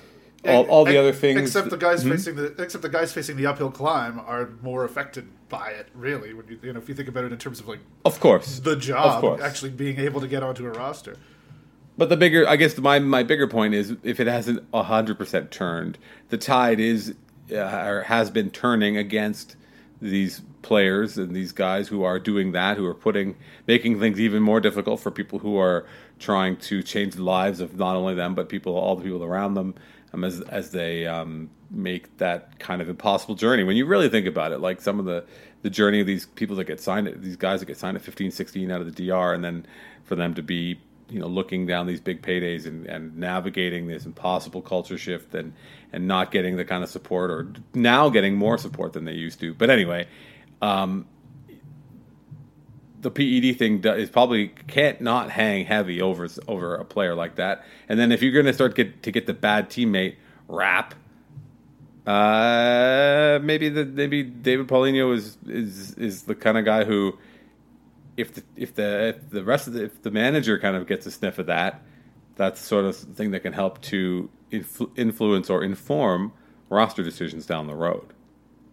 All- 0.46 0.64
all 0.64 0.84
the 0.86 0.96
other 0.96 1.12
things- 1.12 1.40
except 1.40 1.68
the 1.70 1.76
guys 1.76 2.02
Hmm? 2.02 2.10
facing 2.12 2.36
the 2.36 2.54
except 2.58 2.82
the 2.82 2.88
guys 2.88 3.12
facing 3.12 3.36
the 3.36 3.46
uphill 3.46 3.70
climb 3.70 4.18
are 4.26 4.48
more 4.62 4.84
affected 4.84 5.26
by 5.50 5.68
it. 5.70 5.88
Really, 5.94 6.32
when 6.32 6.46
you 6.48 6.58
you 6.62 6.72
know 6.72 6.78
if 6.78 6.88
you 6.88 6.94
think 6.94 7.08
about 7.08 7.24
it 7.24 7.32
in 7.32 7.38
terms 7.38 7.60
of 7.60 7.68
like 7.68 7.80
of 8.04 8.20
course, 8.20 8.60
the 8.60 8.74
job, 8.76 9.20
course. 9.20 9.42
actually 9.42 9.70
being 9.70 9.98
able 9.98 10.20
to 10.20 10.28
get 10.28 10.42
onto 10.42 10.66
a 10.66 10.70
roster. 10.70 11.16
But 11.98 12.08
the 12.08 12.16
bigger, 12.16 12.48
I 12.48 12.56
guess, 12.56 12.78
my 12.78 12.98
my 13.00 13.22
bigger 13.22 13.46
point 13.46 13.74
is 13.74 13.94
if 14.02 14.18
it 14.20 14.26
hasn't 14.26 14.62
hundred 14.72 15.18
percent 15.18 15.50
turned, 15.50 15.98
the 16.30 16.38
tide 16.38 16.80
is 16.80 17.14
uh, 17.52 17.56
or 17.56 18.02
has 18.04 18.30
been 18.30 18.48
turning 18.50 18.96
against 18.96 19.56
these 20.00 20.40
players 20.62 21.18
and 21.18 21.34
these 21.36 21.52
guys 21.52 21.88
who 21.88 22.02
are 22.02 22.18
doing 22.18 22.52
that, 22.52 22.78
who 22.78 22.86
are 22.86 22.94
putting 22.94 23.36
making 23.66 24.00
things 24.00 24.18
even 24.18 24.42
more 24.42 24.60
difficult 24.60 25.00
for 25.00 25.10
people 25.10 25.40
who 25.40 25.58
are 25.58 25.84
trying 26.18 26.56
to 26.56 26.82
change 26.82 27.14
the 27.16 27.22
lives 27.22 27.60
of 27.60 27.76
not 27.78 27.96
only 27.96 28.14
them 28.14 28.34
but 28.34 28.48
people, 28.48 28.74
all 28.76 28.96
the 28.96 29.02
people 29.02 29.24
around 29.24 29.54
them, 29.54 29.74
um, 30.12 30.24
as 30.24 30.40
as 30.42 30.70
they 30.70 31.06
um, 31.06 31.50
make 31.70 32.16
that 32.18 32.58
kind 32.58 32.82
of 32.82 32.88
impossible 32.88 33.34
journey. 33.34 33.64
When 33.64 33.76
you 33.76 33.86
really 33.86 34.08
think 34.08 34.26
about 34.26 34.52
it, 34.52 34.58
like 34.58 34.80
some 34.80 34.98
of 34.98 35.04
the 35.04 35.24
the 35.62 35.70
journey 35.70 36.00
of 36.00 36.06
these 36.06 36.26
people 36.26 36.56
that 36.56 36.64
get 36.64 36.80
signed, 36.80 37.12
these 37.22 37.36
guys 37.36 37.60
that 37.60 37.66
get 37.66 37.76
signed 37.76 37.96
at 37.96 38.02
15, 38.02 38.30
16 38.30 38.70
out 38.70 38.80
of 38.80 38.94
the 38.94 39.08
DR, 39.08 39.34
and 39.34 39.44
then 39.44 39.66
for 40.04 40.14
them 40.14 40.34
to 40.34 40.42
be 40.42 40.80
you 41.10 41.18
know 41.18 41.26
looking 41.26 41.66
down 41.66 41.86
these 41.86 42.00
big 42.00 42.22
paydays 42.22 42.66
and, 42.66 42.86
and 42.86 43.16
navigating 43.16 43.86
this 43.88 44.06
impossible 44.06 44.62
culture 44.62 44.96
shift 44.96 45.34
and 45.34 45.52
and 45.92 46.06
not 46.06 46.30
getting 46.30 46.56
the 46.56 46.64
kind 46.64 46.84
of 46.84 46.88
support 46.88 47.30
or 47.30 47.52
now 47.74 48.08
getting 48.08 48.36
more 48.36 48.56
support 48.56 48.92
than 48.92 49.04
they 49.04 49.12
used 49.12 49.40
to 49.40 49.52
but 49.54 49.70
anyway 49.70 50.06
um, 50.62 51.06
the 53.00 53.10
PED 53.10 53.58
thing 53.58 53.82
is 53.84 54.10
probably 54.10 54.48
can't 54.66 55.00
not 55.00 55.30
hang 55.30 55.64
heavy 55.64 56.00
over 56.02 56.28
over 56.48 56.74
a 56.74 56.84
player 56.84 57.14
like 57.14 57.36
that 57.36 57.64
and 57.88 57.98
then 57.98 58.12
if 58.12 58.22
you're 58.22 58.32
going 58.32 58.46
to 58.46 58.52
start 58.52 58.74
get 58.74 59.02
to 59.02 59.10
get 59.10 59.26
the 59.26 59.34
bad 59.34 59.70
teammate 59.70 60.16
rap 60.48 60.94
uh, 62.06 63.38
maybe 63.42 63.68
the 63.68 63.84
maybe 63.84 64.22
David 64.22 64.66
Paulino 64.66 65.14
is 65.14 65.36
is 65.46 65.94
is 65.94 66.22
the 66.22 66.34
kind 66.34 66.56
of 66.58 66.64
guy 66.64 66.84
who 66.84 67.16
if 68.16 68.34
the 68.34 68.42
if 68.56 68.74
the 68.74 69.08
if 69.08 69.30
the 69.30 69.44
rest 69.44 69.66
of 69.66 69.74
the 69.74 69.84
if 69.84 70.02
the 70.02 70.10
manager 70.10 70.58
kind 70.58 70.76
of 70.76 70.86
gets 70.86 71.06
a 71.06 71.10
sniff 71.10 71.38
of 71.38 71.46
that, 71.46 71.82
that's 72.36 72.60
sort 72.60 72.84
of 72.84 72.96
thing 72.96 73.30
that 73.32 73.40
can 73.40 73.52
help 73.52 73.80
to 73.82 74.30
influ- 74.50 74.90
influence 74.96 75.50
or 75.50 75.62
inform 75.62 76.32
roster 76.68 77.02
decisions 77.02 77.46
down 77.46 77.66
the 77.66 77.74
road. 77.74 78.12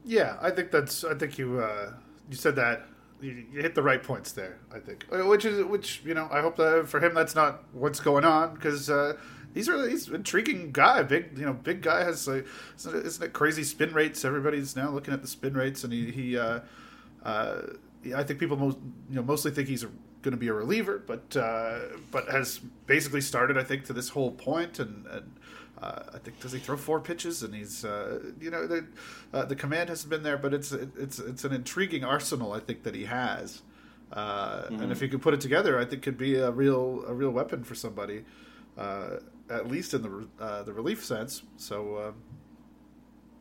Yeah, 0.06 0.38
I 0.42 0.52
think 0.52 0.72
that's. 0.72 1.04
I 1.04 1.13
think 1.13 1.38
you 1.38 1.60
uh, 1.60 1.94
you 2.30 2.36
said 2.36 2.56
that 2.56 2.88
you, 3.22 3.46
you 3.52 3.62
hit 3.62 3.76
the 3.76 3.82
right 3.84 4.02
points 4.02 4.32
there. 4.32 4.60
I 4.74 4.80
think, 4.80 5.06
Uh, 5.12 5.26
which 5.26 5.46
is 5.46 5.64
which 5.66 6.02
you 6.06 6.14
know. 6.14 6.28
I 6.32 6.42
hope 6.42 6.56
that 6.58 6.88
for 6.88 7.00
him 7.00 7.14
that's 7.14 7.36
not 7.36 7.64
what's 7.74 8.00
going 8.00 8.26
on 8.26 8.54
because 8.56 8.90
uh, 8.90 9.18
he's 9.54 9.68
really 9.68 9.90
he's 9.90 10.08
intriguing 10.10 10.72
guy. 10.72 11.04
Big 11.04 11.38
you 11.38 11.46
know 11.46 11.54
big 11.54 11.82
guy 11.82 12.04
has 12.04 12.28
like 12.28 12.46
isn't 12.78 12.96
it, 12.96 13.06
isn't 13.06 13.24
it 13.24 13.34
crazy 13.34 13.64
spin 13.64 13.94
rates? 13.94 14.24
Everybody's 14.26 14.76
now 14.76 14.90
looking 14.90 15.14
at 15.14 15.22
the 15.22 15.28
spin 15.28 15.54
rates, 15.54 15.84
and 15.84 15.92
he 15.94 16.12
he. 16.12 16.38
Uh, 16.38 16.60
uh, 17.24 17.62
I 18.16 18.24
think 18.24 18.40
people 18.40 18.58
most 18.58 18.78
you 19.10 19.16
know 19.16 19.24
mostly 19.24 19.52
think 19.52 19.68
he's 19.68 19.84
going 20.22 20.32
to 20.32 20.38
be 20.38 20.48
a 20.48 20.54
reliever, 20.54 21.04
but 21.06 21.36
uh, 21.36 21.80
but 22.12 22.30
has 22.30 22.60
basically 22.86 23.22
started 23.22 23.58
I 23.58 23.64
think 23.64 23.86
to 23.86 23.94
this 23.94 24.10
whole 24.10 24.32
point 24.32 24.80
and. 24.80 25.06
and 25.08 25.34
uh, 25.82 26.04
I 26.13 26.18
think 26.18 26.40
does 26.40 26.52
he 26.52 26.60
throw 26.60 26.76
four 26.78 27.00
pitches 27.00 27.44
and 27.44 27.54
he's 27.54 27.86
uh, 27.86 28.20
you 28.40 28.50
know 28.50 28.66
the 28.66 28.88
uh, 29.34 29.46
the 29.46 29.56
command 29.56 29.90
hasn't 29.90 30.10
been 30.10 30.24
there, 30.24 30.38
but 30.38 30.54
it's 30.54 30.72
it's 30.72 31.20
it's 31.20 31.44
an 31.44 31.54
intriguing 31.54 32.04
arsenal 32.04 32.54
I 32.54 32.60
think 32.60 32.84
that 32.84 32.96
he 32.96 33.06
has, 33.06 33.62
uh, 34.12 34.66
and 34.70 34.92
if 34.92 35.00
he 35.02 35.08
could 35.08 35.22
put 35.22 35.34
it 35.34 35.42
together, 35.42 35.80
I 35.80 35.86
think 35.86 36.02
could 36.02 36.18
be 36.18 36.36
a 36.36 36.52
real 36.52 37.04
a 37.08 37.13
real 37.13 37.30
weapon 37.30 37.63
for 37.63 37.76
somebody, 37.76 38.26
uh, 38.78 39.18
at 39.50 39.68
least 39.68 39.94
in 39.94 40.02
the 40.02 40.28
uh, 40.44 40.63
the 40.63 40.74
relief 40.74 41.06
sense. 41.06 41.44
So 41.58 42.08
um, 42.08 42.16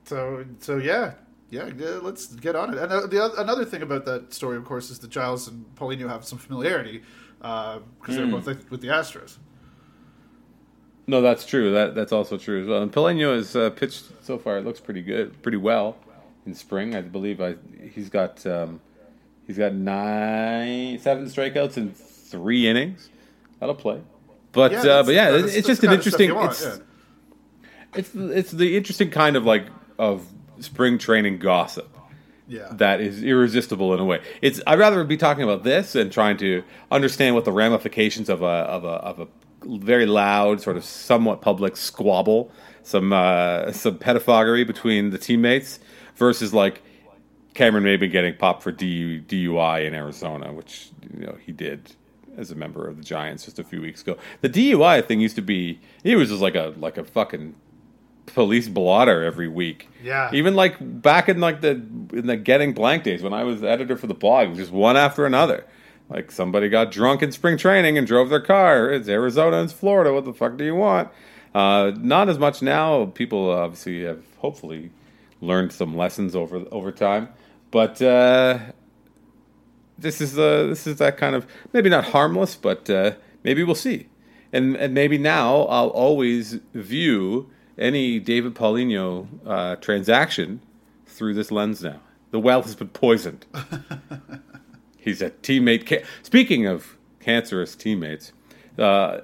so 0.05 0.45
so 0.61 0.77
yeah. 0.79 1.15
Yeah, 1.49 1.71
yeah, 1.79 2.01
let's 2.03 2.27
get 2.35 2.57
on 2.57 2.75
it. 2.75 2.79
And 2.81 3.09
the 3.09 3.21
oth- 3.23 3.39
another 3.39 3.65
thing 3.65 3.81
about 3.81 4.05
that 4.07 4.35
story, 4.35 4.57
of 4.57 4.65
course, 4.65 4.91
is 4.91 4.99
that 4.99 5.11
Giles 5.11 5.47
and 5.47 5.65
Paulino 5.77 6.09
have 6.09 6.25
some 6.25 6.39
familiarity 6.39 7.03
because 7.39 8.17
they're 8.17 8.27
both 8.27 8.49
with 8.69 8.81
the 8.81 8.89
Astros. 8.89 9.37
No, 11.07 11.21
that's 11.21 11.47
true. 11.47 11.73
That 11.73 11.95
that's 11.95 12.13
also 12.13 12.37
true 12.37 12.63
as 12.63 12.67
well. 12.69 12.83
And 12.83 12.93
Paulino 12.93 13.37
has 13.37 13.55
uh, 13.55 13.71
pitched 13.71 14.05
so 14.23 14.39
far. 14.39 14.59
It 14.59 14.65
looks 14.65 14.81
pretty 14.81 15.03
good, 15.03 15.41
pretty 15.43 15.59
well 15.59 15.97
in 16.47 16.55
spring. 16.55 16.95
I 16.97 17.01
believe 17.03 17.41
I 17.41 17.55
he's 17.93 18.09
got 18.09 18.45
um, 18.47 18.81
he's 19.47 19.57
got 19.59 19.73
nine 19.73 20.99
seven 20.99 21.27
strikeouts 21.27 21.77
in 21.77 21.93
three 21.93 22.67
innings. 22.69 23.09
That'll 23.61 23.75
play. 23.75 24.01
But 24.53 24.73
Yeah, 24.73 24.79
uh, 24.81 25.03
but 25.05 25.15
yeah, 25.15 25.31
that's- 25.31 25.55
it's 25.55 25.67
just 25.67 25.83
an 25.83 25.89
kind 25.91 25.99
of 26.01 26.07
stuff 26.07 26.21
interesting. 26.21 26.35
want, 26.35 26.51
it's, 26.53 26.65
yeah. 26.65 26.79
it's 27.95 28.15
it's 28.15 28.51
the 28.53 28.77
interesting 28.77 29.11
kind 29.11 29.37
of 29.37 29.45
like 29.45 29.67
of 29.99 30.27
spring 30.61 30.99
training 30.99 31.39
gossip 31.39 31.95
Yeah. 32.49 32.69
that 32.73 33.01
is 33.01 33.23
irresistible 33.23 33.95
in 33.95 34.01
a 34.01 34.05
way. 34.05 34.21
It's 34.43 34.61
I'd 34.67 34.79
rather 34.79 35.05
be 35.05 35.17
talking 35.17 35.45
about 35.45 35.63
this 35.63 35.95
and 35.95 36.11
trying 36.11 36.37
to 36.39 36.65
understand 36.91 37.35
what 37.35 37.45
the 37.45 37.53
ramifications 37.53 38.29
of 38.29 38.43
a 38.43 38.47
of 38.47 38.85
a 38.85 38.89
of 38.89 39.21
a 39.21 39.29
very 39.67 40.07
loud, 40.07 40.61
sort 40.61 40.77
of 40.77 40.85
somewhat 40.85 41.41
public 41.41 41.77
squabble, 41.77 42.51
some 42.83 43.13
uh, 43.13 43.73
some 43.73 43.99
pedophagy 43.99 44.67
between 44.67 45.11
the 45.11 45.19
teammates 45.19 45.81
versus 46.17 46.55
like 46.55 46.83
Cameron 47.55 47.85
Maybin 47.85 48.11
getting 48.11 48.37
popped 48.37 48.63
for 48.63 48.73
DUI 48.73 49.87
in 49.87 49.95
Arizona, 49.95 50.53
which 50.53 50.91
you 51.13 51.27
know 51.27 51.37
he 51.45 51.53
did 51.53 51.95
as 52.37 52.51
a 52.51 52.55
member 52.55 52.87
of 52.87 52.99
the 52.99 53.03
Giants 53.03 53.45
just 53.45 53.59
a 53.59 53.65
few 53.65 53.81
weeks 53.81 54.03
ago. 54.03 54.17
The 54.43 54.49
DUI 54.49 55.05
thing 55.07 55.21
used 55.21 55.37
to 55.37 55.43
be 55.43 55.81
he 56.03 56.15
was 56.15 56.29
just 56.29 56.43
like 56.43 56.55
a 56.55 56.75
like 56.79 56.99
a 56.99 57.05
fucking 57.05 57.55
police 58.27 58.69
blotter 58.69 59.25
every 59.25 59.49
week. 59.49 59.89
Yeah. 60.03 60.31
Even 60.33 60.55
like 60.55 60.77
back 60.81 61.29
in 61.29 61.41
like 61.41 61.61
the 61.61 61.71
in 61.71 62.27
the 62.27 62.37
getting 62.37 62.75
blank 62.75 63.05
days 63.05 63.23
when 63.23 63.33
I 63.33 63.45
was 63.45 63.63
editor 63.63 63.97
for 63.97 64.07
the 64.07 64.15
blog, 64.15 64.47
it 64.47 64.51
was 64.51 64.59
just 64.59 64.73
one 64.73 64.97
after 64.97 65.25
another. 65.27 65.65
Like 66.09 66.31
somebody 66.31 66.69
got 66.69 66.93
drunk 66.93 67.23
in 67.23 67.33
spring 67.33 67.57
training 67.57 67.99
and 67.99 68.07
drove 68.07 68.29
their 68.31 68.41
car. 68.41 68.91
It's 68.91 69.09
Arizona 69.09 69.63
it's 69.63 69.73
Florida. 69.73 70.13
What 70.13 70.25
the 70.25 70.33
fuck 70.33 70.57
do 70.57 70.65
you 70.65 70.75
want? 70.75 71.09
Uh, 71.55 71.93
not 71.97 72.29
as 72.29 72.39
much 72.39 72.63
now. 72.63 73.07
People 73.07 73.51
obviously 73.51 74.05
have 74.05 74.23
hopefully 74.39 74.91
learned 75.41 75.73
some 75.73 75.97
lessons 75.97 76.37
over 76.37 76.65
over 76.71 76.93
time, 76.93 77.29
but 77.71 78.01
uh, 78.03 78.59
this 79.99 80.21
is 80.21 80.39
uh, 80.39 80.67
this 80.67 80.87
is 80.87 80.99
that 80.99 81.17
kind 81.17 81.35
of 81.35 81.47
maybe 81.73 81.89
not 81.89 82.05
harmless, 82.05 82.55
but 82.55 82.89
uh, 82.89 83.13
maybe 83.43 83.65
we'll 83.65 83.75
see. 83.75 84.09
And 84.53 84.77
and 84.77 84.95
maybe 84.95 85.19
now 85.19 85.63
I'll 85.63 85.89
always 85.89 86.61
view 86.75 87.51
any 87.79 88.21
David 88.21 88.55
Paulino 88.55 89.27
uh, 89.47 89.77
transaction 89.77 90.61
through 91.07 91.35
this 91.35 91.51
lens 91.51 91.83
now. 91.83 92.01
The 92.31 92.41
well 92.41 92.63
has 92.63 92.75
been 92.75 92.89
poisoned. 92.89 93.47
He's 95.07 95.23
a 95.23 95.31
teammate. 95.31 95.87
Ca- 95.89 96.03
Speaking 96.25 96.67
of 96.67 96.97
cancerous 97.21 97.77
teammates, 97.77 98.33
uh, 98.77 99.21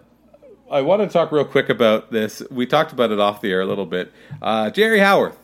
I 0.70 0.80
want 0.80 1.02
to 1.02 1.08
talk 1.08 1.32
real 1.32 1.44
quick 1.44 1.68
about 1.68 2.12
this. 2.12 2.40
We 2.52 2.66
talked 2.66 2.92
about 2.92 3.10
it 3.10 3.18
off 3.18 3.40
the 3.40 3.50
air 3.50 3.60
a 3.62 3.66
little 3.66 3.84
bit. 3.84 4.12
Uh, 4.40 4.70
Jerry 4.70 5.00
Howarth, 5.00 5.36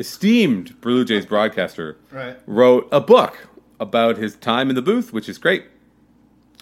esteemed 0.00 0.80
Blue 0.80 1.04
Jays 1.04 1.24
broadcaster, 1.24 1.96
Right. 2.10 2.36
wrote 2.46 2.88
a 2.90 3.00
book 3.00 3.46
about 3.78 4.16
his 4.16 4.34
time 4.34 4.70
in 4.70 4.74
the 4.74 4.82
booth, 4.82 5.12
which 5.12 5.28
is 5.28 5.38
great. 5.38 5.66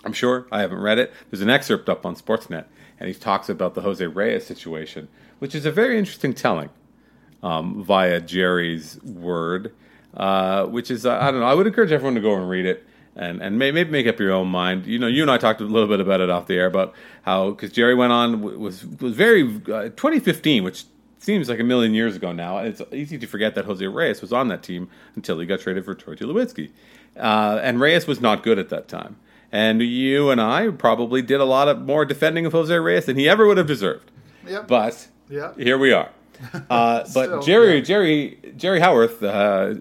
I'm 0.04 0.12
sure 0.12 0.46
I 0.52 0.60
haven't 0.60 0.80
read 0.80 0.98
it. 0.98 1.10
There's 1.30 1.40
an 1.40 1.48
excerpt 1.48 1.88
up 1.88 2.04
on 2.04 2.14
Sportsnet, 2.16 2.66
and 3.00 3.08
he 3.08 3.14
talks 3.14 3.48
about 3.48 3.74
the 3.74 3.80
Jose 3.80 4.06
Reyes 4.06 4.46
situation, 4.46 5.08
which 5.38 5.54
is 5.54 5.64
a 5.64 5.72
very 5.72 5.98
interesting 5.98 6.34
telling 6.34 6.68
um, 7.42 7.82
via 7.82 8.20
Jerry's 8.20 9.02
word, 9.02 9.72
uh, 10.14 10.66
which 10.66 10.90
is 10.90 11.06
uh, 11.06 11.18
I 11.18 11.30
don't 11.30 11.40
know. 11.40 11.46
I 11.46 11.54
would 11.54 11.66
encourage 11.66 11.90
everyone 11.90 12.16
to 12.16 12.20
go 12.20 12.34
and 12.36 12.50
read 12.50 12.66
it 12.66 12.86
and 13.16 13.40
and 13.42 13.58
may, 13.58 13.70
maybe 13.70 13.90
make 13.90 14.06
up 14.06 14.18
your 14.18 14.32
own 14.32 14.48
mind. 14.48 14.86
You 14.86 14.98
know, 14.98 15.06
you 15.06 15.22
and 15.22 15.30
I 15.30 15.38
talked 15.38 15.60
a 15.60 15.64
little 15.64 15.88
bit 15.88 16.00
about 16.00 16.20
it 16.20 16.30
off 16.30 16.46
the 16.46 16.54
air 16.56 16.66
about 16.66 16.94
how 17.22 17.50
because 17.50 17.72
Jerry 17.72 17.94
went 17.94 18.12
on 18.12 18.40
was 18.60 18.84
was 18.84 19.14
very 19.14 19.42
uh, 19.42 19.90
2015, 19.90 20.64
which 20.64 20.84
seems 21.18 21.48
like 21.48 21.60
a 21.60 21.64
million 21.64 21.94
years 21.94 22.16
ago 22.16 22.32
now. 22.32 22.58
It's 22.58 22.82
easy 22.92 23.18
to 23.18 23.26
forget 23.26 23.54
that 23.54 23.64
Jose 23.64 23.86
Reyes 23.86 24.20
was 24.20 24.32
on 24.32 24.48
that 24.48 24.62
team 24.62 24.88
until 25.16 25.38
he 25.38 25.46
got 25.46 25.60
traded 25.60 25.84
for 25.84 25.94
Troy 25.94 26.14
Tulowitzki, 26.14 26.70
uh, 27.16 27.60
and 27.62 27.80
Reyes 27.80 28.06
was 28.06 28.20
not 28.20 28.42
good 28.42 28.58
at 28.58 28.68
that 28.70 28.88
time. 28.88 29.16
And 29.52 29.80
you 29.82 30.30
and 30.30 30.40
I 30.40 30.70
probably 30.70 31.22
did 31.22 31.40
a 31.40 31.44
lot 31.44 31.68
of 31.68 31.80
more 31.82 32.04
defending 32.04 32.44
of 32.44 32.52
Jose 32.52 32.76
Reyes 32.76 33.06
than 33.06 33.16
he 33.16 33.28
ever 33.28 33.46
would 33.46 33.56
have 33.56 33.68
deserved. 33.68 34.10
Yep. 34.48 34.66
But 34.66 35.06
Yeah. 35.30 35.52
here 35.56 35.78
we 35.78 35.92
are. 35.92 36.10
Uh, 36.68 37.04
but 37.14 37.26
Still, 37.26 37.42
Jerry, 37.42 37.76
yeah. 37.76 37.80
Jerry, 37.84 38.38
Jerry 38.56 38.80
Howarth, 38.80 39.22
uh, 39.22 39.74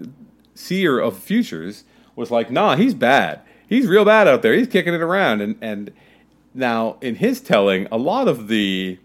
seer 0.54 1.00
of 1.00 1.18
futures, 1.18 1.84
was 2.16 2.32
like, 2.32 2.52
"Nah, 2.52 2.76
he's 2.76 2.94
bad. 2.94 3.42
He's 3.68 3.88
real 3.88 4.06
bad 4.06 4.28
out 4.28 4.42
there. 4.42 4.54
He's 4.54 4.68
kicking 4.68 4.94
it 4.94 5.02
around." 5.02 5.42
And 5.42 5.56
and 5.62 5.92
now 6.54 6.98
in 7.02 7.16
his 7.16 7.42
telling, 7.42 7.88
a 7.92 7.98
lot 7.98 8.28
of 8.28 8.48
the 8.48 9.00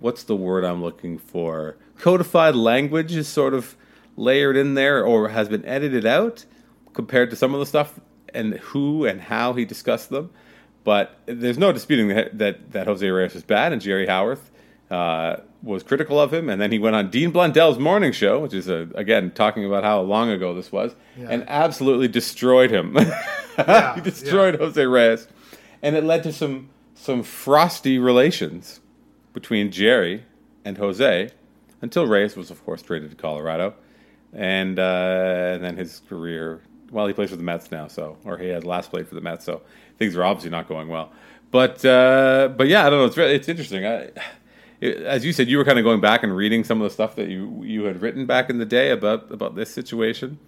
what's 0.00 0.22
the 0.24 0.36
word 0.36 0.64
I'm 0.64 0.82
looking 0.82 1.18
for? 1.18 1.76
Codified 1.98 2.54
language 2.54 3.14
is 3.14 3.28
sort 3.28 3.54
of 3.54 3.76
layered 4.16 4.56
in 4.56 4.74
there 4.74 5.04
or 5.04 5.28
has 5.28 5.48
been 5.48 5.64
edited 5.64 6.06
out 6.06 6.44
compared 6.92 7.30
to 7.30 7.36
some 7.36 7.54
of 7.54 7.60
the 7.60 7.66
stuff 7.66 8.00
and 8.34 8.54
who 8.54 9.04
and 9.04 9.20
how 9.20 9.52
he 9.52 9.64
discussed 9.64 10.10
them. 10.10 10.30
But 10.84 11.18
there's 11.26 11.58
no 11.58 11.72
disputing 11.72 12.08
that 12.08 12.38
that, 12.38 12.72
that 12.72 12.86
Jose 12.86 13.06
Reyes 13.08 13.34
was 13.34 13.42
bad, 13.42 13.72
and 13.72 13.82
Jerry 13.82 14.06
Howarth 14.06 14.50
uh, 14.90 15.36
was 15.62 15.82
critical 15.82 16.20
of 16.20 16.32
him. 16.32 16.48
And 16.48 16.60
then 16.60 16.70
he 16.72 16.78
went 16.78 16.94
on 16.96 17.10
Dean 17.10 17.30
Blundell's 17.32 17.78
morning 17.78 18.12
show, 18.12 18.38
which 18.38 18.54
is 18.54 18.68
a, 18.68 18.88
again 18.94 19.30
talking 19.32 19.64
about 19.64 19.82
how 19.84 20.00
long 20.00 20.30
ago 20.30 20.54
this 20.54 20.70
was, 20.70 20.94
Yeah. 21.18 21.26
and 21.30 21.44
absolutely 21.48 22.08
destroyed 22.08 22.70
him. 22.70 22.96
Yeah, 23.58 23.96
he 23.96 24.00
destroyed 24.00 24.54
Jose 24.60 24.86
Reyes, 24.86 25.26
and 25.82 25.96
it 25.96 26.04
led 26.04 26.22
to 26.22 26.32
some 26.32 26.68
some 26.94 27.24
frosty 27.24 27.98
relations 27.98 28.78
between 29.32 29.72
Jerry 29.72 30.22
and 30.64 30.78
Jose 30.78 31.30
until 31.82 32.06
Reyes 32.06 32.36
was, 32.36 32.52
of 32.52 32.64
course, 32.64 32.82
traded 32.82 33.10
to 33.10 33.16
Colorado, 33.16 33.74
and, 34.32 34.78
uh, 34.78 35.54
and 35.54 35.64
then 35.64 35.76
his 35.76 36.02
career. 36.08 36.60
Well, 36.92 37.08
he 37.08 37.12
plays 37.12 37.30
for 37.30 37.36
the 37.36 37.42
Mets 37.42 37.72
now, 37.72 37.88
so 37.88 38.16
or 38.24 38.38
he 38.38 38.46
had 38.46 38.62
last 38.62 38.90
played 38.90 39.08
for 39.08 39.16
the 39.16 39.20
Mets, 39.20 39.44
so 39.44 39.62
things 39.98 40.16
are 40.16 40.22
obviously 40.22 40.50
not 40.50 40.68
going 40.68 40.86
well. 40.86 41.10
But 41.50 41.84
uh, 41.84 42.50
but 42.56 42.68
yeah, 42.68 42.86
I 42.86 42.90
don't 42.90 43.00
know. 43.00 43.06
It's 43.06 43.16
really, 43.16 43.34
it's 43.34 43.48
interesting. 43.48 43.84
I, 43.84 44.10
as 44.80 45.24
you 45.24 45.32
said, 45.32 45.48
you 45.48 45.58
were 45.58 45.64
kind 45.64 45.78
of 45.78 45.84
going 45.84 46.00
back 46.00 46.22
and 46.22 46.34
reading 46.34 46.64
some 46.64 46.80
of 46.80 46.88
the 46.88 46.94
stuff 46.94 47.16
that 47.16 47.28
you 47.28 47.62
you 47.64 47.84
had 47.84 48.00
written 48.02 48.26
back 48.26 48.48
in 48.50 48.58
the 48.58 48.66
day 48.66 48.90
about 48.90 49.30
about 49.30 49.54
this 49.54 49.70
situation. 49.70 50.38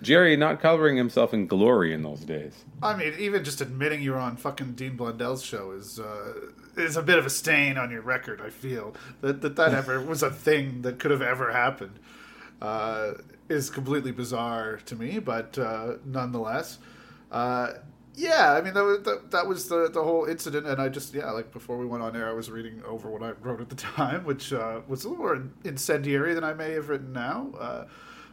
Jerry 0.00 0.36
not 0.36 0.60
covering 0.60 0.96
himself 0.96 1.34
in 1.34 1.48
glory 1.48 1.92
in 1.92 2.02
those 2.02 2.20
days. 2.20 2.64
I 2.82 2.94
mean, 2.94 3.14
even 3.18 3.42
just 3.42 3.60
admitting 3.60 4.00
you 4.00 4.12
were 4.12 4.18
on 4.18 4.36
fucking 4.36 4.74
Dean 4.74 4.96
Blundell's 4.96 5.44
show 5.44 5.72
is 5.72 5.98
uh, 5.98 6.34
is 6.76 6.96
a 6.96 7.02
bit 7.02 7.18
of 7.18 7.26
a 7.26 7.30
stain 7.30 7.76
on 7.76 7.90
your 7.90 8.02
record. 8.02 8.40
I 8.40 8.50
feel 8.50 8.94
that 9.22 9.40
that, 9.40 9.56
that 9.56 9.74
ever 9.74 10.00
was 10.04 10.22
a 10.22 10.30
thing 10.30 10.82
that 10.82 10.98
could 10.98 11.10
have 11.10 11.22
ever 11.22 11.52
happened 11.52 11.98
uh, 12.62 13.14
is 13.48 13.70
completely 13.70 14.12
bizarre 14.12 14.78
to 14.86 14.94
me, 14.94 15.18
but 15.18 15.58
uh, 15.58 15.94
nonetheless, 16.04 16.78
uh, 17.32 17.74
yeah. 18.18 18.52
I 18.52 18.60
mean, 18.60 18.74
that 18.74 18.84
was, 18.84 19.02
that, 19.02 19.30
that 19.30 19.46
was 19.46 19.68
the 19.68 19.88
the 19.88 20.02
whole 20.02 20.24
incident, 20.24 20.66
and 20.66 20.80
I 20.80 20.88
just 20.88 21.14
yeah, 21.14 21.30
like 21.30 21.52
before 21.52 21.78
we 21.78 21.86
went 21.86 22.02
on 22.02 22.16
air, 22.16 22.28
I 22.28 22.32
was 22.32 22.50
reading 22.50 22.82
over 22.86 23.08
what 23.10 23.22
I 23.22 23.32
wrote 23.42 23.60
at 23.60 23.68
the 23.68 23.76
time, 23.96 24.24
which 24.24 24.52
uh, 24.52 24.80
was 24.88 25.04
a 25.04 25.08
little 25.08 25.24
more 25.24 25.42
incendiary 25.64 26.34
than 26.34 26.44
I 26.44 26.54
may 26.54 26.72
have 26.72 26.88
written 26.88 27.12
now. 27.12 27.50
Uh, 27.58 27.84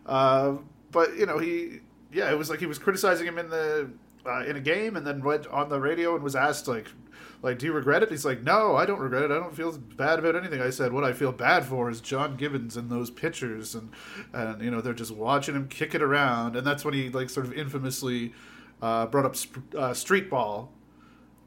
uh, 0.06 0.58
but 0.92 1.16
you 1.18 1.26
know, 1.26 1.38
he 1.38 1.80
yeah, 2.12 2.32
it 2.32 2.38
was 2.38 2.50
like 2.50 2.60
he 2.60 2.66
was 2.66 2.80
criticizing 2.80 3.28
him 3.28 3.38
in 3.38 3.50
the 3.50 3.90
uh, 4.26 4.44
in 4.46 4.56
a 4.56 4.62
game, 4.62 4.96
and 4.96 5.06
then 5.06 5.24
went 5.24 5.48
on 5.48 5.70
the 5.70 5.80
radio 5.80 6.16
and 6.16 6.24
was 6.24 6.36
asked 6.36 6.68
like, 6.68 6.88
like, 7.42 7.60
do 7.60 7.68
you 7.68 7.74
regret 7.74 8.02
it? 8.02 8.10
He's 8.10 8.26
like, 8.26 8.42
no, 8.42 8.76
I 8.76 8.86
don't 8.86 9.00
regret 9.00 9.24
it. 9.24 9.32
I 9.32 9.36
don't 9.36 9.56
feel 9.56 9.72
bad 9.78 10.18
about 10.18 10.36
anything. 10.36 10.62
I 10.62 10.72
said 10.72 10.94
what 10.94 11.04
I 11.04 11.14
feel 11.14 11.32
bad 11.32 11.66
for 11.66 11.90
is 11.90 12.02
John 12.02 12.38
Gibbons 12.38 12.76
and 12.76 12.90
those 12.90 13.12
pitchers, 13.12 13.76
and 13.76 13.92
and 14.34 14.62
you 14.62 14.72
know 14.72 14.82
they're 14.82 14.94
just 14.94 15.12
watching 15.12 15.56
him 15.56 15.68
kick 15.68 15.94
it 15.94 16.02
around, 16.02 16.56
and 16.56 16.66
that's 16.66 16.84
when 16.84 16.94
he 16.94 17.10
like 17.10 17.30
sort 17.30 17.46
of 17.46 17.54
infamously 17.54 18.34
uh, 18.82 19.06
brought 19.08 19.26
up 19.26 19.36
sp- 19.38 19.64
uh, 19.78 19.94
street 19.94 20.30
ball, 20.30 20.72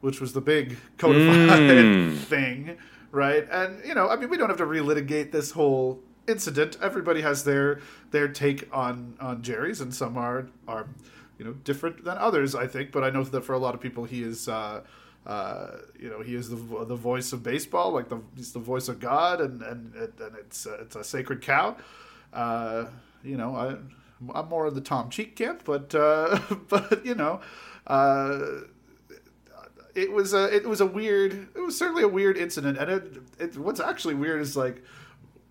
which 0.01 0.19
was 0.21 0.33
the 0.33 0.41
big 0.41 0.77
codified 0.97 1.49
Mm. 1.59 2.17
thing, 2.17 2.77
right? 3.11 3.47
And 3.51 3.83
you 3.85 3.93
know, 3.95 4.09
I 4.09 4.15
mean, 4.15 4.29
we 4.29 4.37
don't 4.37 4.49
have 4.49 4.57
to 4.57 4.65
relitigate 4.65 5.31
this 5.31 5.51
whole 5.51 5.99
incident. 6.27 6.77
Everybody 6.81 7.21
has 7.21 7.43
their 7.43 7.79
their 8.11 8.27
take 8.27 8.67
on 8.73 9.15
on 9.19 9.41
Jerry's, 9.41 9.81
and 9.81 9.93
some 9.93 10.17
are 10.17 10.47
are 10.67 10.87
you 11.37 11.45
know 11.45 11.53
different 11.53 12.03
than 12.03 12.17
others. 12.17 12.55
I 12.55 12.67
think, 12.67 12.91
but 12.91 13.03
I 13.03 13.09
know 13.09 13.23
that 13.23 13.41
for 13.45 13.53
a 13.53 13.59
lot 13.59 13.73
of 13.75 13.81
people, 13.81 14.03
he 14.05 14.23
is. 14.23 14.47
Uh, 14.47 14.81
uh, 15.27 15.77
you 15.99 16.09
know, 16.09 16.21
he 16.21 16.33
is 16.33 16.49
the 16.49 16.55
the 16.85 16.95
voice 16.95 17.33
of 17.33 17.43
baseball, 17.43 17.91
like 17.91 18.07
the 18.09 18.19
he's 18.35 18.51
the 18.53 18.59
voice 18.59 18.87
of 18.87 18.99
God, 18.99 19.41
and 19.41 19.61
and 19.61 19.93
and 19.93 20.35
it's 20.39 20.65
uh, 20.65 20.77
it's 20.81 20.95
a 20.95 21.03
sacred 21.03 21.41
cow. 21.41 21.75
Uh, 22.33 22.85
you 23.23 23.35
know, 23.37 23.53
I 23.55 23.75
I'm 24.33 24.49
more 24.49 24.67
in 24.67 24.73
the 24.73 24.81
Tom 24.81 25.09
Cheek 25.09 25.35
camp, 25.35 25.63
but 25.65 25.93
uh, 25.95 26.39
but 26.67 27.05
you 27.05 27.15
know, 27.15 27.41
uh, 27.87 28.39
it 29.95 30.11
was 30.11 30.33
a 30.33 30.53
it 30.55 30.67
was 30.67 30.81
a 30.81 30.85
weird 30.85 31.49
it 31.55 31.59
was 31.59 31.77
certainly 31.77 32.03
a 32.03 32.07
weird 32.07 32.37
incident, 32.37 32.77
and 32.77 32.89
it, 32.89 33.17
it 33.39 33.57
what's 33.57 33.79
actually 33.79 34.15
weird 34.15 34.41
is 34.41 34.55
like 34.57 34.83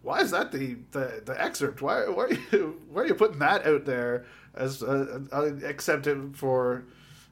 why 0.02 0.20
is 0.20 0.30
that 0.30 0.52
the 0.52 0.76
the, 0.92 1.22
the 1.24 1.40
excerpt? 1.40 1.82
Why 1.82 2.08
why 2.08 2.24
are 2.24 2.32
you 2.52 2.80
why 2.90 3.02
are 3.02 3.06
you 3.06 3.14
putting 3.14 3.38
that 3.40 3.66
out 3.66 3.84
there 3.84 4.24
as 4.54 4.82
uh, 4.82 5.20
uh, 5.32 5.50
except 5.64 6.06
it 6.06 6.16
for 6.34 6.84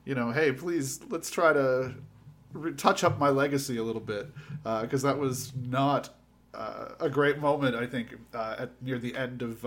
you 0.05 0.15
know 0.15 0.31
hey 0.31 0.53
please 0.53 1.01
let's 1.09 1.31
try 1.31 1.53
to 1.53 1.95
re- 2.53 2.73
touch 2.73 3.03
up 3.03 3.19
my 3.19 3.29
legacy 3.29 3.77
a 3.77 3.83
little 3.83 4.01
bit 4.01 4.31
because 4.83 5.03
that 5.03 5.19
was 5.19 5.53
not 5.57 6.11
uh, 6.55 6.89
a 7.01 7.09
great 7.09 7.39
moment 7.39 7.75
I 7.75 7.87
think 7.87 8.15
uh, 8.35 8.57
at 8.59 8.83
near 8.83 8.99
the 8.99 9.17
end 9.17 9.43
of 9.43 9.65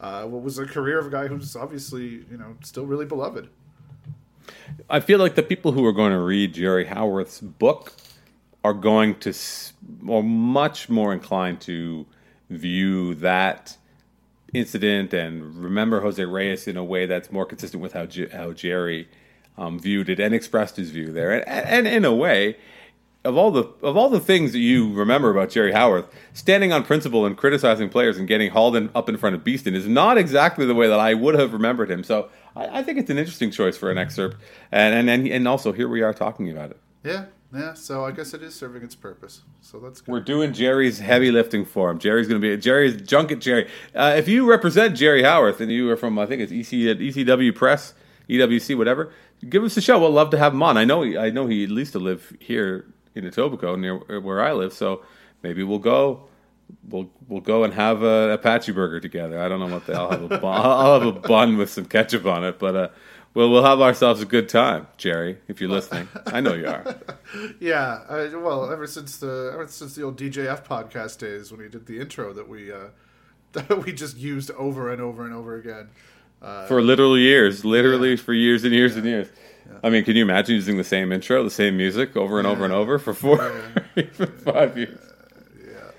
uh, 0.00 0.24
what 0.24 0.42
was 0.42 0.58
a 0.58 0.66
career 0.66 0.98
of 0.98 1.06
a 1.06 1.10
guy 1.10 1.26
who's 1.26 1.54
obviously 1.54 2.24
you 2.30 2.36
know 2.38 2.56
still 2.62 2.86
really 2.86 3.06
beloved. 3.06 3.48
I 4.88 5.00
feel 5.00 5.18
like 5.18 5.34
the 5.34 5.42
people 5.42 5.72
who 5.72 5.84
are 5.84 5.92
going 5.92 6.12
to 6.12 6.20
read 6.20 6.54
Jerry 6.54 6.86
Howarth's 6.86 7.40
book 7.40 7.92
are 8.64 8.72
going 8.72 9.16
to, 9.20 9.34
or 10.06 10.22
much 10.22 10.88
more 10.88 11.12
inclined 11.12 11.60
to 11.62 12.06
view 12.48 13.14
that 13.16 13.76
incident 14.52 15.12
and 15.14 15.54
remember 15.54 16.00
Jose 16.00 16.24
Reyes 16.24 16.66
in 16.66 16.76
a 16.76 16.84
way 16.84 17.06
that's 17.06 17.30
more 17.30 17.46
consistent 17.46 17.82
with 17.82 17.92
how 17.92 18.06
J- 18.06 18.28
how 18.28 18.52
Jerry 18.52 19.08
um, 19.56 19.78
viewed 19.78 20.08
it 20.08 20.18
and 20.18 20.34
expressed 20.34 20.76
his 20.76 20.90
view 20.90 21.12
there. 21.12 21.30
And, 21.30 21.66
and 21.66 21.86
in 21.86 22.04
a 22.04 22.14
way, 22.14 22.56
of 23.24 23.36
all 23.36 23.50
the 23.50 23.64
of 23.82 23.96
all 23.96 24.08
the 24.08 24.20
things 24.20 24.52
that 24.52 24.60
you 24.60 24.92
remember 24.92 25.30
about 25.30 25.50
Jerry 25.50 25.72
Howarth, 25.72 26.06
standing 26.32 26.72
on 26.72 26.84
principle 26.84 27.26
and 27.26 27.36
criticizing 27.36 27.88
players 27.88 28.18
and 28.18 28.26
getting 28.26 28.50
hauled 28.50 28.76
in, 28.76 28.90
up 28.94 29.08
in 29.08 29.16
front 29.16 29.36
of 29.36 29.44
Beeston 29.44 29.74
is 29.74 29.86
not 29.86 30.16
exactly 30.16 30.64
the 30.66 30.74
way 30.74 30.88
that 30.88 30.98
I 30.98 31.14
would 31.14 31.34
have 31.34 31.52
remembered 31.52 31.90
him. 31.90 32.02
So 32.02 32.30
I, 32.56 32.78
I 32.78 32.82
think 32.82 32.98
it's 32.98 33.10
an 33.10 33.18
interesting 33.18 33.50
choice 33.50 33.76
for 33.76 33.90
an 33.90 33.98
excerpt, 33.98 34.36
and 34.72 34.94
and 34.94 35.10
and, 35.10 35.28
and 35.28 35.48
also 35.48 35.72
here 35.72 35.88
we 35.88 36.02
are 36.02 36.14
talking 36.14 36.50
about 36.50 36.70
it. 36.70 36.80
Yeah, 37.04 37.26
yeah. 37.52 37.74
So 37.74 38.06
I 38.06 38.12
guess 38.12 38.32
it 38.32 38.42
is 38.42 38.54
serving 38.54 38.82
its 38.82 38.94
purpose. 38.94 39.42
So 39.60 39.78
that's 39.78 40.00
good. 40.00 40.12
We're 40.12 40.20
doing 40.20 40.54
Jerry's 40.54 40.98
heavy 40.98 41.30
lifting 41.30 41.66
for 41.66 41.90
him. 41.90 41.98
Jerry's 41.98 42.26
going 42.26 42.40
to 42.40 42.56
be 42.56 42.56
Jerry's 42.60 43.02
junket 43.02 43.40
Jerry. 43.40 43.68
Uh, 43.94 44.14
if 44.16 44.28
you 44.28 44.48
represent 44.48 44.96
Jerry 44.96 45.22
Howarth 45.22 45.60
and 45.60 45.70
you 45.70 45.90
are 45.90 45.96
from, 45.96 46.18
I 46.18 46.24
think 46.24 46.40
it's 46.40 46.52
EC, 46.52 46.96
ECW 46.98 47.54
Press, 47.54 47.92
EWC, 48.30 48.78
whatever, 48.78 49.12
give 49.46 49.62
us 49.62 49.76
a 49.76 49.82
show. 49.82 49.98
We'll 50.00 50.10
love 50.10 50.30
to 50.30 50.38
have 50.38 50.54
him 50.54 50.62
on. 50.62 50.78
I 50.78 50.86
know 50.86 51.02
he, 51.02 51.18
I 51.18 51.28
know 51.28 51.46
he 51.46 51.64
at 51.64 51.70
least 51.70 51.92
to 51.92 51.98
live 51.98 52.34
here 52.40 52.86
in 53.14 53.24
Etobicoke 53.24 53.78
near 53.78 54.20
where 54.20 54.42
I 54.42 54.52
live. 54.52 54.72
So 54.72 55.02
maybe 55.42 55.62
we'll 55.62 55.78
go. 55.78 56.28
We'll 56.88 57.10
we'll 57.28 57.40
go 57.40 57.64
and 57.64 57.74
have 57.74 58.02
a 58.02 58.30
Apache 58.32 58.72
burger 58.72 59.00
together. 59.00 59.40
I 59.40 59.48
don't 59.48 59.58
know 59.58 59.66
what 59.74 59.86
the 59.86 59.94
I'll 59.94 60.10
have 60.10 60.22
a 60.30 60.38
bun, 60.38 60.60
I'll 60.64 61.00
have 61.00 61.16
a 61.16 61.18
bun 61.18 61.56
with 61.56 61.70
some 61.70 61.84
ketchup 61.86 62.26
on 62.26 62.44
it, 62.44 62.60
but 62.60 62.76
uh, 62.76 62.88
Well, 63.34 63.50
we'll 63.50 63.64
have 63.64 63.80
ourselves 63.80 64.22
a 64.22 64.24
good 64.24 64.48
time, 64.48 64.86
Jerry. 64.96 65.38
If 65.48 65.60
you're 65.60 65.70
listening, 65.70 66.06
I 66.26 66.40
know 66.40 66.54
you 66.54 66.66
are. 66.66 66.84
Yeah, 67.60 68.00
I, 68.08 68.34
well, 68.34 68.72
ever 68.72 68.86
since 68.88 69.18
the 69.18 69.50
ever 69.52 69.66
since 69.68 69.94
the 69.94 70.02
old 70.02 70.16
DJF 70.18 70.64
podcast 70.64 71.18
days 71.18 71.52
when 71.52 71.60
we 71.60 71.68
did 71.68 71.86
the 71.86 72.00
intro 72.00 72.32
that 72.32 72.48
we 72.48 72.72
uh, 72.72 72.88
that 73.52 73.84
we 73.84 73.92
just 73.92 74.16
used 74.16 74.50
over 74.52 74.92
and 74.92 75.00
over 75.02 75.24
and 75.24 75.32
over 75.34 75.56
again. 75.56 75.90
Uh, 76.42 76.66
For 76.66 76.80
literal 76.82 77.18
years, 77.18 77.64
literally 77.64 78.16
for 78.16 78.32
years 78.32 78.64
and 78.64 78.72
years 78.72 78.96
and 78.96 79.04
years. 79.04 79.28
I 79.82 79.90
mean, 79.90 80.04
can 80.04 80.16
you 80.16 80.22
imagine 80.22 80.54
using 80.54 80.76
the 80.76 80.84
same 80.84 81.12
intro, 81.12 81.42
the 81.42 81.50
same 81.50 81.76
music 81.76 82.16
over 82.16 82.38
and 82.38 82.46
over 82.46 82.64
and 82.64 82.72
over 82.72 82.98
for 82.98 83.14
four, 83.14 83.38
for 84.12 84.26
five 84.44 84.76
years? 84.76 84.98
yeah, 85.64 85.90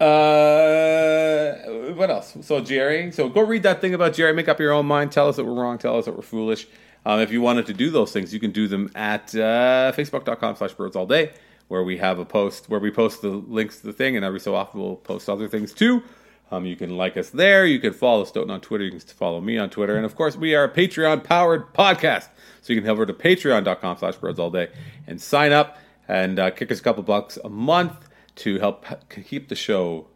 yeah. 0.00 0.04
Uh, 0.06 1.92
what 1.94 2.10
else? 2.10 2.36
So 2.42 2.60
Jerry, 2.60 3.10
so 3.12 3.28
go 3.28 3.40
read 3.42 3.62
that 3.64 3.80
thing 3.80 3.94
about 3.94 4.14
Jerry. 4.14 4.32
Make 4.32 4.48
up 4.48 4.60
your 4.60 4.72
own 4.72 4.86
mind. 4.86 5.12
Tell 5.12 5.28
us 5.28 5.36
that 5.36 5.44
we're 5.44 5.54
wrong. 5.60 5.78
Tell 5.78 5.98
us 5.98 6.04
that 6.04 6.14
we're 6.14 6.22
foolish. 6.22 6.66
Um, 7.04 7.20
if 7.20 7.30
you 7.30 7.40
wanted 7.40 7.66
to 7.66 7.72
do 7.72 7.90
those 7.90 8.12
things, 8.12 8.34
you 8.34 8.40
can 8.40 8.50
do 8.50 8.66
them 8.66 8.90
at 8.94 9.34
uh, 9.34 9.92
facebook.com 9.96 10.56
slash 10.56 10.72
birds 10.72 10.96
all 10.96 11.06
day, 11.06 11.32
where 11.68 11.84
we 11.84 11.98
have 11.98 12.18
a 12.18 12.24
post 12.24 12.68
where 12.68 12.80
we 12.80 12.90
post 12.90 13.22
the 13.22 13.28
links 13.28 13.80
to 13.80 13.86
the 13.86 13.92
thing, 13.92 14.16
and 14.16 14.24
every 14.24 14.40
so 14.40 14.54
often 14.54 14.80
we'll 14.80 14.96
post 14.96 15.28
other 15.28 15.48
things 15.48 15.72
too. 15.72 16.02
Um, 16.50 16.64
you 16.64 16.76
can 16.76 16.96
like 16.96 17.16
us 17.16 17.30
there. 17.30 17.66
You 17.66 17.80
can 17.80 17.92
follow 17.92 18.24
Stoeten 18.24 18.50
on 18.50 18.60
Twitter. 18.60 18.84
You 18.84 18.90
can 18.92 19.00
follow 19.00 19.40
me 19.40 19.58
on 19.58 19.68
Twitter. 19.68 19.96
And 19.96 20.06
of 20.06 20.14
course, 20.14 20.36
we 20.36 20.54
are 20.54 20.64
a 20.64 20.68
Patreon 20.68 21.24
powered 21.24 21.72
podcast. 21.74 22.28
So 22.62 22.72
you 22.72 22.80
can 22.80 22.84
head 22.84 22.92
over 22.92 23.06
to 23.06 23.12
patreon.com 23.12 23.98
slash 23.98 24.16
birds 24.16 24.38
all 24.38 24.50
day 24.50 24.68
and 25.06 25.20
sign 25.20 25.52
up 25.52 25.78
and 26.08 26.38
uh, 26.38 26.50
kick 26.50 26.70
us 26.70 26.78
a 26.78 26.82
couple 26.82 27.02
bucks 27.02 27.38
a 27.44 27.48
month 27.48 28.08
to 28.36 28.58
help 28.60 28.84
keep 29.10 29.48
the 29.48 29.54
show 29.56 30.06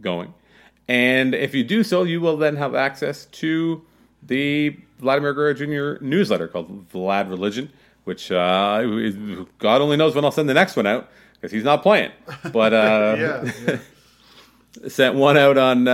going. 0.00 0.32
And 0.88 1.34
if 1.34 1.54
you 1.54 1.64
do 1.64 1.82
so, 1.82 2.02
you 2.02 2.20
will 2.20 2.36
then 2.36 2.56
have 2.56 2.74
access 2.74 3.26
to 3.26 3.82
the 4.22 4.76
Vladimir 4.98 5.34
Guerrero 5.34 5.54
Jr. 5.54 6.02
newsletter 6.04 6.48
called 6.48 6.88
Vlad 6.90 7.28
Religion, 7.28 7.70
which 8.04 8.30
uh, 8.30 8.82
God 9.58 9.80
only 9.80 9.96
knows 9.96 10.14
when 10.14 10.24
I'll 10.24 10.30
send 10.30 10.48
the 10.48 10.54
next 10.54 10.76
one 10.76 10.86
out 10.86 11.08
because 11.34 11.52
he's 11.52 11.64
not 11.64 11.82
playing. 11.82 12.10
But 12.52 12.72
uh, 12.72 13.16
yeah, 13.18 13.52
yeah. 13.66 13.78
Sent 14.88 15.14
one 15.14 15.36
out 15.36 15.56
on 15.56 15.88
uh, 15.88 15.92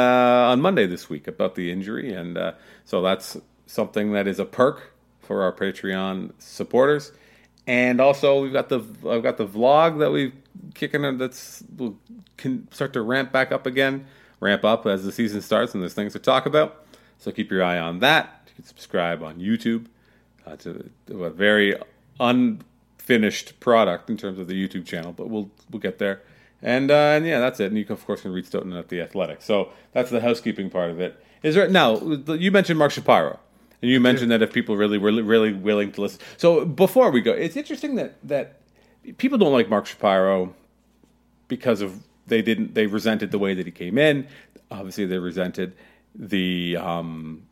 on 0.50 0.60
Monday 0.60 0.86
this 0.86 1.08
week 1.08 1.26
about 1.26 1.54
the 1.54 1.70
injury, 1.70 2.12
and 2.12 2.36
uh, 2.36 2.52
so 2.84 3.02
that's 3.02 3.36
something 3.66 4.12
that 4.12 4.26
is 4.26 4.38
a 4.38 4.44
perk 4.44 4.92
for 5.20 5.42
our 5.42 5.52
Patreon 5.52 6.32
supporters. 6.38 7.12
And 7.66 8.00
also, 8.00 8.42
we've 8.42 8.52
got 8.52 8.68
the 8.68 8.80
I've 9.08 9.22
got 9.22 9.36
the 9.36 9.46
vlog 9.46 9.98
that 10.00 10.10
we've 10.10 10.32
kicking 10.74 11.04
in 11.04 11.18
that's 11.18 11.62
will 11.76 11.98
can 12.36 12.70
start 12.72 12.92
to 12.94 13.02
ramp 13.02 13.32
back 13.32 13.52
up 13.52 13.66
again, 13.66 14.06
ramp 14.40 14.64
up 14.64 14.86
as 14.86 15.04
the 15.04 15.12
season 15.12 15.40
starts, 15.40 15.74
and 15.74 15.82
there's 15.82 15.94
things 15.94 16.12
to 16.14 16.18
talk 16.18 16.46
about. 16.46 16.84
So 17.18 17.30
keep 17.30 17.50
your 17.50 17.62
eye 17.62 17.78
on 17.78 18.00
that. 18.00 18.42
You 18.48 18.54
can 18.56 18.64
subscribe 18.64 19.22
on 19.22 19.38
YouTube 19.38 19.86
uh, 20.46 20.56
to, 20.56 20.90
to 21.06 21.24
a 21.24 21.30
very 21.30 21.76
unfinished 22.18 23.60
product 23.60 24.08
in 24.08 24.16
terms 24.16 24.38
of 24.38 24.48
the 24.48 24.54
YouTube 24.54 24.86
channel, 24.86 25.12
but 25.12 25.28
we'll 25.28 25.50
we'll 25.70 25.80
get 25.80 25.98
there. 25.98 26.22
And 26.62 26.90
uh, 26.90 26.94
and 26.94 27.26
yeah, 27.26 27.40
that's 27.40 27.60
it. 27.60 27.66
And 27.66 27.78
you 27.78 27.84
can, 27.84 27.94
of 27.94 28.04
course 28.04 28.22
can 28.22 28.32
read 28.32 28.44
Stoeten 28.44 28.78
at 28.78 28.88
the 28.88 29.00
Athletic. 29.00 29.42
So 29.42 29.70
that's 29.92 30.10
the 30.10 30.20
housekeeping 30.20 30.70
part 30.70 30.90
of 30.90 31.00
it. 31.00 31.22
Is 31.42 31.54
there 31.54 31.68
now? 31.68 31.98
You 31.98 32.50
mentioned 32.50 32.78
Mark 32.78 32.92
Shapiro, 32.92 33.38
and 33.80 33.90
you 33.90 33.98
mentioned 33.98 34.30
that 34.30 34.42
if 34.42 34.52
people 34.52 34.76
really 34.76 34.98
were 34.98 35.10
really 35.22 35.52
willing 35.52 35.92
to 35.92 36.02
listen. 36.02 36.20
So 36.36 36.64
before 36.66 37.10
we 37.10 37.22
go, 37.22 37.32
it's 37.32 37.56
interesting 37.56 37.94
that 37.94 38.16
that 38.24 38.60
people 39.16 39.38
don't 39.38 39.52
like 39.52 39.70
Mark 39.70 39.86
Shapiro 39.86 40.54
because 41.48 41.80
of 41.80 42.02
they 42.26 42.42
didn't 42.42 42.74
they 42.74 42.86
resented 42.86 43.30
the 43.30 43.38
way 43.38 43.54
that 43.54 43.64
he 43.64 43.72
came 43.72 43.96
in. 43.96 44.26
Obviously, 44.70 45.06
they 45.06 45.18
resented 45.18 45.74
the 46.14 46.76
um, 46.76 47.42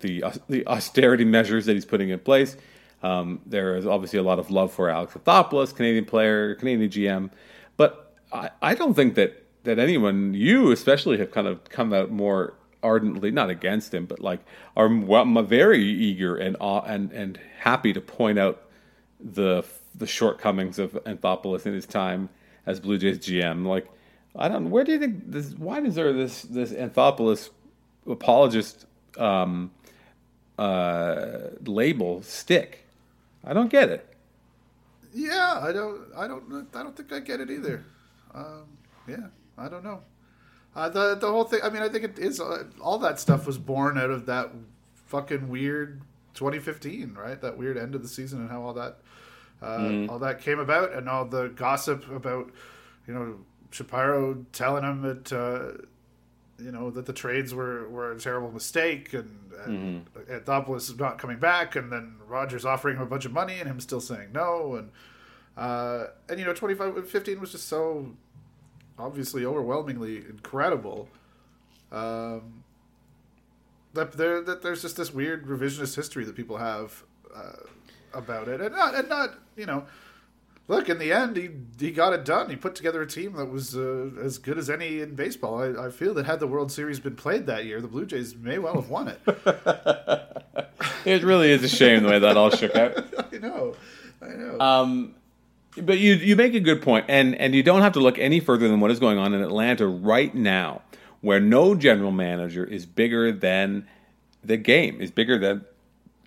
the 0.00 0.24
the 0.48 0.66
austerity 0.66 1.24
measures 1.24 1.66
that 1.66 1.74
he's 1.74 1.84
putting 1.84 2.10
in 2.10 2.18
place. 2.18 2.56
Um, 3.02 3.42
there 3.44 3.76
is 3.76 3.86
obviously 3.86 4.18
a 4.18 4.22
lot 4.22 4.38
of 4.38 4.50
love 4.50 4.72
for 4.72 4.88
Alex 4.88 5.14
Anthopoulos, 5.14 5.76
Canadian 5.76 6.06
player, 6.06 6.54
Canadian 6.54 6.90
GM, 6.90 7.30
but 7.76 8.03
I, 8.34 8.50
I 8.60 8.74
don't 8.74 8.94
think 8.94 9.14
that 9.14 9.42
that 9.62 9.78
anyone, 9.78 10.34
you 10.34 10.72
especially, 10.72 11.16
have 11.18 11.30
kind 11.30 11.46
of 11.46 11.64
come 11.64 11.94
out 11.94 12.10
more 12.10 12.54
ardently, 12.82 13.30
not 13.30 13.48
against 13.48 13.94
him, 13.94 14.04
but 14.04 14.20
like 14.20 14.40
are 14.76 14.88
very 15.42 15.82
eager 15.82 16.36
and 16.36 16.56
and 16.60 17.12
and 17.12 17.40
happy 17.58 17.92
to 17.92 18.00
point 18.00 18.38
out 18.38 18.62
the 19.20 19.64
the 19.94 20.06
shortcomings 20.06 20.78
of 20.78 20.92
Anthopoulos 21.04 21.66
in 21.66 21.72
his 21.72 21.86
time 21.86 22.28
as 22.66 22.80
Blue 22.80 22.98
Jays 22.98 23.18
GM. 23.20 23.66
Like, 23.66 23.88
I 24.36 24.48
don't. 24.48 24.70
Where 24.70 24.84
do 24.84 24.92
you 24.92 24.98
think 24.98 25.30
this? 25.30 25.52
Why 25.54 25.80
is 25.80 25.94
there 25.94 26.12
this 26.12 26.42
this 26.42 26.72
Anthopoulos 26.72 27.50
apologist 28.06 28.86
um, 29.16 29.70
uh, 30.58 31.38
label 31.64 32.22
stick? 32.22 32.84
I 33.44 33.52
don't 33.52 33.70
get 33.70 33.88
it. 33.90 34.06
Yeah, 35.14 35.60
I 35.62 35.70
don't, 35.70 36.00
I 36.16 36.26
don't, 36.26 36.66
I 36.74 36.82
don't 36.82 36.96
think 36.96 37.12
I 37.12 37.20
get 37.20 37.40
it 37.40 37.48
either. 37.48 37.84
Um, 38.34 38.64
yeah, 39.06 39.28
I 39.56 39.68
don't 39.68 39.84
know. 39.84 40.00
Uh, 40.74 40.88
the 40.88 41.14
the 41.14 41.30
whole 41.30 41.44
thing. 41.44 41.60
I 41.62 41.70
mean, 41.70 41.82
I 41.82 41.88
think 41.88 42.04
it 42.04 42.18
is. 42.18 42.40
Uh, 42.40 42.64
all 42.80 42.98
that 42.98 43.20
stuff 43.20 43.46
was 43.46 43.58
born 43.58 43.96
out 43.96 44.10
of 44.10 44.26
that 44.26 44.50
fucking 45.06 45.48
weird 45.48 46.00
2015, 46.34 47.14
right? 47.14 47.40
That 47.40 47.56
weird 47.56 47.78
end 47.78 47.94
of 47.94 48.02
the 48.02 48.08
season 48.08 48.40
and 48.40 48.50
how 48.50 48.62
all 48.62 48.74
that, 48.74 48.98
uh, 49.62 50.06
all 50.08 50.18
that 50.18 50.40
came 50.40 50.58
about, 50.58 50.92
and 50.92 51.08
all 51.08 51.24
the 51.24 51.48
gossip 51.48 52.10
about, 52.10 52.50
you 53.06 53.14
know, 53.14 53.36
Shapiro 53.70 54.44
telling 54.52 54.82
him 54.82 55.02
that, 55.02 55.32
uh, 55.32 55.84
you 56.62 56.72
know, 56.72 56.90
that 56.90 57.06
the 57.06 57.12
trades 57.12 57.54
were, 57.54 57.88
were 57.88 58.12
a 58.12 58.18
terrible 58.18 58.50
mistake, 58.50 59.12
and, 59.12 59.52
and 59.64 60.06
Anthopoulos 60.28 60.98
not 60.98 61.18
coming 61.18 61.38
back, 61.38 61.76
and 61.76 61.92
then 61.92 62.16
Rogers 62.26 62.64
offering 62.64 62.96
him 62.96 63.02
a 63.02 63.06
bunch 63.06 63.24
of 63.24 63.32
money, 63.32 63.58
and 63.60 63.68
him 63.68 63.80
still 63.80 64.00
saying 64.00 64.30
no, 64.32 64.74
and 64.74 64.90
uh, 65.56 66.08
and 66.28 66.40
you 66.40 66.44
know, 66.44 66.52
25, 66.52 67.08
15 67.08 67.40
was 67.40 67.52
just 67.52 67.68
so 67.68 68.16
obviously 68.98 69.44
overwhelmingly 69.44 70.18
incredible. 70.18 71.08
Um, 71.92 72.64
that 73.92 74.12
there 74.12 74.40
that 74.40 74.62
there's 74.62 74.82
just 74.82 74.96
this 74.96 75.12
weird 75.12 75.46
revisionist 75.46 75.94
history 75.94 76.24
that 76.24 76.34
people 76.34 76.56
have 76.56 77.04
uh, 77.34 77.52
about 78.12 78.48
it, 78.48 78.60
and 78.60 78.74
not 78.74 78.94
and 78.94 79.08
not 79.08 79.30
you 79.56 79.66
know. 79.66 79.84
Look, 80.66 80.88
in 80.88 80.98
the 80.98 81.12
end, 81.12 81.36
he 81.36 81.50
he 81.78 81.90
got 81.90 82.14
it 82.14 82.24
done. 82.24 82.48
He 82.48 82.56
put 82.56 82.74
together 82.74 83.02
a 83.02 83.06
team 83.06 83.34
that 83.34 83.46
was 83.46 83.76
uh, 83.76 84.10
as 84.22 84.38
good 84.38 84.56
as 84.56 84.70
any 84.70 85.00
in 85.00 85.14
baseball. 85.14 85.60
I, 85.60 85.86
I 85.88 85.90
feel 85.90 86.14
that 86.14 86.24
had 86.24 86.40
the 86.40 86.46
World 86.46 86.72
Series 86.72 86.98
been 86.98 87.16
played 87.16 87.44
that 87.46 87.66
year, 87.66 87.82
the 87.82 87.88
Blue 87.88 88.06
Jays 88.06 88.34
may 88.34 88.58
well 88.58 88.74
have 88.74 88.88
won 88.88 89.08
it. 89.08 89.20
It 91.04 91.22
really 91.22 91.50
is 91.50 91.62
a 91.62 91.68
shame 91.68 92.02
the 92.02 92.08
way 92.08 92.18
that 92.18 92.36
all 92.36 92.50
shook 92.50 92.74
out. 92.76 92.96
I 93.32 93.36
know, 93.36 93.74
I 94.22 94.28
know. 94.28 94.58
Um, 94.58 95.14
but 95.76 95.98
you 95.98 96.14
you 96.14 96.36
make 96.36 96.54
a 96.54 96.60
good 96.60 96.82
point, 96.82 97.06
and 97.08 97.34
and 97.36 97.54
you 97.54 97.62
don't 97.62 97.82
have 97.82 97.92
to 97.94 98.00
look 98.00 98.18
any 98.18 98.40
further 98.40 98.68
than 98.68 98.80
what 98.80 98.90
is 98.90 98.98
going 98.98 99.18
on 99.18 99.34
in 99.34 99.42
Atlanta 99.42 99.86
right 99.86 100.34
now, 100.34 100.82
where 101.20 101.40
no 101.40 101.74
general 101.74 102.12
manager 102.12 102.64
is 102.64 102.86
bigger 102.86 103.32
than 103.32 103.86
the 104.42 104.56
game, 104.56 105.00
is 105.00 105.10
bigger 105.10 105.38
than, 105.38 105.64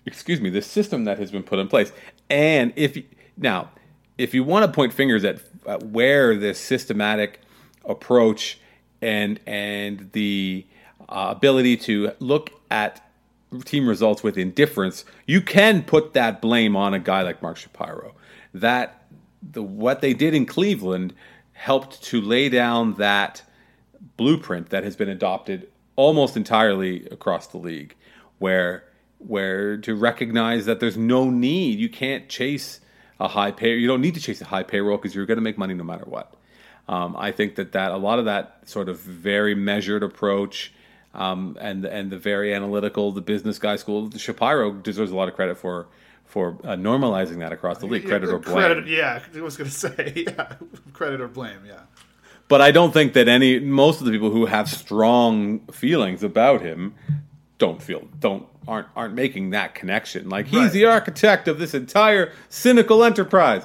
excuse 0.04 0.40
me, 0.40 0.50
the 0.50 0.62
system 0.62 1.04
that 1.04 1.18
has 1.18 1.30
been 1.30 1.42
put 1.42 1.58
in 1.58 1.68
place. 1.68 1.92
And 2.28 2.72
if 2.76 2.98
now, 3.36 3.70
if 4.18 4.34
you 4.34 4.44
want 4.44 4.66
to 4.66 4.72
point 4.72 4.92
fingers 4.92 5.24
at, 5.24 5.40
at 5.66 5.82
where 5.84 6.36
this 6.36 6.58
systematic 6.58 7.40
approach 7.84 8.58
and 9.00 9.40
and 9.46 10.10
the 10.12 10.66
uh, 11.08 11.32
ability 11.36 11.76
to 11.76 12.12
look 12.18 12.50
at 12.70 13.04
team 13.64 13.88
results 13.88 14.22
with 14.22 14.36
indifference, 14.36 15.04
you 15.26 15.40
can 15.40 15.82
put 15.82 16.12
that 16.12 16.42
blame 16.42 16.76
on 16.76 16.92
a 16.92 16.98
guy 16.98 17.22
like 17.22 17.42
Mark 17.42 17.56
Shapiro. 17.56 18.14
That 18.52 18.97
the 19.42 19.62
what 19.62 20.00
they 20.00 20.14
did 20.14 20.34
in 20.34 20.46
Cleveland 20.46 21.14
helped 21.52 22.02
to 22.04 22.20
lay 22.20 22.48
down 22.48 22.94
that 22.94 23.42
blueprint 24.16 24.70
that 24.70 24.84
has 24.84 24.96
been 24.96 25.08
adopted 25.08 25.68
almost 25.96 26.36
entirely 26.36 27.06
across 27.06 27.48
the 27.48 27.58
league, 27.58 27.94
where 28.38 28.84
where 29.18 29.76
to 29.78 29.96
recognize 29.96 30.64
that 30.66 30.78
there's 30.78 30.96
no 30.96 31.28
need, 31.28 31.78
you 31.78 31.88
can't 31.88 32.28
chase 32.28 32.80
a 33.18 33.26
high 33.26 33.50
pay, 33.50 33.76
you 33.76 33.88
don't 33.88 34.00
need 34.00 34.14
to 34.14 34.20
chase 34.20 34.40
a 34.40 34.44
high 34.44 34.62
payroll 34.62 34.96
because 34.96 35.14
you're 35.14 35.26
going 35.26 35.38
to 35.38 35.42
make 35.42 35.58
money 35.58 35.74
no 35.74 35.82
matter 35.82 36.04
what. 36.04 36.34
Um, 36.88 37.16
I 37.18 37.32
think 37.32 37.56
that 37.56 37.72
that 37.72 37.90
a 37.90 37.96
lot 37.96 38.20
of 38.20 38.26
that 38.26 38.60
sort 38.66 38.88
of 38.88 39.00
very 39.00 39.54
measured 39.54 40.02
approach. 40.02 40.72
Um, 41.14 41.56
and 41.60 41.84
and 41.84 42.10
the 42.10 42.18
very 42.18 42.54
analytical, 42.54 43.10
the 43.12 43.22
business 43.22 43.58
guy 43.58 43.76
school, 43.76 44.10
Shapiro 44.16 44.72
deserves 44.72 45.10
a 45.10 45.16
lot 45.16 45.26
of 45.26 45.34
credit 45.34 45.56
for 45.56 45.88
for 46.28 46.58
uh, 46.62 46.76
normalizing 46.76 47.38
that 47.38 47.52
across 47.52 47.78
the 47.78 47.86
league. 47.86 48.06
Credit 48.06 48.28
or 48.28 48.38
blame. 48.38 48.54
Credit, 48.56 48.86
yeah, 48.86 49.20
I 49.34 49.40
was 49.40 49.56
going 49.56 49.68
to 49.70 49.74
say, 49.76 50.12
yeah, 50.14 50.52
credit 50.92 51.20
or 51.20 51.28
blame, 51.28 51.60
yeah. 51.66 51.80
But 52.48 52.60
I 52.62 52.70
don't 52.70 52.92
think 52.92 53.12
that 53.14 53.28
any 53.28 53.58
most 53.58 54.00
of 54.00 54.06
the 54.06 54.12
people 54.12 54.30
who 54.30 54.46
have 54.46 54.68
strong 54.70 55.60
feelings 55.72 56.22
about 56.22 56.62
him 56.62 56.94
don't 57.58 57.82
feel 57.82 58.08
don't 58.20 58.46
aren't 58.66 58.86
aren't 58.96 59.14
making 59.14 59.50
that 59.50 59.74
connection. 59.74 60.28
Like 60.30 60.46
he's 60.46 60.58
Right. 60.60 60.72
the 60.72 60.84
architect 60.86 61.48
of 61.48 61.58
this 61.58 61.74
entire 61.74 62.32
cynical 62.48 63.04
enterprise. 63.04 63.64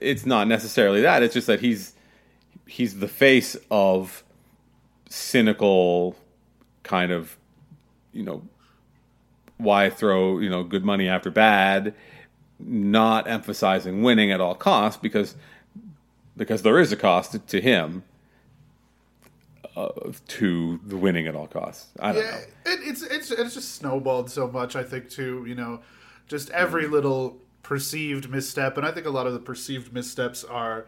It's 0.00 0.26
not 0.26 0.48
necessarily 0.48 1.02
that. 1.02 1.22
It's 1.22 1.34
just 1.34 1.46
that 1.46 1.60
he's 1.60 1.92
he's 2.66 2.98
the 2.98 3.08
face 3.08 3.56
of 3.70 4.24
cynical 5.08 6.16
kind 6.82 7.12
of 7.12 7.36
you 8.12 8.22
know 8.22 8.42
why 9.58 9.90
throw 9.90 10.38
you 10.38 10.50
know 10.50 10.62
good 10.62 10.84
money 10.84 11.08
after 11.08 11.30
bad, 11.30 11.94
not 12.58 13.28
emphasizing 13.28 14.02
winning 14.02 14.30
at 14.30 14.40
all 14.40 14.54
costs 14.54 15.00
because 15.00 15.34
because 16.36 16.62
there 16.62 16.78
is 16.78 16.92
a 16.92 16.96
cost 16.96 17.48
to, 17.48 17.60
him 17.60 18.02
uh, 19.74 19.88
to 20.28 20.78
the 20.84 20.96
winning 20.96 21.26
at 21.26 21.34
all 21.34 21.46
costs. 21.46 21.88
I 21.98 22.12
don't 22.12 22.24
yeah, 22.24 22.30
know. 22.30 22.72
it, 22.72 22.80
it's 22.82 23.02
it's 23.02 23.30
it's 23.30 23.54
just 23.54 23.74
snowballed 23.74 24.30
so 24.30 24.48
much. 24.48 24.76
I 24.76 24.82
think 24.82 25.10
too. 25.10 25.44
You 25.46 25.54
know, 25.54 25.80
just 26.28 26.50
every 26.50 26.86
little 26.86 27.38
perceived 27.62 28.30
misstep, 28.30 28.76
and 28.76 28.86
I 28.86 28.92
think 28.92 29.06
a 29.06 29.10
lot 29.10 29.26
of 29.26 29.32
the 29.32 29.40
perceived 29.40 29.92
missteps 29.92 30.44
are 30.44 30.86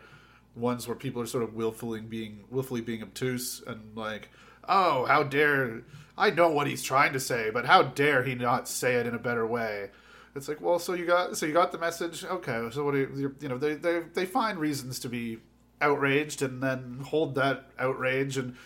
ones 0.54 0.88
where 0.88 0.96
people 0.96 1.22
are 1.22 1.26
sort 1.26 1.44
of 1.44 1.54
willfully 1.54 2.00
being 2.00 2.44
willfully 2.50 2.80
being 2.80 3.02
obtuse 3.02 3.62
and 3.66 3.96
like, 3.96 4.28
oh, 4.68 5.06
how 5.06 5.22
dare 5.22 5.82
I 6.18 6.30
know 6.30 6.50
what 6.50 6.66
he's 6.66 6.82
trying 6.82 7.12
to 7.14 7.20
say, 7.20 7.50
but 7.50 7.64
how 7.64 7.82
dare 7.82 8.22
he 8.24 8.34
not 8.34 8.68
say 8.68 8.96
it 8.96 9.06
in 9.06 9.14
a 9.14 9.18
better 9.18 9.46
way? 9.46 9.90
It's 10.34 10.48
like, 10.48 10.60
well, 10.60 10.78
so 10.78 10.92
you 10.92 11.06
got 11.06 11.36
so 11.36 11.46
you 11.46 11.52
got 11.52 11.72
the 11.72 11.78
message. 11.78 12.24
Okay, 12.24 12.68
so 12.72 12.84
what 12.84 12.92
do 12.92 12.98
you, 12.98 13.34
you 13.40 13.48
know? 13.48 13.58
They 13.58 13.74
they 13.74 14.00
they 14.12 14.26
find 14.26 14.58
reasons 14.58 14.98
to 15.00 15.08
be 15.08 15.38
outraged 15.80 16.42
and 16.42 16.62
then 16.62 17.00
hold 17.06 17.34
that 17.36 17.70
outrage 17.78 18.36
and 18.36 18.56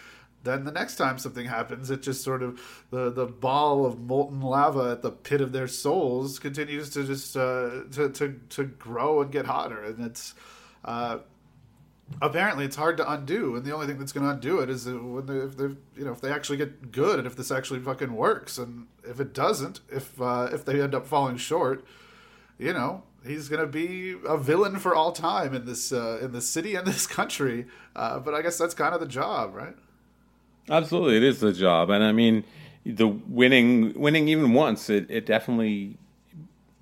then 0.45 0.65
the 0.65 0.73
next 0.73 0.97
time 0.97 1.19
something 1.19 1.47
happens 1.47 1.91
it 1.91 2.03
just 2.03 2.23
sort 2.23 2.43
of 2.43 2.61
the 2.91 3.11
the 3.11 3.27
ball 3.27 3.85
of 3.87 4.01
molten 4.01 4.41
lava 4.41 4.93
at 4.93 5.03
the 5.03 5.11
pit 5.11 5.41
of 5.41 5.53
their 5.53 5.69
souls 5.69 6.39
continues 6.39 6.91
to 6.91 7.05
just 7.05 7.37
uh, 7.37 7.83
to, 7.91 8.09
to 8.09 8.41
to 8.49 8.65
grow 8.65 9.21
and 9.21 9.31
get 9.31 9.47
hotter 9.47 9.85
and 9.85 10.05
it's 10.05 10.35
uh, 10.85 11.19
apparently 12.21 12.65
it's 12.65 12.77
hard 12.77 12.97
to 12.97 13.11
undo 13.11 13.57
and 13.57 13.65
the 13.65 13.73
only 13.73 13.87
thing 13.87 13.99
that's 13.99 14.13
going 14.13 14.27
to 14.27 14.33
undo 14.33 14.61
it 14.61 14.69
is 14.69 14.87
when 14.87 15.27
they, 15.27 15.37
if 15.37 15.57
they 15.57 15.65
you 15.97 16.05
know 16.05 16.13
if 16.13 16.21
they 16.21 16.31
actually 16.31 16.59
get 16.59 16.93
good 16.93 17.19
and 17.19 17.27
if 17.27 17.37
this 17.37 17.51
actually 17.51 17.81
fucking 17.81 18.15
works 18.15 18.59
and 18.59 18.87
if 19.05 19.21
it 19.21 19.33
doesn't 19.33 19.81
if 19.91 20.21
uh, 20.21 20.49
if 20.53 20.65
they 20.65 20.81
end 20.81 20.95
up 20.95 21.07
falling 21.07 21.37
short 21.37 21.85
you 22.59 22.73
know 22.73 23.03
he's 23.25 23.49
going 23.49 23.61
to 23.61 23.67
be 23.67 24.17
a 24.27 24.37
villain 24.37 24.79
for 24.79 24.95
all 24.95 25.13
time 25.13 25.55
in 25.55 25.65
this 25.65 25.93
uh, 25.93 26.19
in 26.21 26.33
this 26.33 26.47
city 26.47 26.75
and 26.75 26.87
this 26.89 27.07
country 27.07 27.67
uh, 27.97 28.19
but 28.19 28.35
i 28.35 28.43
guess 28.43 28.59
that's 28.59 28.75
kind 28.75 28.95
of 28.95 29.01
the 29.01 29.07
job 29.07 29.55
right 29.55 29.77
Absolutely, 30.71 31.17
it 31.17 31.25
is 31.25 31.41
the 31.41 31.53
job, 31.53 31.91
and 31.91 32.05
I 32.05 32.13
mean, 32.13 32.45
the 32.87 33.09
winning, 33.09 33.93
winning 33.95 34.29
even 34.29 34.53
once, 34.53 34.89
it, 34.89 35.11
it 35.11 35.27
definitely 35.27 35.97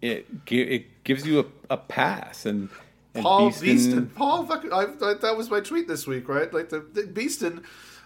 it 0.02 0.26
it 0.48 1.04
gives 1.04 1.26
you 1.26 1.40
a, 1.40 1.44
a 1.74 1.76
pass. 1.78 2.44
And, 2.44 2.68
and 2.68 2.70
Paul 3.14 3.50
Beeston- 3.50 3.60
Beeston. 3.62 4.06
Paul, 4.14 4.46
fucking, 4.46 4.72
I, 4.72 4.86
I, 5.02 5.14
that 5.14 5.36
was 5.36 5.50
my 5.50 5.60
tweet 5.60 5.88
this 5.88 6.06
week, 6.06 6.28
right? 6.28 6.52
Like 6.52 6.68
the, 6.68 6.80
the 6.80 7.06
Beeston, 7.06 7.64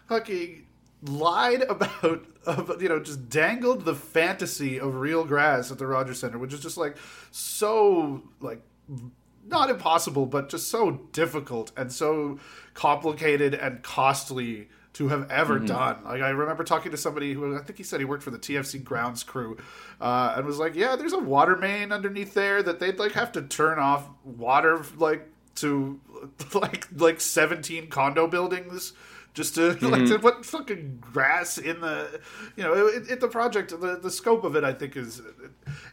fucking 0.09 0.66
lied 1.02 1.62
about, 1.68 2.26
about, 2.46 2.80
you 2.80 2.88
know, 2.88 3.00
just 3.00 3.28
dangled 3.28 3.84
the 3.84 3.94
fantasy 3.94 4.78
of 4.78 4.94
real 4.94 5.24
grass 5.24 5.70
at 5.70 5.78
the 5.78 5.86
Rogers 5.86 6.20
Center, 6.20 6.38
which 6.38 6.52
is 6.52 6.61
just 6.61 6.76
like 6.76 6.96
so 7.30 8.22
like 8.40 8.62
not 9.46 9.70
impossible, 9.70 10.26
but 10.26 10.48
just 10.48 10.68
so 10.68 10.92
difficult 11.12 11.72
and 11.76 11.92
so 11.92 12.38
complicated 12.72 13.55
and 13.55 13.82
costly 13.82 14.68
to 14.95 15.09
have 15.09 15.30
ever 15.30 15.59
done. 15.59 15.99
Like 16.05 16.22
I 16.22 16.30
remember 16.30 16.64
talking 16.64 16.92
to 16.92 16.97
somebody 16.97 17.34
who 17.34 17.57
I 17.57 17.61
think 17.61 17.78
he 17.78 17.84
said 17.84 18.01
he 18.01 18.05
worked 18.05 18.22
for 18.22 18.30
the 18.30 18.38
TFC 18.38 18.82
grounds 18.82 19.22
crew, 19.22 19.59
uh, 20.01 20.34
and 20.36 20.47
was 20.47 20.59
like, 20.59 20.74
"Yeah, 20.74 20.97
there's 20.97 21.12
a 21.12 21.18
water 21.18 21.57
main 21.57 21.92
underneath 21.92 22.34
there 22.34 22.62
that 22.62 22.78
they'd 22.78 22.99
like 22.99 23.12
have 23.12 23.32
to 23.32 23.42
turn 23.42 23.78
off 23.78 24.09
water 24.24 24.84
like 24.97 25.28
to 25.57 26.01
like 26.55 26.88
like 26.97 27.20
17 27.20 27.88
condo 27.88 28.26
buildings." 28.26 28.92
Just 29.35 29.57
to 29.57 29.68
like 29.72 29.80
mm-hmm. 29.80 30.07
to 30.07 30.18
put 30.20 30.47
fucking 30.47 30.99
grass 31.01 31.59
in 31.59 31.80
the, 31.80 32.20
you 32.57 32.62
know, 32.62 32.72
it, 32.72 33.11
it, 33.11 33.20
the 33.20 33.28
project, 33.28 33.70
the, 33.70 33.99
the 34.01 34.11
scope 34.11 34.45
of 34.45 34.55
it, 34.55 34.62
I 34.62 34.72
think 34.72 34.97
is, 34.97 35.20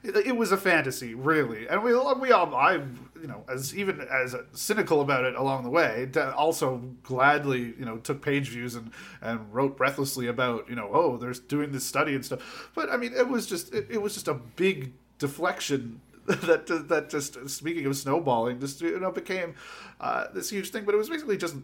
it, 0.04 0.16
it 0.16 0.38
was 0.38 0.52
a 0.52 0.58
fantasy, 0.58 1.16
really, 1.16 1.68
and 1.68 1.84
we 1.84 1.94
we 2.20 2.32
all 2.32 2.54
I 2.54 2.74
you 2.76 3.28
know 3.28 3.44
as 3.50 3.76
even 3.76 4.02
as 4.02 4.36
cynical 4.54 5.02
about 5.02 5.26
it 5.26 5.36
along 5.36 5.64
the 5.64 5.70
way, 5.72 6.08
also 6.36 6.78
gladly 7.04 7.74
you 7.80 7.86
know 7.86 7.98
took 7.98 8.22
page 8.22 8.50
views 8.50 8.76
and 8.76 8.92
and 9.22 9.52
wrote 9.54 9.76
breathlessly 9.76 10.28
about 10.28 10.70
you 10.70 10.76
know 10.76 10.90
oh 10.94 11.18
there's 11.18 11.40
doing 11.40 11.72
this 11.72 11.84
study 11.84 12.14
and 12.14 12.24
stuff, 12.24 12.70
but 12.76 12.92
I 12.92 12.98
mean 12.98 13.14
it 13.14 13.28
was 13.28 13.48
just 13.48 13.74
it, 13.74 13.88
it 13.90 14.02
was 14.02 14.14
just 14.14 14.28
a 14.28 14.36
big 14.36 14.94
deflection 15.18 16.02
that 16.26 16.68
that 16.90 17.10
just 17.10 17.50
speaking 17.50 17.86
of 17.86 17.96
snowballing 17.96 18.60
just 18.60 18.82
you 18.82 19.00
know 19.00 19.12
became 19.12 19.56
uh, 20.00 20.26
this 20.34 20.50
huge 20.50 20.70
thing. 20.70 20.86
But 20.86 20.94
it 20.94 20.98
was 20.98 21.10
basically 21.10 21.38
just 21.38 21.56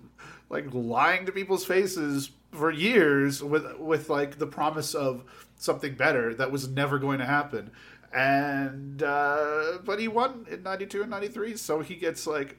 like 0.50 0.66
lying 0.74 1.26
to 1.26 1.32
people's 1.32 1.66
faces 1.66 2.32
for 2.52 2.72
years 2.72 3.44
with 3.44 3.78
with 3.78 4.10
like 4.10 4.40
the 4.40 4.48
promise 4.48 4.96
of 4.96 5.24
something 5.58 5.96
better 5.96 6.34
that 6.36 6.52
was 6.52 6.68
never 6.68 6.98
going 7.00 7.20
to 7.20 7.26
happen. 7.26 7.72
And 8.14 9.04
uh, 9.04 9.80
but 9.84 10.00
he 10.00 10.08
won 10.08 10.46
in 10.50 10.64
92 10.64 11.02
and 11.02 11.12
93 11.12 11.56
so 11.58 11.82
he 11.82 11.96
gets 11.96 12.26
like 12.26 12.58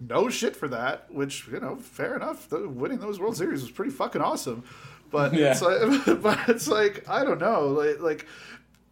no 0.00 0.28
shit 0.28 0.54
for 0.56 0.68
that 0.68 1.12
which 1.12 1.46
you 1.48 1.60
know 1.60 1.76
fair 1.76 2.16
enough. 2.16 2.48
The, 2.48 2.68
winning 2.68 2.98
those 2.98 3.20
world 3.20 3.36
series 3.36 3.62
was 3.62 3.70
pretty 3.70 3.90
fucking 3.92 4.20
awesome. 4.22 4.64
But 5.10 5.34
Yeah. 5.34 5.52
it's 5.52 5.62
like 5.62 6.22
but 6.22 6.48
it's 6.48 6.66
like 6.68 7.08
i 7.08 7.24
don't 7.24 7.40
know. 7.40 7.68
Like 7.68 8.00
like 8.00 8.26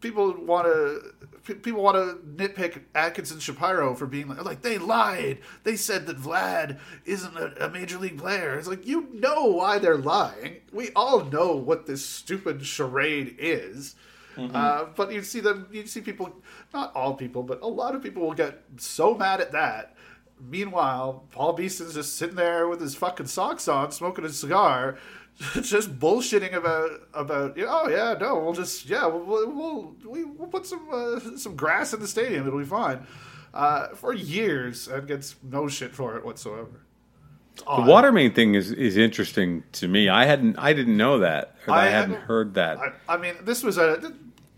people 0.01 0.34
want 0.44 0.66
to 0.66 1.55
people 1.55 1.82
want 1.82 1.97
to 1.97 2.26
nitpick 2.26 2.82
Atkins 2.94 3.30
and 3.30 3.40
Shapiro 3.40 3.94
for 3.94 4.07
being 4.07 4.28
like, 4.28 4.44
like 4.44 4.62
they 4.62 4.78
lied. 4.78 5.38
They 5.64 5.76
said 5.76 6.07
that 6.07 6.18
Vlad 6.18 6.78
isn't 7.05 7.36
a, 7.36 7.66
a 7.66 7.70
major 7.70 7.99
league 7.99 8.18
player. 8.18 8.59
It's 8.59 8.68
like 8.68 8.86
you 8.86 9.09
know 9.12 9.44
why 9.44 9.78
they're 9.78 9.97
lying. 9.97 10.57
We 10.72 10.90
all 10.94 11.24
know 11.24 11.55
what 11.55 11.86
this 11.86 12.05
stupid 12.05 12.64
charade 12.66 13.36
is. 13.38 13.94
Uh, 14.55 14.86
but 14.94 15.12
you 15.12 15.22
see 15.22 15.40
them, 15.40 15.66
you 15.72 15.86
see 15.86 16.03
people, 16.03 16.30
not 16.74 16.94
all 16.94 17.14
people, 17.14 17.42
but 17.42 17.62
a 17.62 17.66
lot 17.66 17.94
of 17.94 18.03
people 18.03 18.22
will 18.22 18.34
get 18.34 18.62
so 18.76 19.14
mad 19.14 19.40
at 19.40 19.53
that. 19.53 19.97
Meanwhile, 20.38 21.24
Paul 21.30 21.57
Beeston's 21.57 21.94
just 21.94 22.16
sitting 22.16 22.36
there 22.36 22.68
with 22.68 22.80
his 22.82 22.94
fucking 22.94 23.28
socks 23.28 23.66
on, 23.66 23.92
smoking 23.92 24.26
a 24.26 24.28
cigar, 24.28 24.99
just 25.62 25.99
bullshitting 25.99 26.55
about 26.55 26.91
about 27.12 27.57
you 27.57 27.64
know, 27.64 27.82
oh 27.84 27.89
yeah 27.89 28.14
no 28.18 28.39
we'll 28.39 28.55
just 28.55 28.89
yeah 28.89 29.07
we'll 29.07 29.51
we'll, 29.53 29.95
we'll, 30.05 30.49
put 30.49 30.64
some 30.64 30.89
uh, 30.91 31.20
some 31.37 31.55
grass 31.55 31.93
in 31.93 32.01
the 32.01 32.09
stadium 32.09 32.47
it'll 32.47 32.59
be 32.59 32.64
fine 32.64 33.07
uh, 33.57 33.89
for 33.89 34.12
years 34.12 34.87
and 34.89 35.09
gets 35.09 35.37
no 35.43 35.68
shit 35.68 35.95
for 35.95 36.16
it 36.16 36.24
whatsoever. 36.24 36.80
the 37.57 37.82
water 37.82 38.12
main 38.12 38.32
thing 38.32 38.55
is 38.55 38.70
is 38.70 38.97
interesting 38.97 39.64
to 39.72 39.89
me. 39.89 40.09
I 40.09 40.26
hadn't 40.26 40.59
I 40.59 40.72
didn't 40.72 40.97
know 40.97 41.18
that. 41.18 41.57
I, 41.66 41.87
I 41.87 41.89
hadn't 41.89 42.20
heard 42.20 42.55
that. 42.55 42.78
I, 42.78 42.93
I 43.09 43.16
mean, 43.16 43.34
this 43.43 43.62
was 43.62 43.78
a 43.78 44.12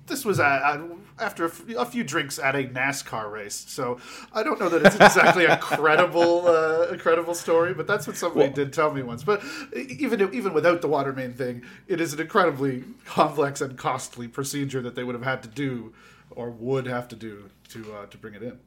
this 0.07 0.24
was 0.24 0.41
a 0.41 0.85
after 1.21 1.45
a, 1.45 1.49
f- 1.49 1.62
a 1.77 1.85
few 1.85 2.05
drinks 2.05 2.39
at 2.39 2.55
a 2.55 2.64
NASCAR 2.64 3.31
race, 3.31 3.64
so 3.69 3.99
I 4.33 4.43
don't 4.43 4.59
know 4.61 4.69
that 4.69 4.85
it's 4.87 4.97
exactly 4.97 5.45
a 5.45 5.57
credible 5.59 6.47
uh, 6.47 6.89
a 6.91 6.99
credible 6.99 7.35
story, 7.35 7.75
but 7.75 7.87
that's 7.87 8.07
what 8.07 8.16
somebody 8.16 8.47
Well- 8.47 8.55
did 8.55 8.73
tell 8.73 8.93
me 8.93 9.03
once. 9.03 9.23
But 9.25 9.43
even 9.75 10.33
even 10.35 10.53
without 10.53 10.81
the 10.83 10.89
water 10.89 11.12
main 11.12 11.33
thing, 11.35 11.62
it 11.87 12.01
is 12.01 12.12
an 12.12 12.21
incredibly 12.21 12.85
complex 13.05 13.61
and 13.61 13.77
costly 13.77 14.29
procedure 14.29 14.81
that 14.83 14.95
they 14.95 15.05
would 15.05 15.14
have 15.14 15.25
had 15.25 15.43
to 15.43 15.49
do 15.49 15.93
or 16.31 16.51
would 16.51 16.87
have 16.87 17.09
to 17.09 17.16
do 17.16 17.51
to 17.71 17.93
uh, 17.95 18.07
to 18.07 18.16
bring 18.19 18.35
it 18.35 18.43
in. 18.43 18.59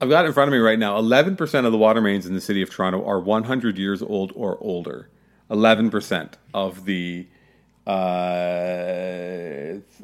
I've 0.00 0.10
got 0.10 0.24
it 0.24 0.28
in 0.28 0.34
front 0.34 0.48
of 0.48 0.52
me 0.52 0.58
right 0.58 0.78
now. 0.78 0.98
Eleven 0.98 1.36
percent 1.36 1.64
of 1.66 1.72
the 1.72 1.78
water 1.78 2.00
mains 2.00 2.26
in 2.26 2.34
the 2.34 2.40
city 2.40 2.60
of 2.62 2.68
Toronto 2.70 3.04
are 3.06 3.18
100 3.20 3.78
years 3.78 4.02
old 4.02 4.32
or 4.34 4.58
older. 4.60 5.08
Eleven 5.50 5.88
percent 5.90 6.36
of 6.52 6.84
the, 6.84 7.26
uh, 7.86 7.90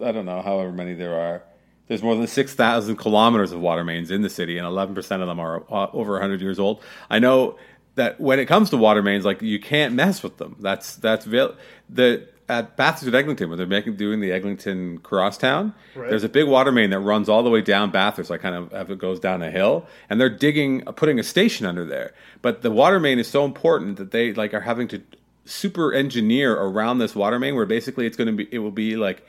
I 0.02 0.12
don't 0.12 0.24
know, 0.24 0.40
however 0.42 0.72
many 0.72 0.94
there 0.94 1.14
are. 1.18 1.42
There's 1.88 2.02
more 2.02 2.14
than 2.14 2.26
6,000 2.26 2.96
kilometers 2.96 3.52
of 3.52 3.60
water 3.60 3.84
mains 3.84 4.10
in 4.10 4.22
the 4.22 4.30
city, 4.30 4.56
and 4.56 4.66
11 4.66 4.94
percent 4.94 5.22
of 5.22 5.28
them 5.28 5.40
are 5.40 5.64
uh, 5.70 5.88
over 5.92 6.12
100 6.12 6.40
years 6.40 6.58
old. 6.58 6.82
I 7.10 7.18
know 7.18 7.58
that 7.94 8.20
when 8.20 8.38
it 8.38 8.46
comes 8.46 8.70
to 8.70 8.76
water 8.76 9.02
mains, 9.02 9.24
like 9.24 9.42
you 9.42 9.60
can't 9.60 9.94
mess 9.94 10.22
with 10.22 10.38
them. 10.38 10.56
That's 10.60 10.96
that's 10.96 11.24
the 11.24 12.28
at 12.48 12.76
Bathurst 12.76 13.08
at 13.08 13.14
Eglinton, 13.14 13.48
where 13.48 13.56
they're 13.56 13.66
making 13.66 13.96
doing 13.96 14.20
the 14.20 14.32
Eglinton 14.32 14.98
Crosstown. 14.98 15.74
Right. 15.94 16.10
There's 16.10 16.24
a 16.24 16.28
big 16.28 16.46
water 16.46 16.72
main 16.72 16.90
that 16.90 17.00
runs 17.00 17.28
all 17.28 17.42
the 17.42 17.50
way 17.50 17.62
down 17.62 17.90
Bathurst, 17.90 18.30
like 18.30 18.40
kind 18.40 18.54
of 18.54 18.72
as 18.72 18.90
it 18.90 18.98
goes 18.98 19.20
down 19.20 19.42
a 19.42 19.50
hill, 19.50 19.86
and 20.10 20.20
they're 20.20 20.28
digging, 20.28 20.86
uh, 20.86 20.92
putting 20.92 21.18
a 21.18 21.22
station 21.22 21.66
under 21.66 21.84
there. 21.84 22.12
But 22.42 22.62
the 22.62 22.70
water 22.70 23.00
main 23.00 23.18
is 23.18 23.28
so 23.28 23.44
important 23.44 23.96
that 23.96 24.10
they 24.10 24.32
like 24.32 24.54
are 24.54 24.60
having 24.60 24.88
to 24.88 25.02
super 25.44 25.92
engineer 25.92 26.54
around 26.54 26.98
this 26.98 27.14
water 27.14 27.38
main, 27.38 27.54
where 27.54 27.66
basically 27.66 28.06
it's 28.06 28.16
going 28.16 28.28
to 28.28 28.44
be, 28.44 28.48
it 28.52 28.58
will 28.58 28.70
be 28.70 28.96
like 28.96 29.26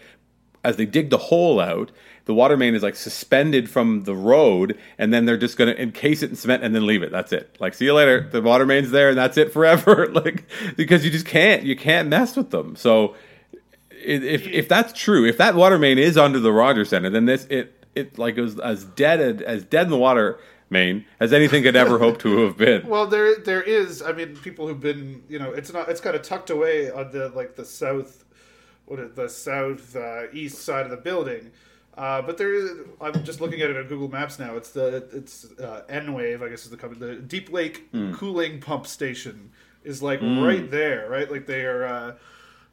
as 0.63 0.77
they 0.77 0.85
dig 0.85 1.09
the 1.09 1.17
hole 1.17 1.59
out, 1.59 1.91
the 2.25 2.33
water 2.33 2.55
main 2.55 2.73
is 2.75 2.83
like 2.83 2.95
suspended 2.95 3.69
from 3.69 4.03
the 4.03 4.15
road, 4.15 4.77
and 4.97 5.13
then 5.13 5.25
they're 5.25 5.37
just 5.37 5.57
going 5.57 5.73
to 5.73 5.81
encase 5.81 6.23
it 6.23 6.29
in 6.29 6.35
cement 6.35 6.63
and 6.63 6.73
then 6.73 6.85
leave 6.85 7.03
it. 7.03 7.11
That's 7.11 7.33
it. 7.33 7.57
Like, 7.59 7.73
see 7.73 7.85
you 7.85 7.93
later. 7.93 8.29
The 8.31 8.41
water 8.41 8.65
main's 8.65 8.91
there, 8.91 9.09
and 9.09 9.17
that's 9.17 9.37
it 9.37 9.51
forever. 9.51 10.07
like, 10.11 10.45
because 10.77 11.03
you 11.03 11.11
just 11.11 11.25
can't, 11.25 11.63
you 11.63 11.75
can't 11.75 12.07
mess 12.07 12.35
with 12.35 12.51
them. 12.51 12.75
So, 12.75 13.15
if 13.91 14.47
if 14.47 14.67
that's 14.67 14.93
true, 14.93 15.25
if 15.25 15.37
that 15.37 15.55
water 15.55 15.77
main 15.77 15.97
is 15.97 16.17
under 16.17 16.39
the 16.39 16.51
Rogers 16.51 16.89
Center, 16.89 17.09
then 17.09 17.25
this 17.25 17.45
it 17.49 17.85
it 17.95 18.17
like 18.17 18.37
was 18.37 18.59
as 18.59 18.83
dead 18.83 19.41
as 19.41 19.63
dead 19.63 19.85
in 19.85 19.91
the 19.91 19.97
water 19.97 20.39
main 20.69 21.05
as 21.19 21.31
anything 21.31 21.63
could 21.63 21.75
ever 21.75 21.99
hope 21.99 22.19
to 22.19 22.45
have 22.45 22.57
been. 22.57 22.87
Well, 22.87 23.07
there 23.07 23.37
there 23.37 23.61
is. 23.61 24.01
I 24.01 24.11
mean, 24.11 24.35
people 24.35 24.67
who've 24.67 24.79
been, 24.79 25.23
you 25.29 25.39
know, 25.39 25.51
it's 25.51 25.71
not. 25.71 25.89
It's 25.89 26.01
kind 26.01 26.15
of 26.15 26.21
tucked 26.21 26.49
away 26.49 26.91
on 26.91 27.11
the 27.11 27.29
like 27.29 27.55
the 27.55 27.65
south, 27.65 28.25
what 28.85 28.99
is 28.99 29.13
the 29.15 29.29
south 29.29 29.95
uh, 29.95 30.23
east 30.33 30.59
side 30.59 30.85
of 30.85 30.91
the 30.91 30.97
building. 30.97 31.51
Uh, 31.97 32.21
but 32.23 32.37
there 32.37 32.53
is. 32.53 32.71
I'm 32.99 33.23
just 33.23 33.39
looking 33.41 33.61
at 33.61 33.69
it 33.69 33.77
on 33.77 33.83
Google 33.87 34.09
Maps 34.09 34.39
now. 34.39 34.55
It's 34.55 34.71
the 34.71 35.07
it's 35.13 35.45
uh, 35.59 35.83
Enwave, 35.89 36.41
I 36.41 36.49
guess 36.49 36.63
is 36.65 36.71
the 36.71 36.77
company. 36.77 36.99
The 37.15 37.15
Deep 37.21 37.51
Lake 37.51 37.91
cooling 38.13 38.59
pump 38.59 38.87
station 38.87 39.51
is 39.83 40.01
like 40.01 40.19
right 40.21 40.69
there, 40.71 41.07
right? 41.09 41.29
Like 41.31 41.45
they 41.45 41.65
are. 41.65 41.85
Uh, 41.85 42.13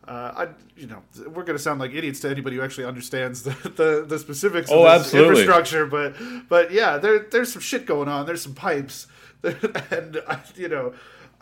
uh, 0.08 0.32
I, 0.34 0.48
you 0.80 0.86
know, 0.86 1.02
we're 1.26 1.44
going 1.44 1.56
to 1.58 1.58
sound 1.58 1.78
like 1.78 1.92
idiots 1.92 2.20
to 2.20 2.30
anybody 2.30 2.56
who 2.56 2.62
actually 2.62 2.86
understands 2.86 3.42
the, 3.42 3.50
the, 3.76 4.04
the 4.08 4.18
specifics 4.18 4.70
of 4.70 4.78
Oh, 4.78 4.84
this 4.84 5.02
absolutely. 5.02 5.42
infrastructure, 5.42 5.84
but 5.86 6.14
but 6.48 6.72
yeah, 6.72 6.96
there 6.96 7.18
there's 7.30 7.52
some 7.52 7.60
shit 7.60 7.84
going 7.84 8.08
on. 8.08 8.24
There's 8.24 8.40
some 8.40 8.54
pipes, 8.54 9.06
and 9.44 10.22
you 10.56 10.68
know, 10.68 10.94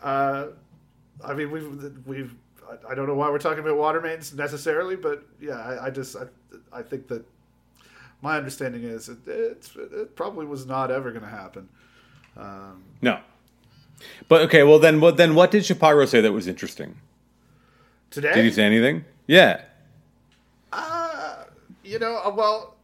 uh, 0.03 0.47
I 1.23 1.33
mean 1.33 1.49
we've 1.51 2.05
we've 2.05 2.35
I- 2.69 2.91
I 2.91 2.95
don't 2.95 3.07
know 3.07 3.15
why 3.15 3.29
we're 3.29 3.39
talking 3.39 3.59
about 3.63 3.77
water 3.77 4.01
mains 4.01 4.33
necessarily, 4.33 4.97
but 4.97 5.23
yeah, 5.39 5.53
I, 5.57 5.85
I 5.85 5.89
just 5.89 6.17
I, 6.17 6.23
I 6.77 6.81
think 6.81 7.07
that 7.07 7.23
my 8.21 8.37
understanding 8.37 8.83
is 8.83 9.09
it, 9.09 9.17
it's, 9.27 9.75
it 9.75 10.15
probably 10.15 10.45
was 10.45 10.65
not 10.65 10.91
ever 10.91 11.11
going 11.11 11.23
to 11.23 11.29
happen. 11.29 11.69
Um, 12.37 12.83
No. 13.01 13.19
But 14.27 14.41
okay, 14.43 14.63
well 14.63 14.79
then, 14.79 15.01
what 15.01 15.17
then? 15.17 15.35
What 15.35 15.51
did 15.51 15.65
Shapiro 15.65 16.05
say 16.05 16.21
that 16.21 16.31
was 16.31 16.47
interesting? 16.47 16.95
today, 18.09 18.33
Did 18.33 18.45
he 18.45 18.51
say 18.51 18.63
anything? 18.63 19.05
Yeah. 19.27 19.61
Uh, 20.71 21.43
you 21.83 21.99
know, 21.99 22.21
uh, 22.23 22.31
well, 22.35 22.75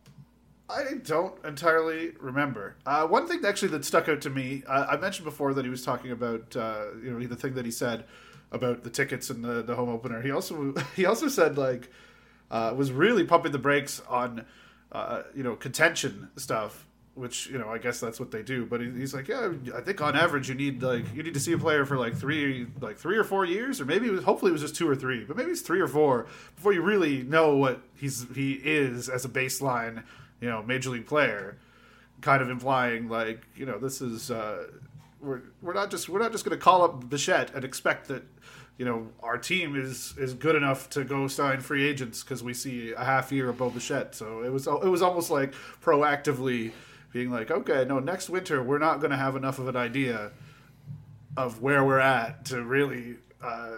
I 0.70 0.84
don't 1.04 1.34
entirely 1.46 2.12
remember. 2.20 2.76
Uh, 2.86 3.08
one 3.08 3.28
thing 3.28 3.42
actually 3.46 3.70
that 3.70 3.86
stuck 3.86 4.10
out 4.10 4.22
to 4.22 4.30
me, 4.30 4.64
uh, 4.68 4.88
I 4.90 4.98
mentioned 4.98 5.26
before 5.26 5.54
that 5.54 5.64
he 5.64 5.70
was 5.70 5.84
talking 5.84 6.12
about, 6.12 6.56
uh, 6.56 6.86
you 7.02 7.12
know, 7.12 7.26
the 7.26 7.36
thing 7.36 7.54
that 7.56 7.66
he 7.66 7.72
said 7.72 8.06
about 8.52 8.84
the 8.84 8.90
tickets 8.90 9.30
and 9.30 9.44
the, 9.44 9.62
the 9.62 9.76
home 9.76 9.90
opener. 9.90 10.22
He 10.22 10.32
also 10.32 10.74
he 10.96 11.06
also 11.06 11.28
said 11.28 11.58
like 11.58 11.90
uh, 12.52 12.74
was 12.76 12.92
really 12.92 13.24
pumping 13.24 13.52
the 13.52 13.60
brakes 13.60 14.02
on, 14.08 14.46
uh, 14.96 15.24
you 15.36 15.44
know, 15.44 15.56
contention 15.56 16.30
stuff. 16.38 16.86
Which 17.16 17.48
you 17.48 17.58
know, 17.58 17.70
I 17.70 17.78
guess 17.78 18.02
that's 18.02 18.20
what 18.20 18.32
they 18.32 18.44
do. 18.44 18.66
But 18.66 18.82
he's 18.82 19.14
like, 19.14 19.30
yeah, 19.30 19.54
I 19.74 19.80
think 19.80 20.02
on 20.02 20.18
average 20.18 20.50
you 20.50 20.56
need 20.56 20.84
like 20.84 21.06
you 21.16 21.24
need 21.24 21.34
to 21.34 21.40
see 21.40 21.54
a 21.54 21.58
player 21.58 21.86
for 21.86 21.98
like 21.98 22.14
three, 22.14 22.68
like 22.82 22.98
three 22.98 23.16
or 23.16 23.24
four 23.24 23.46
years, 23.46 23.80
or 23.80 23.86
maybe 23.86 24.08
it 24.08 24.12
was, 24.12 24.26
hopefully 24.26 24.50
it 24.50 24.52
was 24.52 24.62
just 24.62 24.76
two 24.76 24.90
or 24.90 24.98
three, 24.98 25.24
but 25.24 25.38
maybe 25.38 25.50
it's 25.50 25.62
three 25.62 25.80
or 25.80 25.88
four 25.88 26.28
before 26.58 26.74
you 26.74 26.82
really 26.82 27.24
know 27.24 27.56
what 27.56 27.80
he's 27.96 28.26
he 28.36 28.60
is 28.62 29.08
as 29.08 29.24
a 29.24 29.30
baseline, 29.30 30.04
you 30.42 30.50
know, 30.50 30.62
major 30.62 30.90
league 30.90 31.06
player. 31.06 31.58
Kind 32.20 32.42
of 32.42 32.50
implying 32.50 33.08
like 33.08 33.46
you 33.56 33.66
know 33.66 33.80
this 33.80 34.02
is 34.02 34.30
uh, 34.30 34.68
we're 35.22 35.42
we're 35.62 35.74
not 35.74 35.92
just 35.92 36.10
we're 36.10 36.20
not 36.20 36.34
just 36.34 36.44
going 36.44 36.58
to 36.58 36.62
call 36.62 36.82
up 36.82 37.10
Bichette 37.10 37.54
and 37.56 37.64
expect 37.64 38.10
that 38.10 38.24
you 38.78 38.86
know 38.86 39.08
our 39.22 39.38
team 39.38 39.76
is 39.76 40.14
is 40.18 40.34
good 40.34 40.56
enough 40.56 40.90
to 40.92 41.04
go 41.04 41.28
sign 41.28 41.62
free 41.62 41.88
agents 41.88 42.24
because 42.24 42.44
we 42.44 42.54
see 42.54 42.92
a 42.92 43.04
half 43.04 43.32
year 43.32 43.50
above 43.50 43.74
Bichette. 43.74 44.16
So 44.16 44.44
it 44.44 44.52
was 44.52 44.68
it 44.68 44.90
was 44.90 45.02
almost 45.02 45.30
like 45.30 45.54
proactively 45.82 46.72
being 47.14 47.32
like, 47.32 47.50
okay, 47.52 47.86
no, 47.88 48.00
next 48.00 48.30
winter 48.30 48.62
we're 48.62 48.80
not 48.80 49.00
going 49.00 49.12
to 49.12 49.18
have 49.18 49.36
enough 49.36 49.60
of 49.60 49.68
an 49.70 49.78
idea 49.78 50.32
of 51.38 51.62
where 51.62 51.84
we're 51.84 52.00
at 52.00 52.46
to 52.46 52.64
really 52.64 53.18
uh, 53.42 53.78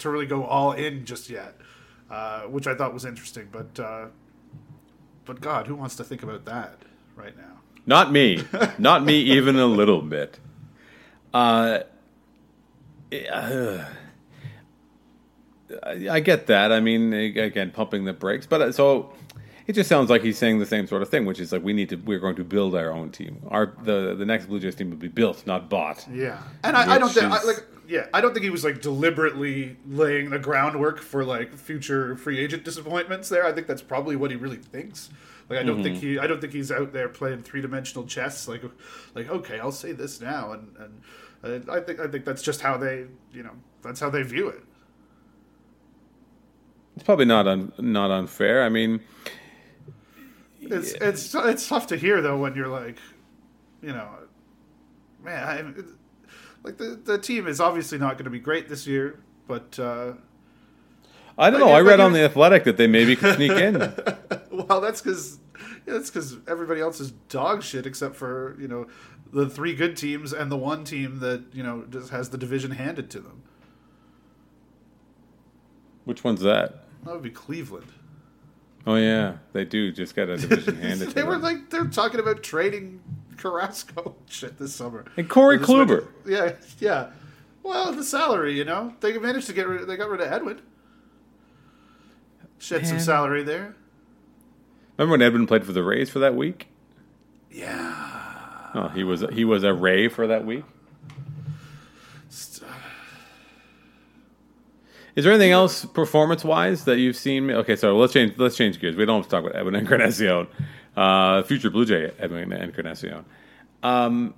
to 0.00 0.10
really 0.10 0.26
go 0.26 0.44
all 0.44 0.72
in 0.72 1.04
just 1.04 1.30
yet, 1.30 1.56
uh, 2.10 2.42
which 2.42 2.66
I 2.66 2.74
thought 2.74 2.92
was 2.92 3.04
interesting. 3.04 3.48
But 3.52 3.78
uh, 3.78 4.06
but 5.24 5.40
God, 5.40 5.66
who 5.68 5.76
wants 5.76 5.96
to 5.96 6.04
think 6.04 6.22
about 6.22 6.44
that 6.46 6.78
right 7.16 7.36
now? 7.36 7.60
Not 7.86 8.10
me. 8.10 8.42
Not 8.78 9.04
me 9.04 9.20
even 9.20 9.58
a 9.58 9.66
little 9.66 10.00
bit. 10.00 10.40
Uh, 11.32 11.80
uh, 13.30 13.84
I 15.82 16.08
I 16.10 16.20
get 16.20 16.46
that. 16.46 16.72
I 16.72 16.80
mean, 16.80 17.12
again, 17.12 17.70
pumping 17.70 18.04
the 18.04 18.12
brakes, 18.12 18.46
but 18.46 18.60
uh, 18.60 18.72
so 18.72 19.12
it 19.66 19.72
just 19.74 19.88
sounds 19.88 20.10
like 20.10 20.22
he's 20.22 20.36
saying 20.38 20.58
the 20.58 20.66
same 20.66 20.86
sort 20.86 21.02
of 21.02 21.08
thing, 21.08 21.24
which 21.24 21.40
is 21.40 21.52
like 21.52 21.62
we 21.62 21.72
need 21.72 21.88
to. 21.90 21.96
We're 21.96 22.18
going 22.18 22.36
to 22.36 22.44
build 22.44 22.74
our 22.74 22.90
own 22.92 23.10
team. 23.10 23.40
Our 23.48 23.74
the 23.82 24.14
the 24.14 24.26
next 24.26 24.46
Blue 24.46 24.60
Jays 24.60 24.74
team 24.74 24.90
will 24.90 24.96
be 24.96 25.08
built, 25.08 25.46
not 25.46 25.70
bought. 25.70 26.06
Yeah, 26.10 26.38
and 26.62 26.76
I, 26.76 26.94
I 26.94 26.98
don't 26.98 27.10
think 27.10 27.26
I, 27.26 27.38
is- 27.38 27.46
like 27.46 27.64
yeah, 27.86 28.06
I 28.14 28.20
don't 28.20 28.32
think 28.32 28.44
he 28.44 28.50
was 28.50 28.64
like 28.64 28.80
deliberately 28.80 29.76
laying 29.86 30.30
the 30.30 30.38
groundwork 30.38 31.00
for 31.00 31.24
like 31.24 31.54
future 31.54 32.16
free 32.16 32.38
agent 32.38 32.64
disappointments. 32.64 33.28
There, 33.28 33.44
I 33.44 33.52
think 33.52 33.66
that's 33.66 33.82
probably 33.82 34.16
what 34.16 34.30
he 34.30 34.36
really 34.36 34.56
thinks. 34.56 35.10
Like, 35.50 35.58
I 35.58 35.62
don't 35.62 35.82
think 35.82 35.98
he, 35.98 36.18
I 36.18 36.26
don't 36.26 36.40
think 36.40 36.54
he's 36.54 36.72
out 36.72 36.94
there 36.94 37.08
playing 37.10 37.42
three 37.42 37.60
dimensional 37.60 38.06
chess. 38.06 38.48
Like, 38.48 38.62
like 39.14 39.28
okay, 39.28 39.60
I'll 39.60 39.72
say 39.72 39.92
this 39.92 40.20
now, 40.20 40.52
and 40.52 40.74
and 41.42 41.70
I 41.70 41.80
think 41.80 42.00
I 42.00 42.06
think 42.06 42.24
that's 42.24 42.42
just 42.42 42.62
how 42.62 42.78
they, 42.78 43.04
you 43.32 43.42
know, 43.42 43.52
that's 43.82 44.00
how 44.00 44.08
they 44.08 44.22
view 44.22 44.48
it. 44.48 44.62
It's 46.94 47.04
probably 47.04 47.24
not 47.26 47.46
un, 47.48 47.72
not 47.78 48.10
unfair. 48.10 48.62
I 48.62 48.68
mean, 48.68 49.00
It's 50.60 50.92
it's 50.94 51.34
it's 51.34 51.68
tough 51.68 51.88
to 51.88 51.96
hear 51.96 52.22
though 52.22 52.38
when 52.38 52.54
you're 52.54 52.68
like, 52.68 52.98
you 53.82 53.92
know, 53.92 54.08
man, 55.22 55.44
I, 55.44 55.82
like 56.62 56.78
the 56.78 57.00
the 57.04 57.18
team 57.18 57.46
is 57.46 57.60
obviously 57.60 57.98
not 57.98 58.14
going 58.14 58.24
to 58.24 58.30
be 58.30 58.40
great 58.40 58.68
this 58.68 58.86
year, 58.86 59.20
but. 59.46 59.78
uh 59.78 60.14
I 61.36 61.50
don't 61.50 61.60
Like, 61.60 61.68
know. 61.68 61.72
I 61.72 61.80
read 61.80 62.00
on 62.00 62.12
the 62.12 62.20
Athletic 62.24 62.64
that 62.64 62.76
they 62.76 62.86
maybe 62.86 63.16
could 63.16 63.34
sneak 63.36 63.58
in. 63.58 63.92
Well, 64.50 64.80
that's 64.80 65.00
because 65.02 65.40
yeah, 65.86 65.94
that's 65.94 66.10
because 66.10 66.36
everybody 66.46 66.80
else 66.80 67.00
is 67.00 67.10
dog 67.28 67.62
shit 67.62 67.86
except 67.86 68.14
for 68.16 68.56
you 68.60 68.68
know 68.68 68.86
the 69.32 69.50
three 69.50 69.74
good 69.74 69.96
teams 69.96 70.32
and 70.32 70.50
the 70.50 70.56
one 70.56 70.84
team 70.84 71.18
that 71.20 71.44
you 71.52 71.62
know 71.62 71.84
just 71.90 72.10
has 72.10 72.30
the 72.30 72.38
division 72.38 72.70
handed 72.72 73.10
to 73.10 73.20
them. 73.20 73.42
Which 76.04 76.22
one's 76.24 76.40
that? 76.42 76.83
That 77.04 77.12
would 77.12 77.22
be 77.22 77.30
Cleveland. 77.30 77.86
Oh 78.86 78.96
yeah, 78.96 79.36
they 79.52 79.64
do 79.64 79.92
just 79.92 80.14
got 80.14 80.28
a 80.28 80.36
division 80.36 80.76
handed 80.80 81.08
to 81.10 81.14
they 81.14 81.22
were 81.22 81.32
them. 81.32 81.42
like 81.42 81.70
they're 81.70 81.86
talking 81.86 82.20
about 82.20 82.42
trading 82.42 83.00
Carrasco 83.38 84.14
shit 84.28 84.58
this 84.58 84.74
summer. 84.74 85.04
And 85.16 85.28
Corey. 85.28 85.58
Kluber. 85.58 86.06
Yeah, 86.26 86.52
yeah. 86.78 87.10
Well, 87.62 87.92
the 87.92 88.04
salary, 88.04 88.56
you 88.58 88.64
know, 88.64 88.94
they 89.00 89.16
managed 89.18 89.46
to 89.46 89.54
get 89.54 89.66
rid. 89.66 89.86
They 89.88 89.96
got 89.96 90.10
rid 90.10 90.20
of 90.20 90.30
Edwin. 90.30 90.60
Shed 92.58 92.86
some 92.86 93.00
salary 93.00 93.42
there. 93.42 93.74
Remember 94.96 95.12
when 95.12 95.22
Edwin 95.22 95.46
played 95.46 95.64
for 95.64 95.72
the 95.72 95.82
Rays 95.82 96.08
for 96.08 96.18
that 96.20 96.34
week? 96.34 96.68
Yeah. 97.50 98.70
Oh, 98.74 98.88
he 98.88 99.02
was 99.04 99.24
he 99.32 99.44
was 99.44 99.64
a 99.64 99.72
Ray 99.72 100.08
for 100.08 100.26
that 100.26 100.44
week. 100.44 100.64
Is 105.16 105.24
there 105.24 105.32
anything 105.32 105.52
else 105.52 105.84
performance 105.84 106.44
wise 106.44 106.84
that 106.86 106.98
you've 106.98 107.16
seen? 107.16 107.50
Okay, 107.50 107.76
so 107.76 107.96
let's 107.96 108.12
change 108.12 108.34
let's 108.36 108.56
change 108.56 108.80
gears. 108.80 108.96
We 108.96 109.04
don't 109.06 109.18
have 109.18 109.26
to 109.26 109.30
talk 109.30 109.44
about 109.44 109.56
Edwin 109.56 109.74
Encarnacion, 109.76 110.48
uh, 110.96 111.42
future 111.44 111.70
Blue 111.70 111.84
Jay 111.84 112.10
Edwin 112.18 112.52
Encarnacion. 112.52 113.24
Um, 113.82 114.34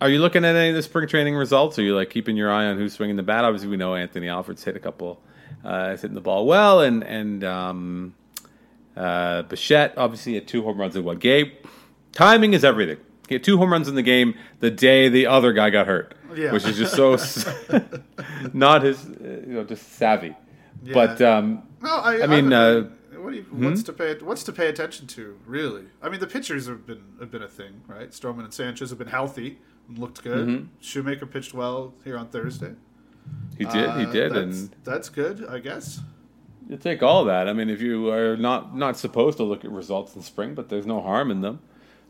are 0.00 0.08
you 0.08 0.20
looking 0.20 0.44
at 0.44 0.54
any 0.54 0.68
of 0.68 0.76
the 0.76 0.82
spring 0.82 1.08
training 1.08 1.34
results? 1.34 1.78
Are 1.78 1.82
you 1.82 1.96
like 1.96 2.10
keeping 2.10 2.36
your 2.36 2.52
eye 2.52 2.66
on 2.66 2.78
who's 2.78 2.92
swinging 2.92 3.16
the 3.16 3.24
bat? 3.24 3.44
Obviously, 3.44 3.68
we 3.68 3.76
know 3.76 3.96
Anthony 3.96 4.28
Alford's 4.28 4.62
hit 4.62 4.76
a 4.76 4.78
couple, 4.78 5.20
uh, 5.64 5.90
hitting 5.90 6.14
the 6.14 6.20
ball 6.20 6.46
well, 6.46 6.80
and 6.82 7.02
and 7.02 7.42
um, 7.42 8.14
uh, 8.96 9.42
Bichette 9.42 9.94
obviously 9.96 10.34
had 10.34 10.46
two 10.46 10.62
home 10.62 10.78
runs 10.78 10.94
in 10.94 11.02
one 11.02 11.18
game. 11.18 11.50
Timing 12.12 12.52
is 12.52 12.64
everything. 12.64 12.98
He 13.28 13.34
had 13.34 13.44
two 13.44 13.58
home 13.58 13.72
runs 13.72 13.88
in 13.88 13.96
the 13.96 14.02
game 14.02 14.34
the 14.60 14.70
day 14.70 15.08
the 15.08 15.26
other 15.26 15.52
guy 15.52 15.70
got 15.70 15.86
hurt, 15.86 16.14
Yeah. 16.34 16.52
which 16.52 16.66
is 16.66 16.76
just 16.76 16.94
so 16.94 17.16
not 18.52 18.82
his, 18.82 19.04
you 19.06 19.44
know, 19.46 19.64
just 19.64 19.92
savvy. 19.94 20.34
But 20.92 21.20
um, 21.22 21.62
No, 21.82 21.90
I, 21.96 22.22
I 22.22 22.26
mean, 22.26 22.52
uh, 22.52 22.90
what 23.16 23.30
do 23.30 23.36
you, 23.36 23.46
what's 23.50 23.82
to 23.84 23.92
pay? 23.92 24.14
What's 24.16 24.44
to 24.44 24.52
pay 24.52 24.68
attention 24.68 25.06
to? 25.08 25.38
Really? 25.46 25.84
I 26.02 26.08
mean, 26.08 26.20
the 26.20 26.26
pitchers 26.26 26.66
have 26.68 26.86
been 26.86 27.02
have 27.20 27.30
been 27.30 27.42
a 27.42 27.48
thing, 27.48 27.82
right? 27.88 28.10
Stroman 28.10 28.44
and 28.44 28.54
Sanchez 28.54 28.90
have 28.90 28.98
been 28.98 29.08
healthy 29.08 29.58
and 29.88 29.98
looked 29.98 30.22
good. 30.22 30.46
Mm-hmm. 30.48 30.66
Shoemaker 30.80 31.26
pitched 31.26 31.52
well 31.54 31.94
here 32.04 32.16
on 32.16 32.28
Thursday. 32.28 32.74
he 33.56 33.64
did, 33.64 33.74
he 33.74 34.04
Uh, 34.06 34.12
did, 34.12 34.32
That's, 34.32 34.60
and 34.60 34.76
that's 34.84 35.08
good, 35.08 35.44
I 35.48 35.58
guess. 35.58 36.00
you 36.68 36.76
take 36.76 37.02
all 37.02 37.24
that. 37.24 37.48
I 37.48 37.52
mean, 37.52 37.68
if 37.70 37.80
you 37.80 38.08
are 38.10 38.36
not 38.36 38.76
not 38.76 38.96
supposed 38.96 39.36
to 39.38 39.44
look 39.44 39.64
at 39.64 39.70
results 39.72 40.14
in 40.14 40.22
spring, 40.22 40.54
but 40.54 40.68
there's 40.68 40.86
no 40.86 41.00
harm 41.00 41.30
in 41.30 41.40
them. 41.40 41.58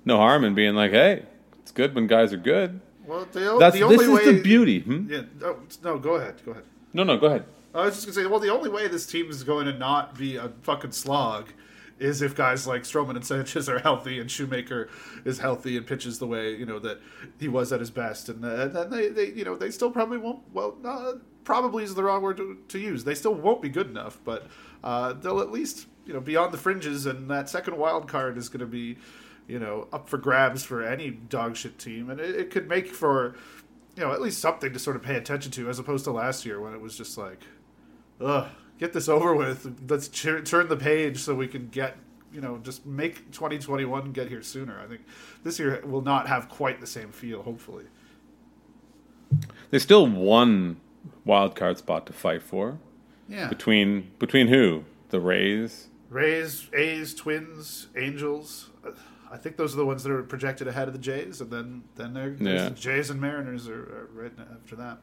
No 0.04 0.16
harm 0.18 0.44
in 0.44 0.54
being 0.54 0.74
like, 0.74 0.90
hey, 0.92 1.24
it's 1.60 1.72
good 1.72 1.94
when 1.94 2.06
guys 2.06 2.32
are 2.32 2.36
good. 2.38 2.80
Well, 3.08 3.26
the, 3.32 3.56
That's 3.58 3.74
the 3.74 3.82
only 3.82 3.96
this 3.96 4.06
is 4.06 4.24
the 4.36 4.42
beauty. 4.42 4.80
Hmm? 4.80 5.10
Yeah. 5.10 5.22
Oh, 5.42 5.56
no, 5.82 5.98
go 5.98 6.16
ahead. 6.16 6.42
Go 6.44 6.52
ahead. 6.52 6.64
No, 6.92 7.04
no, 7.04 7.16
go 7.16 7.26
ahead. 7.26 7.46
I 7.74 7.86
was 7.86 7.94
just 7.94 8.06
gonna 8.06 8.14
say, 8.14 8.26
well, 8.26 8.40
the 8.40 8.50
only 8.50 8.68
way 8.68 8.86
this 8.86 9.06
team 9.06 9.30
is 9.30 9.42
going 9.44 9.66
to 9.66 9.72
not 9.72 10.16
be 10.16 10.36
a 10.36 10.50
fucking 10.62 10.92
slog 10.92 11.48
is 11.98 12.22
if 12.22 12.34
guys 12.34 12.66
like 12.66 12.82
Stroman 12.82 13.16
and 13.16 13.24
Sanchez 13.24 13.68
are 13.68 13.78
healthy 13.78 14.20
and 14.20 14.30
Shoemaker 14.30 14.88
is 15.24 15.38
healthy 15.38 15.76
and 15.76 15.86
pitches 15.86 16.18
the 16.18 16.26
way 16.26 16.54
you 16.54 16.66
know 16.66 16.78
that 16.78 17.00
he 17.40 17.48
was 17.48 17.72
at 17.72 17.80
his 17.80 17.90
best, 17.90 18.28
and, 18.28 18.44
uh, 18.44 18.68
then 18.68 18.90
they, 18.90 19.08
they, 19.08 19.26
you 19.32 19.44
know, 19.44 19.56
they 19.56 19.70
still 19.70 19.90
probably 19.90 20.18
won't. 20.18 20.40
Well, 20.52 20.76
no, 20.82 21.20
probably 21.44 21.84
is 21.84 21.94
the 21.94 22.04
wrong 22.04 22.22
word 22.22 22.36
to, 22.36 22.58
to 22.68 22.78
use. 22.78 23.04
They 23.04 23.14
still 23.14 23.34
won't 23.34 23.62
be 23.62 23.68
good 23.68 23.88
enough, 23.88 24.18
but 24.24 24.46
uh, 24.84 25.14
they'll 25.14 25.40
at 25.40 25.50
least 25.50 25.86
you 26.06 26.12
know 26.12 26.20
be 26.20 26.36
on 26.36 26.52
the 26.52 26.58
fringes, 26.58 27.06
and 27.06 27.30
that 27.30 27.48
second 27.48 27.76
wild 27.76 28.06
card 28.06 28.36
is 28.38 28.48
going 28.48 28.60
to 28.60 28.66
be 28.66 28.98
you 29.48 29.58
know 29.58 29.88
up 29.92 30.08
for 30.08 30.18
grabs 30.18 30.62
for 30.62 30.82
any 30.84 31.10
dog 31.10 31.56
shit 31.56 31.78
team, 31.78 32.10
and 32.10 32.20
it, 32.20 32.36
it 32.36 32.50
could 32.50 32.68
make 32.68 32.86
for 32.88 33.34
you 33.96 34.04
know 34.04 34.12
at 34.12 34.20
least 34.20 34.38
something 34.40 34.72
to 34.72 34.78
sort 34.78 34.94
of 34.94 35.02
pay 35.02 35.16
attention 35.16 35.50
to, 35.52 35.68
as 35.68 35.78
opposed 35.80 36.04
to 36.04 36.12
last 36.12 36.46
year 36.46 36.60
when 36.60 36.72
it 36.74 36.80
was 36.80 36.96
just 36.96 37.18
like 37.18 37.40
ugh, 38.20 38.48
get 38.78 38.92
this 38.92 39.08
over 39.08 39.34
with. 39.34 39.82
Let's 39.88 40.08
turn 40.08 40.68
the 40.68 40.76
page 40.76 41.18
so 41.18 41.34
we 41.34 41.48
can 41.48 41.68
get 41.68 41.96
you 42.30 42.42
know, 42.42 42.58
just 42.58 42.84
make 42.84 43.30
2021 43.32 44.12
get 44.12 44.28
here 44.28 44.42
sooner. 44.42 44.78
I 44.78 44.86
think 44.86 45.00
this 45.44 45.58
year 45.58 45.80
will 45.84 46.02
not 46.02 46.28
have 46.28 46.50
quite 46.50 46.78
the 46.78 46.86
same 46.86 47.10
feel. 47.10 47.42
Hopefully, 47.42 47.84
There's 49.70 49.82
still 49.82 50.06
one 50.06 50.76
wild 51.24 51.54
card 51.56 51.78
spot 51.78 52.06
to 52.06 52.12
fight 52.12 52.42
for. 52.42 52.78
yeah. 53.28 53.48
Between 53.48 54.10
between 54.18 54.48
who? 54.48 54.84
The 55.08 55.20
Rays. 55.20 55.88
Rays, 56.10 56.68
A's, 56.74 57.14
Twins, 57.14 57.88
Angels. 57.96 58.70
Uh, 59.30 59.34
I 59.34 59.36
think 59.36 59.56
those 59.56 59.74
are 59.74 59.78
the 59.78 59.86
ones 59.86 60.02
that 60.02 60.12
are 60.12 60.22
projected 60.22 60.68
ahead 60.68 60.88
of 60.88 60.94
the 60.94 61.00
Jays, 61.00 61.40
and 61.40 61.50
then 61.50 61.82
then 61.96 62.14
they're 62.14 62.36
Yeah. 62.38 62.70
Jays 62.70 63.10
and 63.10 63.20
Mariners 63.20 63.68
are, 63.68 63.80
are 63.82 64.08
right 64.12 64.32
after 64.54 64.76
that. 64.76 64.98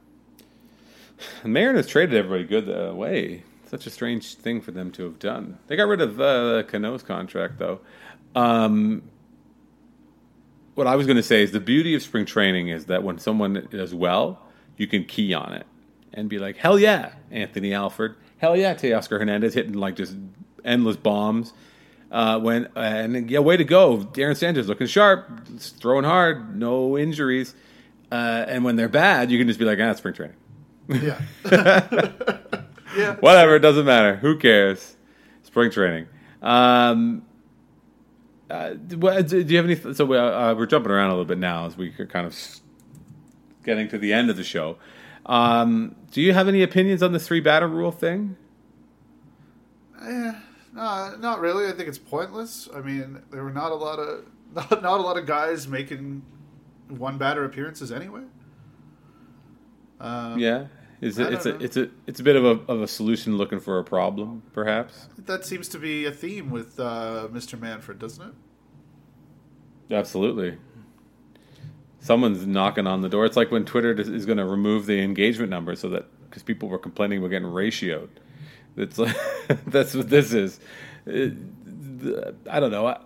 The 1.44 1.50
Mariners 1.50 1.88
traded 1.88 2.16
everybody 2.16 2.44
good 2.44 2.70
away. 2.70 3.44
Such 3.68 3.88
a 3.88 3.90
strange 3.90 4.36
thing 4.36 4.62
for 4.62 4.72
them 4.72 4.92
to 4.92 5.04
have 5.04 5.18
done. 5.18 5.58
They 5.68 5.76
got 5.76 5.88
rid 5.88 6.02
of 6.02 6.20
uh, 6.22 6.64
Cano's 6.64 7.04
contract, 7.04 7.58
though. 7.58 7.80
Um, 8.36 9.04
what 10.76 10.88
I 10.88 10.96
was 10.96 11.08
going 11.08 11.18
to 11.18 11.24
say 11.24 11.42
is 11.42 11.52
the 11.52 11.60
beauty 11.60 11.96
of 11.96 12.04
spring 12.04 12.26
training 12.26 12.68
is 12.68 12.86
that 12.86 13.02
when 13.04 13.18
someone 13.18 13.68
does 13.72 13.94
well, 13.96 14.42
you 14.78 14.88
can 14.88 15.06
key 15.06 15.34
on 15.34 15.54
it 15.54 15.66
and 16.14 16.30
be 16.30 16.38
like, 16.38 16.58
"Hell 16.58 16.78
yeah, 16.78 17.14
Anthony 17.32 17.74
Alford! 17.74 18.18
Hell 18.38 18.58
yeah, 18.58 18.74
Teoscar 18.76 19.20
Hernandez 19.20 19.54
hitting 19.54 19.74
like 19.74 19.96
just 19.96 20.16
endless 20.64 20.98
bombs." 20.98 21.54
Uh, 22.12 22.39
when 22.39 22.70
and 22.76 23.30
yeah, 23.30 23.39
way 23.39 23.58
to 23.58 23.64
go, 23.64 23.97
Darren 23.97 24.38
Sanders 24.38 24.68
looking 24.68 24.88
sharp, 24.88 25.28
throwing 25.60 26.06
hard, 26.06 26.56
no 26.56 26.97
injuries. 26.97 27.56
Uh, 28.12 28.45
and 28.47 28.64
when 28.64 28.76
they're 28.76 28.88
bad, 28.88 29.32
you 29.32 29.38
can 29.38 29.47
just 29.47 29.60
be 29.60 29.66
like, 29.66 29.80
"Ah, 29.82 29.93
spring 29.93 30.14
training." 30.14 30.36
Yeah, 30.88 31.20
yeah. 32.95 33.16
Whatever, 33.16 33.56
it 33.56 33.62
doesn't 33.62 33.86
matter. 33.86 34.18
Who 34.18 34.38
cares? 34.38 34.95
Spring 35.43 35.72
training. 35.72 36.08
Um, 36.41 37.24
uh, 38.49 38.74
do 38.74 38.97
do 38.97 39.39
you 39.39 39.58
have 39.58 39.66
any? 39.66 39.93
So 39.95 40.06
we, 40.06 40.18
uh, 40.18 40.53
we're 40.53 40.68
jumping 40.68 40.91
around 40.91 41.08
a 41.08 41.14
little 41.14 41.26
bit 41.26 41.39
now 41.39 41.66
as 41.66 41.76
we 41.76 41.93
are 41.99 42.06
kind 42.06 42.28
of 42.28 42.36
getting 43.64 43.88
to 43.89 43.97
the 43.97 44.14
end 44.14 44.30
of 44.30 44.38
the 44.38 44.43
show. 44.43 44.78
Um, 45.26 45.95
do 46.12 46.22
you 46.22 46.34
have 46.34 46.47
any 46.47 46.62
opinions 46.62 47.01
on 47.01 47.12
the 47.12 47.20
three 47.20 47.39
batter 47.39 47.68
rule 47.68 47.91
thing? 47.91 48.38
Eh, 50.01 50.34
no, 50.76 51.16
not 51.20 51.40
really. 51.40 51.68
I 51.68 51.72
think 51.72 51.88
it's 51.88 51.98
pointless. 51.98 52.68
I 52.76 52.82
mean, 52.82 53.22
there 53.32 53.44
were 53.44 53.52
not 53.54 53.72
a 53.72 53.76
lot 53.76 53.98
of 54.00 54.26
not, 54.54 54.82
not 54.82 55.00
a 55.00 55.04
lot 55.04 55.18
of 55.18 55.26
guys 55.26 55.68
making 55.68 56.22
one 56.90 57.18
batter 57.18 57.44
appearances 57.46 57.92
anyway. 57.92 58.22
Um, 60.00 60.38
Yeah, 60.40 60.68
is 61.02 61.18
it? 61.18 61.34
It's 61.34 61.46
a, 61.46 61.54
know. 61.54 61.58
it's 61.62 61.78
a, 61.78 61.90
it's 62.08 62.20
a 62.20 62.24
bit 62.24 62.36
of 62.36 62.44
a 62.46 62.72
of 62.72 62.82
a 62.82 62.88
solution 62.88 63.38
looking 63.38 63.60
for 63.60 63.80
a 63.80 63.84
problem, 63.84 64.44
perhaps. 64.54 65.08
that 65.18 65.46
seems 65.46 65.68
to 65.70 65.80
be 65.80 66.06
a 66.06 66.12
theme 66.12 66.52
with 66.52 66.80
uh, 66.80 67.28
Mr. 67.32 67.60
Manfred, 67.60 67.98
doesn't 68.00 68.28
it? 68.28 68.34
Absolutely. 69.94 70.58
Someone's 72.00 72.46
knocking 72.46 72.86
on 72.88 73.02
the 73.02 73.10
door. 73.10 73.26
It's 73.26 73.38
like 73.38 73.52
when 73.52 73.66
Twitter 73.66 73.92
is- 74.00 74.26
going 74.26 74.38
to 74.38 74.46
remove 74.46 74.86
the 74.86 75.00
engagement 75.02 75.50
number 75.50 75.76
so 75.76 75.90
that 75.90 76.06
because 76.30 76.44
people 76.44 76.70
were 76.70 76.78
complaining 76.78 77.20
about 77.20 77.30
getting 77.30 77.48
ratioed. 77.48 78.10
It's 78.78 78.98
like 78.98 79.16
that's 79.68 79.94
what 79.94 80.10
this 80.10 80.34
is. 80.34 80.60
It- 81.06 81.34
I 82.50 82.60
don't 82.60 82.70
know. 82.72 82.86
I, 82.86 83.00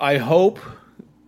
I 0.00 0.18
hope 0.18 0.60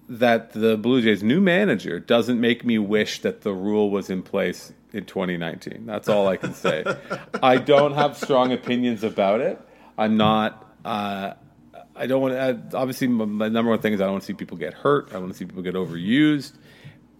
that 0.08 0.52
the 0.52 0.76
Blue 0.76 1.00
Jays' 1.02 1.22
new 1.22 1.40
manager 1.40 1.98
doesn't 2.00 2.40
make 2.40 2.64
me 2.64 2.78
wish 2.78 3.20
that 3.22 3.42
the 3.42 3.52
rule 3.52 3.90
was 3.90 4.10
in 4.10 4.22
place 4.22 4.72
in 4.92 5.04
2019. 5.04 5.86
That's 5.86 6.08
all 6.08 6.28
I 6.28 6.36
can 6.36 6.54
say. 6.54 6.84
I 7.42 7.56
don't 7.56 7.94
have 7.94 8.16
strong 8.16 8.52
opinions 8.52 9.04
about 9.04 9.40
it. 9.40 9.60
I'm 9.96 10.16
not. 10.16 10.66
Uh, 10.84 11.34
I 11.94 12.06
don't 12.06 12.20
want 12.22 12.34
to. 12.70 12.76
Obviously, 12.76 13.08
my, 13.08 13.24
my 13.24 13.48
number 13.48 13.70
one 13.70 13.80
thing 13.80 13.92
is 13.92 14.00
I 14.00 14.04
don't 14.04 14.12
want 14.14 14.22
to 14.22 14.26
see 14.26 14.34
people 14.34 14.56
get 14.56 14.74
hurt. 14.74 15.12
I 15.14 15.18
want 15.18 15.32
to 15.32 15.38
see 15.38 15.44
people 15.44 15.62
get 15.62 15.74
overused. 15.74 16.52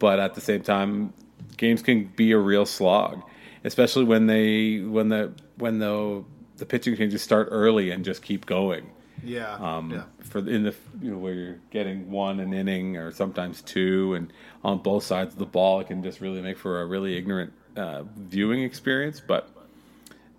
But 0.01 0.19
at 0.19 0.35
the 0.35 0.41
same 0.41 0.63
time, 0.63 1.13
games 1.57 1.83
can 1.83 2.07
be 2.17 2.33
a 2.33 2.39
real 2.39 2.67
slog, 2.67 3.23
especially 3.63 4.05
when 4.05 4.27
they 4.27 4.81
when 4.81 5.09
the 5.11 5.33
when 5.59 5.79
the 5.79 6.25
the 6.57 6.67
pitching 6.67 6.97
changes 6.97 7.23
start 7.23 7.49
early 7.53 7.91
and 7.91 8.05
just 8.05 8.21
keep 8.23 8.45
going 8.47 8.91
Yeah. 9.25 9.55
um, 9.55 9.91
yeah. 9.93 10.03
for 10.25 10.39
in 10.41 10.65
the 10.65 10.75
you 11.01 11.11
know 11.13 11.19
where 11.19 11.33
you're 11.35 11.59
getting 11.71 12.11
one 12.11 12.41
an 12.41 12.53
inning 12.53 12.97
or 12.97 13.13
sometimes 13.13 13.63
two, 13.63 14.15
and 14.15 14.33
on 14.65 14.79
both 14.79 15.05
sides 15.05 15.33
of 15.35 15.39
the 15.39 15.47
ball, 15.47 15.81
it 15.81 15.87
can 15.87 16.03
just 16.03 16.21
really 16.21 16.43
make 16.43 16.59
for 16.59 16.83
a 16.83 16.87
really 16.87 17.17
ignorant 17.17 17.53
uh, 17.77 18.03
viewing 18.17 18.63
experience. 18.63 19.21
But 19.21 19.49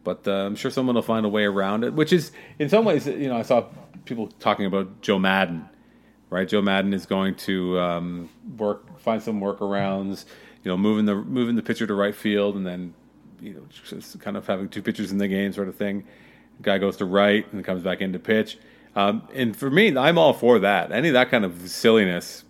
but 0.04 0.28
uh, 0.28 0.32
I'm 0.48 0.56
sure 0.56 0.72
someone 0.72 0.96
will 0.96 1.02
find 1.04 1.26
a 1.26 1.30
way 1.30 1.46
around 1.46 1.84
it. 1.84 1.94
Which 1.94 2.12
is 2.12 2.32
in 2.60 2.70
some 2.70 2.84
ways, 2.86 3.06
you 3.08 3.30
know, 3.30 3.38
I 3.38 3.44
saw 3.44 3.66
people 4.06 4.28
talking 4.40 4.66
about 4.66 5.02
Joe 5.02 5.20
Maddon. 5.20 5.70
Right, 6.32 6.48
Joe 6.48 6.62
Maddon 6.62 6.94
is 6.94 7.06
going 7.06 7.36
to 7.36 7.78
um, 7.78 8.30
work, 8.58 9.00
find 9.02 9.22
some 9.22 9.42
workarounds. 9.42 10.24
You 10.64 10.72
know, 10.72 10.78
moving 10.78 11.06
the 11.06 11.16
moving 11.16 11.58
the 11.58 11.62
pitcher 11.62 11.86
to 11.86 11.94
right 11.94 12.16
field, 12.16 12.56
and 12.56 12.66
then 12.66 12.94
you 13.42 13.54
know, 13.54 13.62
just 13.70 14.18
kind 14.22 14.38
of 14.38 14.48
having 14.48 14.70
two 14.70 14.82
pitchers 14.82 15.12
in 15.12 15.18
the 15.18 15.28
game, 15.28 15.52
sort 15.52 15.68
of 15.68 15.76
thing. 15.76 16.06
Guy 16.62 16.78
goes 16.78 16.96
to 16.98 17.06
right 17.06 17.52
and 17.52 17.66
comes 17.66 17.84
back 17.84 18.00
into 18.00 18.18
pitch. 18.18 18.58
Um, 18.96 19.28
and 19.34 19.56
for 19.56 19.70
me, 19.70 19.96
I'm 19.98 20.18
all 20.18 20.34
for 20.34 20.60
that. 20.60 20.92
Any 20.94 21.10
of 21.10 21.14
that 21.16 21.30
kind 21.30 21.44
of 21.44 21.70
silliness 21.70 22.46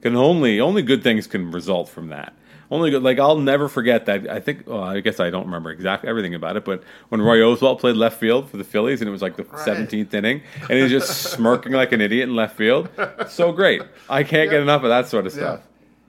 can 0.00 0.14
only 0.14 0.60
only 0.60 0.82
good 0.82 1.02
things 1.02 1.26
can 1.26 1.50
result 1.50 1.88
from 1.88 2.10
that. 2.10 2.32
Only 2.74 2.90
good, 2.90 3.02
like 3.04 3.20
I'll 3.20 3.38
never 3.38 3.68
forget 3.68 4.06
that. 4.06 4.28
I 4.28 4.40
think, 4.40 4.66
well, 4.66 4.82
I 4.82 4.98
guess 5.00 5.20
I 5.20 5.30
don't 5.30 5.44
remember 5.44 5.70
exactly 5.70 6.08
everything 6.08 6.34
about 6.34 6.56
it, 6.56 6.64
but 6.64 6.82
when 7.08 7.22
Roy 7.22 7.38
Oswalt 7.38 7.78
played 7.78 7.94
left 7.94 8.18
field 8.18 8.50
for 8.50 8.56
the 8.56 8.64
Phillies, 8.64 9.00
and 9.00 9.08
it 9.08 9.12
was 9.12 9.22
like 9.22 9.36
the 9.36 9.44
Right. 9.44 9.64
seventeenth 9.64 10.12
inning, 10.12 10.42
and 10.62 10.72
he's 10.72 10.90
just 10.90 11.30
smirking 11.32 11.72
like 11.72 11.92
an 11.92 12.00
idiot 12.00 12.28
in 12.28 12.34
left 12.34 12.56
field, 12.56 12.88
so 13.28 13.52
great. 13.52 13.82
I 14.10 14.24
can't 14.24 14.50
get 14.50 14.60
enough 14.60 14.82
of 14.82 14.88
that 14.88 15.06
sort 15.06 15.26
of 15.26 15.32
Yeah. 15.34 15.38
stuff. 15.40 15.60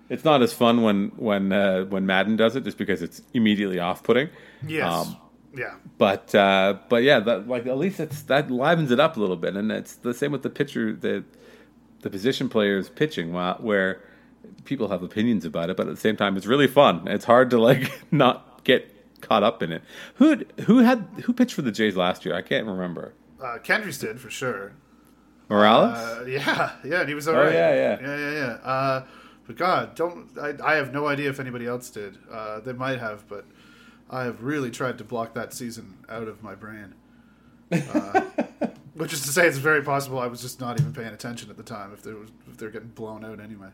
It's 0.09 0.23
not 0.25 0.41
as 0.41 0.53
fun 0.53 0.81
when 0.81 1.11
when 1.17 1.51
uh, 1.51 1.83
when 1.85 2.05
Maddon 2.07 2.35
does 2.35 2.55
it, 2.55 2.63
just 2.63 2.77
because 2.79 3.01
it's 3.03 3.21
immediately 3.33 3.79
off 3.79 4.01
putting. 4.03 4.29
Yes. 4.67 4.91
Um, 4.91 5.17
yeah. 5.55 5.75
but 5.99 6.33
uh, 6.33 6.75
but 6.89 7.03
yeah, 7.03 7.19
that 7.19 7.47
like 7.47 7.67
at 7.67 7.77
least 7.77 7.99
it's 7.99 8.23
that 8.23 8.49
livens 8.49 8.89
it 8.91 8.99
up 8.99 9.17
a 9.17 9.19
little 9.19 9.35
bit, 9.37 9.55
and 9.55 9.71
it's 9.71 9.95
the 9.95 10.13
same 10.15 10.31
with 10.31 10.41
the 10.41 10.49
pitcher, 10.49 10.93
the 10.93 11.23
the 12.01 12.09
position 12.09 12.49
players 12.49 12.89
pitching, 12.89 13.33
where 13.33 14.01
people 14.65 14.87
have 14.89 15.03
opinions 15.03 15.45
about 15.45 15.69
it, 15.69 15.77
but 15.77 15.87
at 15.87 15.95
the 15.95 16.01
same 16.01 16.15
time, 16.15 16.37
it's 16.37 16.45
really 16.45 16.67
fun. 16.67 17.07
It's 17.07 17.25
hard 17.25 17.49
to 17.51 17.59
like 17.59 17.91
not 18.11 18.63
get 18.63 18.91
caught 19.21 19.43
up 19.43 19.63
in 19.63 19.71
it. 19.71 19.81
Who 20.15 20.43
who 20.61 20.79
had 20.79 21.07
who 21.23 21.33
pitched 21.33 21.53
for 21.55 21.61
the 21.61 21.71
Jays 21.71 21.95
last 21.95 22.25
year? 22.25 22.35
I 22.35 22.41
can't 22.41 22.65
remember. 22.67 23.13
Uh, 23.41 23.57
Kendricks 23.59 23.97
did 23.97 24.19
for 24.19 24.29
sure. 24.29 24.73
Morales. 25.49 25.93
Uh, 25.97 26.25
yeah, 26.27 26.71
yeah, 26.83 27.01
and 27.01 27.09
he 27.09 27.15
was 27.15 27.27
all 27.27 27.35
Oh, 27.35 27.43
right. 27.43 27.53
yeah, 27.53 27.73
yeah. 27.75 27.99
yeah, 28.01 28.17
yeah, 28.17 28.31
yeah. 28.31 28.69
Uh, 28.69 29.05
but 29.45 29.57
God, 29.57 29.93
don't 29.95 30.29
I, 30.41 30.53
I 30.63 30.75
have 30.75 30.91
no 30.93 31.07
idea 31.07 31.29
if 31.29 31.39
anybody 31.39 31.67
else 31.67 31.89
did. 31.89 32.17
Uh, 32.31 32.59
they 32.61 32.73
might 32.73 32.99
have, 32.99 33.27
but 33.27 33.45
I 34.09 34.23
have 34.23 34.41
really 34.41 34.71
tried 34.71 34.97
to 34.97 35.03
block 35.03 35.33
that 35.35 35.53
season 35.53 35.97
out 36.09 36.27
of 36.27 36.41
my 36.41 36.55
brain. 36.55 36.95
Uh, 37.71 38.21
which 38.95 39.11
is 39.13 39.21
to 39.23 39.29
say, 39.29 39.47
it's 39.47 39.57
very 39.57 39.81
possible 39.83 40.19
I 40.19 40.27
was 40.27 40.41
just 40.41 40.59
not 40.59 40.79
even 40.79 40.93
paying 40.93 41.09
attention 41.13 41.49
at 41.49 41.57
the 41.57 41.63
time. 41.63 41.91
If 41.93 42.01
they 42.01 42.13
was 42.13 42.29
if 42.47 42.57
they're 42.57 42.69
getting 42.71 42.89
blown 42.89 43.23
out 43.25 43.39
anyway. 43.39 43.69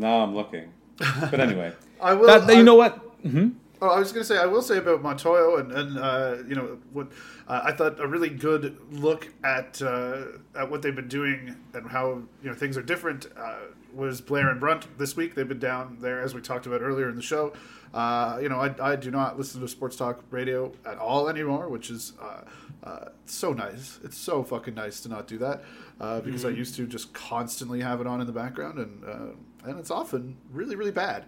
Well, 0.00 0.10
now 0.10 0.22
I'm 0.24 0.34
looking. 0.34 0.72
But 0.98 1.40
anyway, 1.40 1.72
I 2.00 2.14
will. 2.14 2.26
that, 2.26 2.48
I- 2.48 2.52
you 2.52 2.62
know 2.62 2.74
what? 2.74 2.96
hmm 3.22 3.48
Oh, 3.82 3.88
I 3.90 3.98
was 3.98 4.10
going 4.10 4.22
to 4.22 4.26
say 4.26 4.38
I 4.38 4.46
will 4.46 4.62
say 4.62 4.78
about 4.78 5.02
Montoyo 5.02 5.60
and 5.60 5.70
and 5.70 5.98
uh, 5.98 6.36
you 6.48 6.54
know 6.54 6.78
what 6.94 7.08
uh, 7.46 7.60
I 7.62 7.72
thought 7.72 8.00
a 8.00 8.06
really 8.06 8.30
good 8.30 8.78
look 8.90 9.28
at 9.44 9.82
uh, 9.82 10.22
at 10.58 10.70
what 10.70 10.80
they've 10.80 10.96
been 10.96 11.08
doing 11.08 11.54
and 11.74 11.86
how 11.90 12.22
you 12.42 12.48
know 12.48 12.54
things 12.54 12.78
are 12.78 12.82
different 12.82 13.26
uh, 13.36 13.56
was 13.92 14.22
Blair 14.22 14.48
and 14.48 14.58
Brunt 14.58 14.86
this 14.96 15.14
week. 15.14 15.34
They've 15.34 15.46
been 15.46 15.58
down 15.58 15.98
there 16.00 16.22
as 16.22 16.34
we 16.34 16.40
talked 16.40 16.64
about 16.64 16.80
earlier 16.80 17.10
in 17.10 17.16
the 17.16 17.22
show. 17.22 17.52
Uh, 17.92 18.38
you 18.40 18.48
know, 18.48 18.58
I, 18.60 18.74
I 18.92 18.96
do 18.96 19.10
not 19.10 19.36
listen 19.36 19.60
to 19.60 19.68
sports 19.68 19.96
talk 19.96 20.24
radio 20.30 20.72
at 20.86 20.96
all 20.96 21.28
anymore, 21.28 21.68
which 21.68 21.90
is 21.90 22.14
uh, 22.20 22.40
uh, 22.82 23.08
so 23.26 23.52
nice. 23.52 23.98
It's 24.04 24.16
so 24.16 24.42
fucking 24.42 24.74
nice 24.74 25.00
to 25.02 25.10
not 25.10 25.26
do 25.26 25.36
that 25.38 25.64
uh, 26.00 26.20
because 26.20 26.46
I 26.46 26.48
used 26.48 26.76
to 26.76 26.86
just 26.86 27.12
constantly 27.12 27.82
have 27.82 28.00
it 28.00 28.06
on 28.06 28.22
in 28.22 28.26
the 28.26 28.32
background, 28.32 28.78
and 28.78 29.04
uh, 29.04 29.18
and 29.64 29.78
it's 29.78 29.90
often 29.90 30.36
really 30.50 30.76
really 30.76 30.92
bad. 30.92 31.24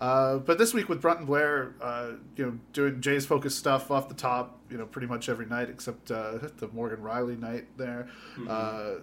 Uh, 0.00 0.38
but 0.38 0.56
this 0.56 0.72
week 0.72 0.88
with 0.88 1.02
Brunt 1.02 1.18
and 1.18 1.26
Blair, 1.26 1.74
uh, 1.82 2.12
you 2.34 2.46
know, 2.46 2.58
doing 2.72 3.02
Jay's 3.02 3.26
focus 3.26 3.54
stuff 3.54 3.90
off 3.90 4.08
the 4.08 4.14
top, 4.14 4.58
you 4.70 4.78
know, 4.78 4.86
pretty 4.86 5.06
much 5.06 5.28
every 5.28 5.44
night 5.44 5.68
except 5.68 6.10
uh, 6.10 6.38
the 6.56 6.68
Morgan 6.72 7.02
Riley 7.02 7.36
night 7.36 7.66
there. 7.76 8.08
Uh, 8.48 8.94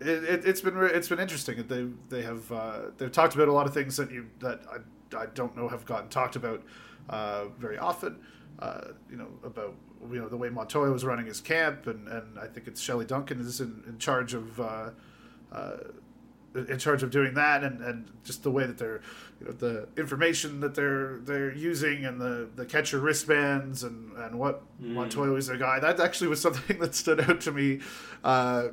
it, 0.00 0.24
it, 0.24 0.44
it's 0.44 0.60
been 0.60 0.74
re- 0.74 0.90
it's 0.90 1.08
been 1.08 1.20
interesting. 1.20 1.64
They 1.68 1.86
they 2.08 2.22
have 2.22 2.50
uh, 2.50 2.80
they've 2.98 3.12
talked 3.12 3.36
about 3.36 3.46
a 3.46 3.52
lot 3.52 3.66
of 3.66 3.74
things 3.74 3.96
that 3.96 4.10
you 4.10 4.26
that 4.40 4.62
I, 4.68 5.16
I 5.16 5.26
don't 5.26 5.56
know 5.56 5.68
have 5.68 5.84
gotten 5.86 6.08
talked 6.08 6.34
about 6.34 6.62
uh, 7.08 7.46
very 7.58 7.78
often. 7.78 8.18
Uh, 8.58 8.88
you 9.08 9.16
know 9.16 9.28
about 9.44 9.76
you 10.10 10.18
know 10.18 10.28
the 10.28 10.36
way 10.36 10.48
Montoyo 10.48 10.92
was 10.92 11.04
running 11.04 11.26
his 11.26 11.40
camp, 11.40 11.86
and, 11.86 12.08
and 12.08 12.38
I 12.38 12.48
think 12.48 12.66
it's 12.66 12.80
Shelley 12.80 13.04
Duncan 13.04 13.40
is 13.40 13.60
in, 13.60 13.84
in 13.86 13.98
charge 13.98 14.34
of. 14.34 14.60
In 16.54 16.78
charge 16.78 17.02
of 17.02 17.10
doing 17.10 17.34
that, 17.34 17.64
and, 17.64 17.80
and 17.80 18.08
just 18.22 18.44
the 18.44 18.50
way 18.50 18.64
that 18.64 18.78
they're, 18.78 19.00
you 19.40 19.46
know, 19.46 19.52
the 19.52 19.88
information 19.96 20.60
that 20.60 20.76
they're 20.76 21.18
they're 21.18 21.52
using, 21.52 22.04
and 22.04 22.20
the, 22.20 22.48
the 22.54 22.64
catcher 22.64 23.00
wristbands, 23.00 23.82
and 23.82 24.16
and 24.16 24.38
what 24.38 24.62
Montoyo 24.80 25.34
was 25.34 25.48
a 25.48 25.56
guy. 25.56 25.80
That 25.80 25.98
actually 25.98 26.28
was 26.28 26.40
something 26.46 26.78
that 26.78 26.94
stood 26.94 27.28
out 27.28 27.40
to 27.40 27.50
me. 27.50 27.80
Uh, 28.22 28.68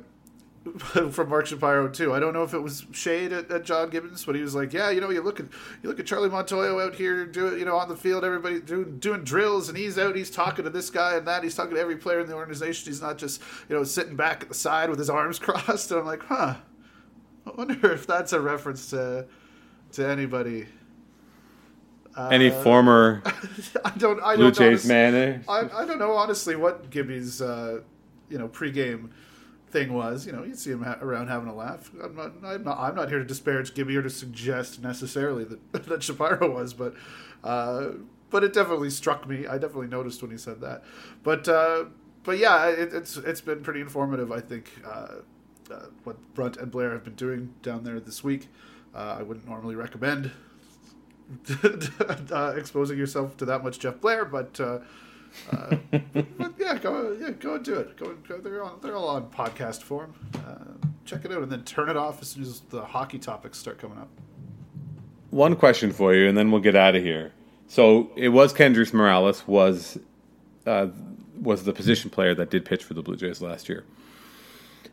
from 1.10 1.28
Mark 1.28 1.46
Shapiro 1.46 1.88
too. 1.88 2.14
I 2.14 2.20
don't 2.20 2.32
know 2.32 2.44
if 2.44 2.54
it 2.54 2.60
was 2.60 2.86
shade 2.92 3.32
at, 3.32 3.50
at, 3.50 3.64
John 3.64 3.90
Gibbons, 3.90 4.24
but 4.24 4.34
he 4.34 4.42
was 4.42 4.54
like, 4.54 4.72
"Yeah, 4.72 4.90
you 4.90 5.00
know, 5.00 5.10
you 5.10 5.20
look 5.20 5.40
at 5.40 5.46
you 5.82 5.88
look 5.88 5.98
at 5.98 6.06
Charlie 6.06 6.28
Montoyo 6.28 6.84
out 6.84 6.94
here 6.94 7.26
doing, 7.26 7.58
you 7.58 7.64
know, 7.64 7.76
on 7.76 7.88
the 7.88 7.96
field, 7.96 8.24
everybody 8.24 8.60
doing 8.60 8.98
doing 8.98 9.24
drills, 9.24 9.68
and 9.68 9.76
he's 9.76 9.98
out, 9.98 10.14
he's 10.14 10.30
talking 10.30 10.64
to 10.64 10.70
this 10.70 10.88
guy 10.90 11.16
and 11.16 11.26
that, 11.26 11.42
he's 11.42 11.56
talking 11.56 11.74
to 11.74 11.80
every 11.80 11.96
player 11.96 12.20
in 12.20 12.28
the 12.28 12.34
organization. 12.34 12.92
He's 12.92 13.02
not 13.02 13.18
just 13.18 13.42
you 13.68 13.74
know 13.74 13.82
sitting 13.82 14.14
back 14.14 14.42
at 14.42 14.48
the 14.48 14.54
side 14.54 14.88
with 14.88 14.98
his 14.98 15.10
arms 15.10 15.38
crossed." 15.40 15.90
And 15.90 16.00
I'm 16.00 16.06
like, 16.06 16.22
"Huh, 16.22 16.56
I 17.46 17.50
wonder 17.56 17.92
if 17.92 18.06
that's 18.06 18.32
a 18.32 18.40
reference 18.40 18.90
to 18.90 19.26
to 19.92 20.06
anybody." 20.06 20.66
Any 22.30 22.50
uh, 22.50 22.62
former 22.62 23.22
I 23.84 23.90
don't 23.96 24.20
I 24.22 24.36
Blue 24.36 24.50
don't 24.50 24.72
Jays 24.72 24.86
man? 24.86 25.44
I, 25.48 25.60
I 25.60 25.86
don't 25.86 25.98
know 25.98 26.12
honestly 26.12 26.56
what 26.56 26.90
Gibby's 26.90 27.40
uh, 27.40 27.80
you 28.28 28.38
know 28.38 28.48
pregame 28.48 29.08
thing 29.72 29.92
was, 29.92 30.26
you 30.26 30.32
know, 30.32 30.44
you'd 30.44 30.58
see 30.58 30.70
him 30.70 30.82
ha- 30.82 30.98
around 31.00 31.28
having 31.28 31.48
a 31.48 31.54
laugh. 31.54 31.90
I'm 32.00 32.14
not, 32.14 32.32
I'm 32.44 32.62
not, 32.62 32.78
I'm 32.78 32.94
not 32.94 33.08
here 33.08 33.18
to 33.18 33.24
disparage 33.24 33.74
Gibby 33.74 33.96
or 33.96 34.02
to 34.02 34.10
suggest 34.10 34.82
necessarily 34.82 35.44
that 35.44 35.72
that 35.86 36.02
Shapiro 36.02 36.52
was, 36.52 36.74
but, 36.74 36.94
uh, 37.42 37.88
but 38.30 38.44
it 38.44 38.52
definitely 38.52 38.90
struck 38.90 39.26
me. 39.26 39.46
I 39.46 39.54
definitely 39.54 39.88
noticed 39.88 40.22
when 40.22 40.30
he 40.30 40.36
said 40.36 40.60
that. 40.60 40.84
But, 41.22 41.48
uh, 41.48 41.86
but 42.22 42.38
yeah, 42.38 42.68
it, 42.68 42.92
it's 42.92 43.16
it's 43.16 43.40
been 43.40 43.62
pretty 43.62 43.80
informative. 43.80 44.30
I 44.30 44.40
think 44.40 44.70
uh, 45.72 45.76
uh 45.76 45.86
what 46.04 46.16
Brunt 46.34 46.56
and 46.56 46.70
Blair 46.70 46.92
have 46.92 47.04
been 47.04 47.14
doing 47.14 47.54
down 47.62 47.84
there 47.84 48.00
this 48.00 48.22
week. 48.22 48.48
Uh, 48.94 49.16
I 49.18 49.22
wouldn't 49.22 49.48
normally 49.48 49.74
recommend 49.74 50.30
uh, 52.32 52.54
exposing 52.56 52.98
yourself 52.98 53.36
to 53.38 53.44
that 53.46 53.64
much 53.64 53.78
Jeff 53.78 54.00
Blair, 54.00 54.24
but 54.24 54.60
uh, 54.60 54.78
but 55.50 56.54
yeah, 56.58 56.78
go 56.78 57.16
yeah, 57.18 57.30
go 57.30 57.54
and 57.54 57.64
do 57.64 57.74
it. 57.74 57.96
Go, 57.96 58.14
go 58.28 58.38
they're 58.38 58.64
they're 58.82 58.96
all 58.96 59.08
on 59.08 59.30
podcast 59.30 59.82
form. 59.82 60.14
Uh, 60.34 60.86
check 61.04 61.24
it 61.24 61.32
out 61.32 61.42
and 61.42 61.50
then 61.50 61.64
turn 61.64 61.88
it 61.88 61.96
off 61.96 62.20
as 62.22 62.28
soon 62.28 62.42
as 62.42 62.60
the 62.60 62.82
hockey 62.84 63.18
topics 63.18 63.58
start 63.58 63.78
coming 63.78 63.98
up. 63.98 64.08
One 65.30 65.56
question 65.56 65.92
for 65.92 66.14
you, 66.14 66.28
and 66.28 66.36
then 66.36 66.50
we'll 66.50 66.60
get 66.60 66.76
out 66.76 66.94
of 66.94 67.02
here. 67.02 67.32
So 67.66 68.10
it 68.16 68.28
was 68.28 68.52
Kendrys 68.52 68.92
Morales 68.92 69.46
was 69.46 69.98
uh, 70.66 70.88
was 71.40 71.64
the 71.64 71.72
position 71.72 72.10
player 72.10 72.34
that 72.34 72.50
did 72.50 72.64
pitch 72.64 72.84
for 72.84 72.94
the 72.94 73.02
Blue 73.02 73.16
Jays 73.16 73.40
last 73.40 73.68
year. 73.68 73.84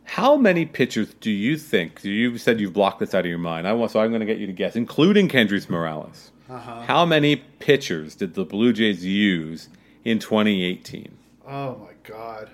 How 0.09 0.35
many 0.35 0.65
pitchers 0.65 1.13
do 1.15 1.31
you 1.31 1.57
think? 1.57 2.03
You 2.03 2.37
said 2.37 2.59
you've 2.59 2.73
blocked 2.73 2.99
this 2.99 3.13
out 3.13 3.21
of 3.21 3.25
your 3.25 3.37
mind. 3.37 3.67
I 3.67 3.73
want, 3.73 3.91
so 3.91 3.99
I'm 3.99 4.09
going 4.09 4.21
to 4.21 4.25
get 4.25 4.37
you 4.37 4.47
to 4.47 4.53
guess, 4.53 4.75
including 4.75 5.29
Kendrys 5.29 5.69
Morales. 5.69 6.31
Uh-huh. 6.49 6.81
How 6.81 7.05
many 7.05 7.35
pitchers 7.35 8.15
did 8.15 8.33
the 8.33 8.43
Blue 8.43 8.73
Jays 8.73 9.05
use 9.05 9.69
in 10.03 10.19
2018. 10.19 11.17
Oh 11.47 11.75
my 11.75 11.93
god. 12.03 12.49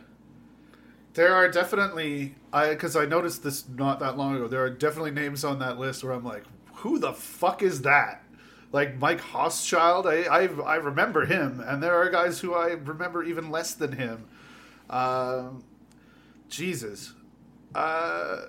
There 1.13 1.33
are 1.33 1.49
definitely 1.49 2.35
I 2.51 2.69
because 2.69 2.95
I 2.95 3.05
noticed 3.05 3.43
this 3.43 3.67
not 3.69 3.99
that 3.99 4.17
long 4.17 4.35
ago. 4.35 4.47
There 4.47 4.63
are 4.63 4.69
definitely 4.69 5.11
names 5.11 5.43
on 5.43 5.59
that 5.59 5.79
list 5.79 6.03
where 6.03 6.13
I'm 6.13 6.25
like, 6.25 6.43
who 6.73 6.99
the 6.99 7.13
fuck 7.13 7.61
is 7.61 7.81
that? 7.83 8.23
Like 8.71 8.99
Mike 8.99 9.21
Hauschild, 9.21 10.05
I, 10.05 10.23
I 10.27 10.47
I 10.73 10.75
remember 10.75 11.25
him, 11.25 11.61
and 11.65 11.81
there 11.81 11.95
are 11.95 12.09
guys 12.09 12.39
who 12.39 12.53
I 12.53 12.71
remember 12.71 13.23
even 13.23 13.49
less 13.49 13.73
than 13.73 13.93
him. 13.93 14.25
Uh, 14.89 15.49
Jesus, 16.49 17.13
uh, 17.75 18.45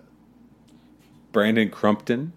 Brandon 1.33 1.70
Cumpton. 1.70 2.33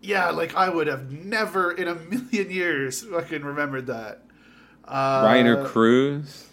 Yeah, 0.00 0.30
like 0.30 0.54
I 0.54 0.68
would 0.68 0.86
have 0.86 1.10
never 1.10 1.72
in 1.72 1.88
a 1.88 1.94
million 1.94 2.50
years 2.50 3.02
fucking 3.02 3.42
remembered 3.42 3.86
that. 3.86 4.22
Uh, 4.84 5.22
Rhiner 5.24 5.64
Cruz, 5.64 6.46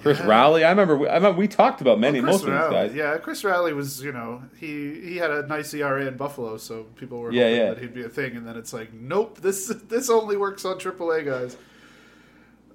Chris 0.00 0.18
yeah. 0.18 0.26
Rowley. 0.26 0.64
I 0.64 0.70
remember. 0.70 1.08
I 1.08 1.14
remember 1.14 1.38
we 1.38 1.48
talked 1.48 1.80
about 1.80 1.98
many 1.98 2.20
well, 2.20 2.32
most 2.32 2.44
of 2.44 2.50
these 2.50 2.70
guys. 2.70 2.94
Yeah, 2.94 3.16
Chris 3.18 3.44
Rowley 3.44 3.72
was. 3.72 4.02
You 4.02 4.12
know, 4.12 4.42
he 4.58 5.00
he 5.00 5.16
had 5.16 5.30
a 5.30 5.46
nice 5.46 5.72
ERA 5.72 6.06
in 6.06 6.16
Buffalo, 6.16 6.56
so 6.56 6.84
people 6.96 7.20
were 7.20 7.32
yeah, 7.32 7.48
yeah. 7.48 7.68
that 7.70 7.78
he'd 7.78 7.94
be 7.94 8.02
a 8.02 8.08
thing. 8.08 8.36
And 8.36 8.46
then 8.46 8.56
it's 8.56 8.72
like, 8.72 8.92
nope, 8.92 9.40
this 9.40 9.68
this 9.88 10.10
only 10.10 10.36
works 10.36 10.64
on 10.64 10.78
AAA 10.78 11.24
guys. 11.24 11.56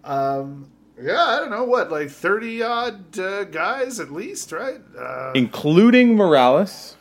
Um. 0.03 0.71
Yeah, 1.01 1.21
I 1.21 1.39
don't 1.39 1.49
know 1.49 1.63
what, 1.63 1.91
like 1.91 2.09
thirty 2.09 2.61
odd 2.61 3.17
uh, 3.17 3.45
guys 3.45 3.99
at 3.99 4.11
least, 4.11 4.51
right? 4.51 4.81
Uh, 4.97 5.31
Including 5.35 6.15
Morales, 6.15 6.95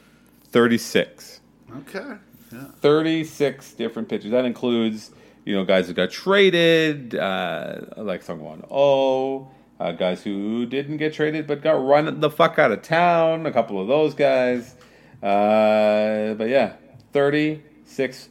thirty 0.50 0.78
six. 0.78 1.40
Okay. 1.78 2.14
Yeah. 2.52 2.64
Thirty 2.80 3.24
six 3.24 3.72
different 3.72 4.08
pitchers. 4.08 4.30
That 4.30 4.44
includes 4.44 5.10
you 5.48 5.54
know, 5.54 5.64
guys 5.64 5.86
who 5.86 5.94
got 5.94 6.10
traded, 6.10 7.14
uh, 7.14 7.80
like 7.96 8.22
Seung-Hwan 8.22 8.64
Oh, 8.70 9.48
uh, 9.80 9.92
guys 9.92 10.22
who 10.22 10.66
didn't 10.66 10.98
get 10.98 11.14
traded 11.14 11.46
but 11.46 11.62
got 11.62 11.82
run 11.82 12.20
the 12.20 12.28
fuck 12.28 12.58
out 12.58 12.70
of 12.70 12.82
town, 12.82 13.46
a 13.46 13.50
couple 13.50 13.80
of 13.80 13.88
those 13.88 14.12
guys. 14.12 14.74
Uh, 15.22 16.34
but 16.34 16.50
yeah, 16.50 16.74
36 17.14 18.28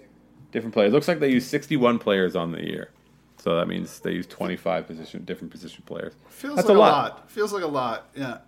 different 0.51 0.76
players. 0.76 0.93
Looks 0.93 1.07
like 1.07 1.20
they 1.20 1.32
used 1.32 1.47
61 1.49 1.97
players 1.97 2.36
on 2.36 2.51
the 2.51 2.63
year. 2.63 2.91
So 3.38 3.56
that 3.56 3.68
means 3.68 4.00
they 4.00 4.12
use 4.12 4.28
25 4.28 4.88
position 4.88 5.24
different 5.24 5.52
position 5.52 5.84
players. 5.86 6.14
Feels 6.30 6.56
That's 6.56 6.68
like 6.68 6.76
a 6.76 6.80
lot. 6.80 7.12
lot. 7.14 7.32
Feels 7.32 7.54
like 7.54 7.64
a 7.64 7.68
lot. 7.68 8.10
Yeah. 8.16 8.40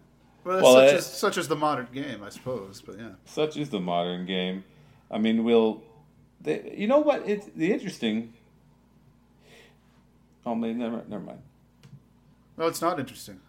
Well, 0.44 0.62
well 0.62 0.74
such, 0.74 0.94
it, 0.94 0.98
as, 0.98 1.06
such 1.06 1.38
as 1.38 1.48
the 1.48 1.56
modern 1.56 1.88
game, 1.94 2.24
I 2.24 2.30
suppose. 2.30 2.82
But 2.82 2.98
yeah. 2.98 3.10
Such 3.26 3.58
is 3.58 3.70
the 3.70 3.80
modern 3.80 4.26
game. 4.26 4.64
I 5.12 5.18
mean, 5.18 5.44
we'll. 5.44 5.84
They, 6.42 6.74
you 6.76 6.88
know 6.88 7.00
what? 7.00 7.28
It's 7.28 7.48
the 7.56 7.72
interesting 7.72 8.34
Oh, 10.50 10.56
man, 10.56 10.80
never, 10.80 11.04
never 11.08 11.24
mind. 11.24 11.42
No, 12.58 12.66
it's 12.66 12.82
not 12.82 13.00
interesting. 13.00 13.40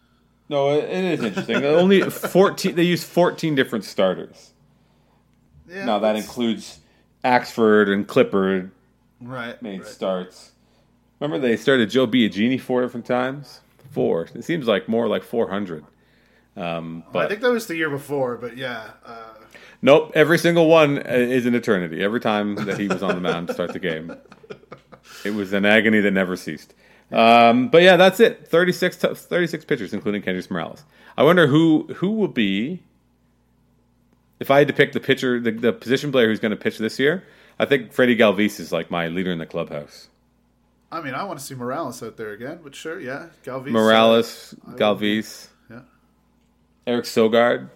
No, 0.51 0.70
it, 0.70 0.84
it 0.84 1.05
is 1.05 1.22
interesting. 1.22 1.57
Only 1.64 2.03
fourteen. 2.11 2.74
They 2.74 2.82
use 2.82 3.03
fourteen 3.03 3.55
different 3.55 3.84
starters. 3.84 4.53
Yeah, 5.68 5.84
now 5.84 6.01
that 6.01 6.16
includes 6.16 6.80
Axford 7.24 7.88
and 7.88 8.07
Clippard. 8.07 8.70
Right. 9.20 9.61
Made 9.62 9.80
right. 9.80 9.88
starts. 9.88 10.53
Remember 11.20 11.46
they 11.46 11.56
started 11.56 11.90
Joe 11.90 12.06
Biagini 12.06 12.60
four 12.60 12.82
different 12.82 13.06
times. 13.06 13.60
Four. 13.92 14.28
It 14.34 14.44
seems 14.44 14.66
like 14.66 14.88
more 14.88 15.06
like 15.06 15.22
four 15.22 15.50
hundred. 15.50 15.84
Um, 16.56 17.04
but 17.12 17.26
I 17.26 17.28
think 17.28 17.42
that 17.42 17.50
was 17.50 17.66
the 17.66 17.76
year 17.76 17.90
before, 17.90 18.36
but 18.36 18.56
yeah. 18.56 18.90
Uh... 19.04 19.34
Nope. 19.82 20.12
Every 20.14 20.38
single 20.38 20.68
one 20.68 20.98
uh, 20.98 21.02
is 21.06 21.46
an 21.46 21.54
eternity. 21.54 22.02
Every 22.02 22.20
time 22.20 22.54
that 22.66 22.78
he 22.78 22.88
was 22.88 23.02
on 23.02 23.14
the 23.14 23.20
mound 23.20 23.48
to 23.48 23.54
start 23.54 23.72
the 23.72 23.78
game, 23.78 24.14
it 25.24 25.30
was 25.30 25.52
an 25.52 25.64
agony 25.64 26.00
that 26.00 26.10
never 26.10 26.36
ceased. 26.36 26.74
Um, 27.12 27.68
but 27.68 27.82
yeah, 27.82 27.96
that's 27.96 28.20
it. 28.20 28.46
36, 28.48 28.96
t- 28.96 29.14
36 29.14 29.64
pitchers, 29.64 29.92
including 29.92 30.22
Kendrys 30.22 30.50
Morales. 30.50 30.84
I 31.16 31.22
wonder 31.22 31.46
who 31.46 31.88
who 31.94 32.12
will 32.12 32.28
be. 32.28 32.82
If 34.38 34.50
I 34.50 34.58
had 34.58 34.68
to 34.68 34.74
pick 34.74 34.92
the 34.92 35.00
pitcher, 35.00 35.38
the, 35.38 35.50
the 35.50 35.72
position 35.72 36.10
player 36.12 36.28
who's 36.28 36.40
going 36.40 36.50
to 36.50 36.56
pitch 36.56 36.78
this 36.78 36.98
year, 36.98 37.24
I 37.58 37.66
think 37.66 37.92
Freddie 37.92 38.16
Galvis 38.16 38.58
is 38.58 38.72
like 38.72 38.90
my 38.90 39.08
leader 39.08 39.30
in 39.30 39.38
the 39.38 39.44
clubhouse. 39.44 40.08
I 40.93 41.01
mean, 41.01 41.14
I 41.14 41.24
want 41.24 41.38
to 41.38 41.45
see 41.45 41.55
Morales 41.55 42.03
out 42.03 42.16
there 42.16 42.32
again, 42.32 42.61
but 42.62 42.74
sure, 42.74 42.99
yeah, 42.99 43.28
Galvis. 43.45 43.70
Morales, 43.70 44.55
uh, 44.66 44.72
Galvis, 44.72 45.49
yeah, 45.70 45.80
Eric 46.86 47.05
Sogard. 47.05 47.70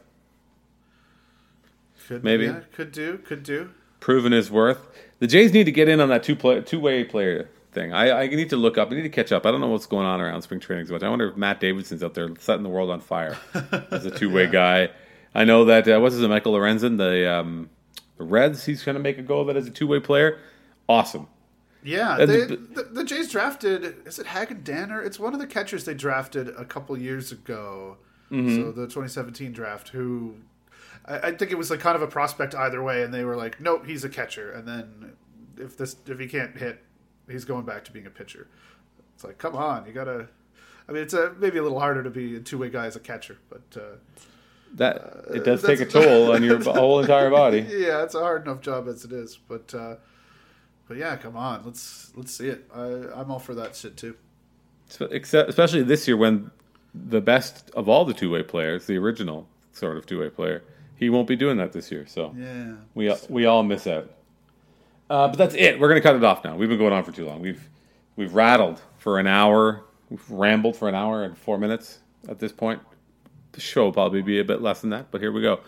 Could, 2.09 2.25
maybe 2.25 2.45
yeah, 2.47 2.61
could 2.73 2.93
do, 2.93 3.19
could 3.19 3.43
do. 3.43 3.71
Proven 4.01 4.33
his 4.33 4.51
worth. 4.51 4.89
The 5.21 5.27
Jays 5.27 5.53
need 5.53 5.65
to 5.65 5.73
get 5.73 5.89
in 5.89 6.01
on 6.01 6.09
that 6.11 6.23
two 6.23 6.37
play, 6.37 6.61
two 6.61 6.81
way 6.81 7.05
player 7.05 7.49
thing. 7.73 7.93
I, 7.93 8.23
I 8.23 8.27
need 8.27 8.51
to 8.51 8.57
look 8.57 8.77
up. 8.77 8.91
I 8.91 8.95
need 8.95 9.03
to 9.03 9.09
catch 9.09 9.33
up. 9.33 9.47
I 9.47 9.51
don't 9.51 9.61
know 9.61 9.69
what's 9.69 9.87
going 9.87 10.07
on 10.07 10.21
around 10.21 10.43
spring 10.43 10.61
training 10.61 10.87
so 10.87 10.93
much. 10.93 11.03
I 11.03 11.09
wonder 11.09 11.29
if 11.29 11.37
Matt 11.37 11.61
Davidson's 11.61 12.03
out 12.03 12.15
there 12.15 12.29
setting 12.39 12.63
the 12.63 12.69
world 12.69 12.91
on 12.91 13.01
fire 13.01 13.39
as 13.91 14.05
a 14.05 14.11
two 14.11 14.31
way 14.31 14.45
yeah. 14.45 14.51
guy. 14.51 14.91
I 15.35 15.45
know 15.45 15.65
that 15.67 15.89
uh, 15.89 15.99
what's 16.01 16.15
his 16.15 16.23
name, 16.23 16.31
Michael 16.31 16.53
Lorenzen, 16.55 16.99
the 16.99 17.33
um, 17.33 17.71
the 18.19 18.25
Reds. 18.25 18.65
He's 18.65 18.83
going 18.83 18.95
to 18.95 19.01
make 19.01 19.19
a 19.19 19.23
go 19.23 19.41
of 19.41 19.49
it 19.49 19.57
as 19.57 19.67
a 19.67 19.71
two 19.71 19.87
way 19.87 20.01
player. 20.01 20.39
Awesome. 20.89 21.27
Yeah, 21.85 22.25
they, 22.25 22.47
the, 22.47 22.89
the, 22.91 23.05
Jays 23.05 23.31
drafted. 23.31 24.07
Is 24.07 24.19
it 24.19 24.27
Hagen 24.27 24.63
Danner? 24.65 25.03
It's 25.03 25.19
one 25.19 25.35
of 25.35 25.39
the 25.39 25.47
catchers 25.47 25.85
they 25.85 25.93
drafted 25.93 26.49
a 26.49 26.65
couple 26.65 26.97
years 26.97 27.31
ago. 27.31 27.99
Mm-hmm. 28.31 28.57
So 28.57 28.73
the 28.73 28.87
2017 28.87 29.53
draft, 29.53 29.91
who 29.91 30.37
I, 31.05 31.19
I, 31.19 31.31
think 31.33 31.51
it 31.51 31.59
was 31.59 31.71
like 31.71 31.81
kind 31.81 31.95
of 31.95 32.01
a 32.01 32.07
prospect 32.07 32.55
either 32.55 32.83
way, 32.83 33.03
and 33.03 33.13
they 33.13 33.25
were 33.25 33.37
like, 33.37 33.61
nope, 33.61 33.85
he's 33.85 34.03
a 34.03 34.09
catcher. 34.09 34.51
And 34.53 34.67
then 34.67 35.13
if 35.59 35.77
this 35.77 35.97
if 36.07 36.19
he 36.19 36.27
can't 36.27 36.57
hit, 36.57 36.83
he's 37.29 37.45
going 37.45 37.67
back 37.67 37.85
to 37.85 37.93
being 37.93 38.07
a 38.07 38.11
pitcher. 38.11 38.49
It's 39.15 39.25
like, 39.25 39.37
come 39.37 39.55
on, 39.55 39.87
you 39.87 39.93
gotta. 39.93 40.29
I 40.89 40.93
mean, 40.93 41.03
it's 41.03 41.15
a, 41.15 41.35
maybe 41.39 41.59
a 41.59 41.63
little 41.63 41.81
harder 41.81 42.03
to 42.03 42.11
be 42.11 42.37
a 42.37 42.41
two 42.41 42.59
way 42.59 42.71
guy 42.71 42.87
as 42.87 42.97
a 42.97 43.01
catcher, 43.01 43.39
but 43.49 43.63
uh, 43.77 43.97
that 44.75 44.97
uh, 44.97 45.35
it 45.35 45.45
does 45.45 45.63
take 45.63 45.81
a 45.81 45.87
toll 45.87 46.33
on 46.33 46.43
your 46.43 46.63
whole 46.73 47.01
entire 47.01 47.31
body. 47.31 47.61
Yeah, 47.61 48.03
it's 48.03 48.15
a 48.15 48.21
hard 48.21 48.47
enough 48.47 48.61
job 48.61 48.89
as 48.89 49.05
it 49.05 49.13
is, 49.13 49.37
but 49.37 49.75
uh, 49.75 49.97
but 50.89 50.97
yeah, 50.97 51.17
come 51.17 51.37
on, 51.37 51.63
let's 51.65 52.13
let's 52.15 52.35
see 52.35 52.49
it. 52.49 52.69
I, 52.75 52.83
I'm 53.21 53.31
all 53.31 53.39
for 53.39 53.55
that 53.55 53.75
shit 53.77 53.97
too. 53.97 54.17
Except, 55.11 55.49
especially 55.49 55.83
this 55.83 56.07
year 56.07 56.17
when 56.17 56.51
the 56.95 57.21
best 57.21 57.71
of 57.71 57.89
all 57.89 58.05
the 58.05 58.15
two 58.15 58.31
way 58.31 58.43
players, 58.43 58.87
the 58.87 58.97
original 58.97 59.49
sort 59.73 59.97
of 59.97 60.07
two 60.07 60.21
way 60.21 60.31
player, 60.31 60.63
he 60.97 61.11
won't 61.11 61.27
be 61.27 61.37
doing 61.37 61.57
that 61.57 61.73
this 61.73 61.91
year. 61.91 62.07
So 62.07 62.35
Yeah. 62.37 62.75
we 62.95 63.13
we 63.29 63.47
all 63.47 63.63
miss 63.63 63.87
out. 63.87 64.11
Uh, 65.11 65.29
but 65.29 65.37
that's 65.37 65.55
it. 65.55 65.79
We're 65.81 65.89
gonna 65.89 66.01
cut 66.01 66.17
it 66.17 66.25
off 66.25 66.45
now. 66.45 66.57
We've 66.57 66.69
been 66.69 66.79
going 66.79 66.93
on 66.93 67.05
for 67.05 67.13
too 67.13 67.27
long. 67.27 67.41
We've 67.41 67.69
we've 68.17 68.35
rattled 68.35 68.81
for 68.99 69.19
an 69.19 69.27
hour. 69.27 69.85
We've 70.11 70.31
rambled 70.31 70.77
for 70.77 70.89
an 70.89 70.95
hour 70.95 71.25
and 71.25 71.37
four 71.37 71.59
minutes 71.59 71.99
at 72.29 72.39
this 72.39 72.53
point. 72.53 72.81
The 73.53 73.61
show 73.61 73.85
will 73.85 73.93
probably 73.93 74.23
be 74.23 74.39
a 74.41 74.45
bit 74.45 74.61
less 74.63 74.81
than 74.81 74.91
that, 74.91 75.11
but 75.11 75.21
here 75.21 75.33
we 75.33 75.41
go. 75.41 75.61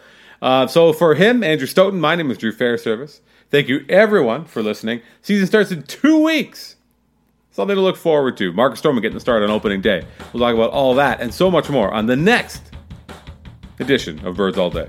Uh, 0.43 0.67
so 0.67 0.93
for 0.93 1.15
him, 1.15 1.43
Andrew 1.43 1.67
Stoeten, 1.67 1.99
my 1.99 2.15
name 2.15 2.31
is 2.31 2.39
Drew 2.39 2.53
Fairservice. 2.53 3.21
Thank 3.51 3.69
you 3.69 3.85
everyone 3.89 4.45
for 4.45 4.63
listening. 4.63 5.01
Season 5.23 5.47
starts 5.47 5.71
in 5.71 5.83
two 5.85 6.23
weeks. 6.23 6.77
Something 7.51 7.77
to 7.77 7.81
look 7.81 7.97
forward 7.97 8.37
to. 8.39 8.53
Marcus 8.53 8.81
Stroman 8.81 9.01
getting 9.01 9.15
the 9.15 9.21
start 9.21 9.43
on 9.43 9.51
opening 9.51 9.81
day. 9.81 10.05
We'll 10.33 10.43
talk 10.43 10.55
about 10.55 10.73
all 10.73 10.95
that 10.97 11.21
and 11.21 11.33
so 11.33 11.51
much 11.51 11.71
more 11.71 11.93
on 11.93 12.07
the 12.07 12.17
next 12.17 12.63
edition 13.79 14.25
of 14.27 14.37
Birds 14.37 14.59
All 14.59 14.71
Day. 14.71 14.87